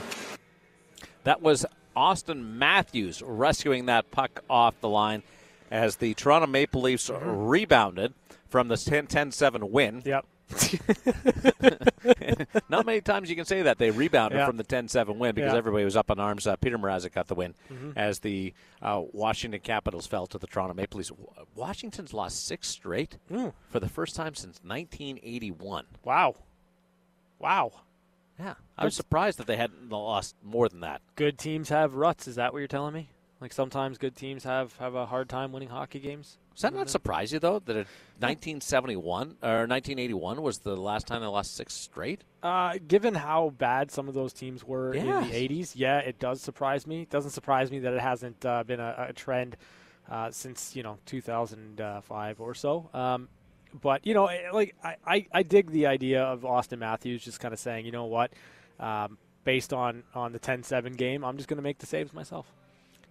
That 1.23 1.41
was 1.41 1.65
Auston 1.95 2.55
Matthews 2.55 3.21
rescuing 3.23 3.85
that 3.85 4.09
puck 4.11 4.43
off 4.49 4.79
the 4.81 4.89
line 4.89 5.23
as 5.69 5.97
the 5.97 6.13
Toronto 6.15 6.47
Maple 6.47 6.81
Leafs 6.81 7.09
rebounded 7.13 8.13
from 8.49 8.67
the 8.67 8.77
10 8.77 9.31
7 9.31 9.71
win. 9.71 10.01
Yep. 10.05 10.25
Not 12.69 12.85
many 12.85 13.01
times 13.01 13.29
you 13.29 13.35
can 13.35 13.45
say 13.45 13.61
that. 13.61 13.77
They 13.77 13.91
rebounded 13.91 14.39
Yeah. 14.39 14.45
from 14.47 14.57
the 14.57 14.63
10 14.63 14.87
7 14.87 15.17
win 15.19 15.35
because 15.35 15.51
Yeah. 15.53 15.57
everybody 15.57 15.85
was 15.85 15.95
up 15.95 16.09
in 16.09 16.19
arms. 16.19 16.47
Uh, 16.47 16.55
Petr 16.57 16.75
Mrazek 16.77 17.13
got 17.13 17.27
the 17.27 17.35
win 17.35 17.53
as 17.95 18.19
the 18.19 18.53
uh, 18.81 19.01
Washington 19.13 19.61
Capitals 19.61 20.07
fell 20.07 20.27
to 20.27 20.37
the 20.37 20.47
Toronto 20.47 20.73
Maple 20.73 20.97
Leafs. 20.97 21.11
Washington's 21.55 22.13
lost 22.13 22.45
six 22.45 22.67
straight 22.67 23.17
for 23.69 23.79
the 23.79 23.89
first 23.89 24.15
time 24.15 24.35
since 24.35 24.59
1981. 24.63 25.85
Wow. 26.03 26.35
Wow. 27.41 27.71
Yeah. 28.39 28.53
I 28.77 28.85
was 28.85 28.95
surprised 28.95 29.39
that 29.39 29.47
they 29.47 29.57
hadn't 29.57 29.89
lost 29.89 30.35
more 30.43 30.69
than 30.69 30.81
that. 30.81 31.01
Good 31.15 31.37
teams 31.37 31.69
have 31.69 31.95
ruts. 31.95 32.27
Is 32.27 32.35
that 32.35 32.53
what 32.53 32.59
you're 32.59 32.67
telling 32.67 32.93
me? 32.93 33.09
Like 33.39 33.53
sometimes 33.53 33.97
good 33.97 34.15
teams 34.15 34.43
have 34.43 34.77
have 34.77 34.93
a 34.93 35.07
hard 35.07 35.27
time 35.27 35.51
winning 35.51 35.69
hockey 35.69 35.99
games. 35.99 36.37
Does 36.53 36.61
that 36.61 36.73
not 36.75 36.89
surprise 36.89 37.33
you 37.33 37.39
though 37.39 37.59
that 37.59 37.75
it, 37.75 37.87
1971 38.19 39.37
or 39.41 39.65
1981 39.65 40.41
was 40.43 40.59
the 40.59 40.75
last 40.75 41.07
time 41.07 41.21
they 41.21 41.27
lost 41.27 41.55
six 41.55 41.73
straight? 41.73 42.23
Uh, 42.43 42.77
given 42.87 43.15
how 43.15 43.49
bad 43.57 43.89
some 43.89 44.07
of 44.07 44.13
those 44.13 44.31
teams 44.31 44.63
were 44.63 44.93
in 44.93 45.05
the 45.07 45.11
80s, 45.11 45.73
yeah, 45.75 45.97
it 45.99 46.19
does 46.19 46.39
surprise 46.41 46.85
me. 46.85 47.01
It 47.01 47.09
doesn't 47.09 47.31
surprise 47.31 47.71
me 47.71 47.79
that 47.79 47.93
it 47.93 48.01
hasn't 48.01 48.45
uh, 48.45 48.63
been 48.63 48.79
a, 48.79 49.07
a 49.09 49.13
trend 49.13 49.57
uh, 50.09 50.29
since 50.29 50.75
you 50.75 50.83
know 50.83 50.99
2005 51.07 52.41
or 52.41 52.53
so. 52.53 52.89
Um, 52.93 53.27
but 53.81 54.05
you 54.05 54.13
know, 54.13 54.27
eh, 54.27 54.49
like 54.51 54.75
I, 54.83 54.95
I, 55.05 55.25
I 55.31 55.43
dig 55.43 55.71
the 55.71 55.87
idea 55.87 56.23
of 56.23 56.41
Auston 56.41 56.79
Matthews 56.79 57.23
just 57.23 57.39
kind 57.39 57.53
of 57.53 57.59
saying, 57.59 57.85
you 57.85 57.91
know 57.91 58.05
what, 58.05 58.31
um, 58.79 59.17
based 59.43 59.73
on 59.73 60.03
on 60.15 60.31
the 60.33 60.39
10-7 60.39 60.97
game, 60.97 61.23
I'm 61.23 61.37
just 61.37 61.47
going 61.49 61.57
to 61.57 61.63
make 61.63 61.79
the 61.79 61.85
saves 61.85 62.13
myself. 62.13 62.45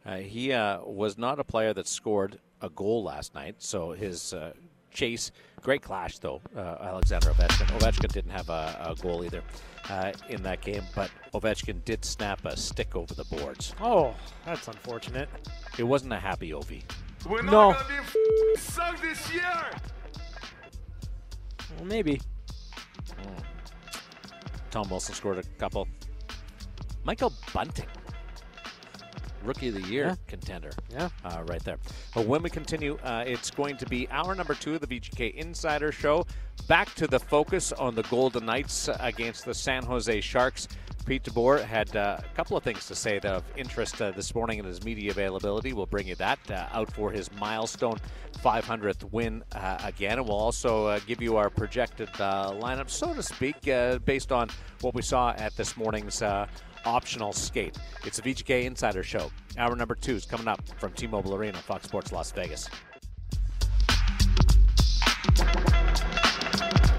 Uh, 0.04 0.16
he 0.16 0.52
uh, 0.52 0.80
was 0.84 1.18
not 1.18 1.38
a 1.38 1.44
player 1.44 1.72
that 1.74 1.86
scored 1.86 2.38
a 2.62 2.70
goal 2.70 3.02
last 3.04 3.34
night, 3.34 3.56
so 3.58 3.92
his 3.92 4.32
uh, 4.32 4.52
chase, 4.90 5.30
great 5.62 5.82
clash 5.82 6.18
though. 6.18 6.40
Uh, 6.56 6.76
Alexander 6.80 7.30
Ovechkin. 7.30 7.66
Ovechkin 7.78 8.12
didn't 8.12 8.30
have 8.32 8.48
a, 8.48 8.86
a 8.90 8.94
goal 9.02 9.22
either 9.24 9.42
uh, 9.90 10.12
in 10.30 10.42
that 10.42 10.60
game, 10.62 10.82
but 10.94 11.10
Ovechkin 11.34 11.84
did 11.84 12.04
snap 12.04 12.44
a 12.46 12.56
stick 12.56 12.96
over 12.96 13.12
the 13.14 13.24
boards. 13.24 13.74
Oh, 13.80 14.14
that's 14.46 14.68
unfortunate. 14.68 15.28
It 15.78 15.84
wasn't 15.84 16.12
a 16.14 16.18
happy 16.18 16.50
Ovi. 16.50 16.82
We're 17.28 17.42
not 17.42 17.52
No. 17.52 17.72
gonna 17.74 17.84
be 17.88 17.94
f- 17.94 18.60
sucked 18.62 19.02
this 19.02 19.32
year. 19.32 19.70
Well, 21.76 21.86
maybe. 21.86 22.20
Tom 24.70 24.88
Wilson 24.88 25.14
scored 25.14 25.38
a 25.38 25.42
couple. 25.58 25.88
Michael 27.02 27.32
Bunting, 27.52 27.86
rookie 29.42 29.68
of 29.68 29.74
the 29.74 29.82
year 29.82 30.06
Yeah. 30.08 30.14
contender. 30.28 30.70
Yeah. 30.90 31.08
uh, 31.24 31.42
right 31.46 31.62
there. 31.64 31.78
But 32.14 32.26
when 32.26 32.42
we 32.42 32.50
continue, 32.50 32.96
uh, 33.02 33.24
it's 33.26 33.50
going 33.50 33.76
to 33.78 33.86
be 33.86 34.06
hour 34.10 34.34
number 34.34 34.54
two 34.54 34.74
of 34.74 34.80
the 34.80 34.86
VGK 34.86 35.34
Insider 35.34 35.90
Show. 35.90 36.26
Back 36.68 36.94
to 36.96 37.06
the 37.08 37.18
focus 37.18 37.72
on 37.72 37.94
the 37.96 38.02
Golden 38.04 38.46
Knights 38.46 38.88
against 39.00 39.44
the 39.44 39.54
San 39.54 39.82
Jose 39.82 40.20
Sharks. 40.20 40.68
Pete 41.06 41.22
DeBoer 41.24 41.62
had 41.62 41.94
uh, 41.96 42.18
a 42.18 42.36
couple 42.36 42.56
of 42.56 42.62
things 42.62 42.86
to 42.86 42.94
say 42.94 43.18
that 43.18 43.32
of 43.32 43.44
interest 43.56 44.00
uh, 44.00 44.10
this 44.10 44.34
morning 44.34 44.58
in 44.58 44.64
his 44.64 44.84
media 44.84 45.10
availability. 45.10 45.72
We'll 45.72 45.86
bring 45.86 46.06
you 46.06 46.14
that 46.16 46.38
uh, 46.50 46.66
out 46.72 46.92
for 46.92 47.10
his 47.10 47.30
milestone 47.38 47.98
500th 48.42 49.10
win 49.12 49.42
uh, 49.52 49.78
again. 49.84 50.18
And 50.18 50.26
we'll 50.26 50.38
also 50.38 50.86
uh, 50.86 51.00
give 51.06 51.20
you 51.20 51.36
our 51.36 51.50
projected 51.50 52.08
uh, 52.18 52.52
lineup, 52.52 52.90
so 52.90 53.12
to 53.14 53.22
speak, 53.22 53.56
based 54.04 54.32
on 54.32 54.48
what 54.80 54.94
we 54.94 55.02
saw 55.02 55.30
at 55.32 55.56
this 55.56 55.76
morning's 55.76 56.22
optional 56.84 57.32
skate. 57.32 57.76
It's 58.04 58.18
a 58.18 58.22
VGK 58.22 58.64
Insider 58.64 59.02
Show. 59.02 59.30
Hour 59.58 59.76
number 59.76 59.94
two 59.94 60.14
is 60.14 60.24
coming 60.24 60.48
up 60.48 60.60
from 60.78 60.92
T 60.92 61.06
Mobile 61.06 61.34
Arena, 61.34 61.58
Fox 61.58 61.86
Sports 61.86 62.12
Las 62.12 62.32
Vegas. 62.32 62.68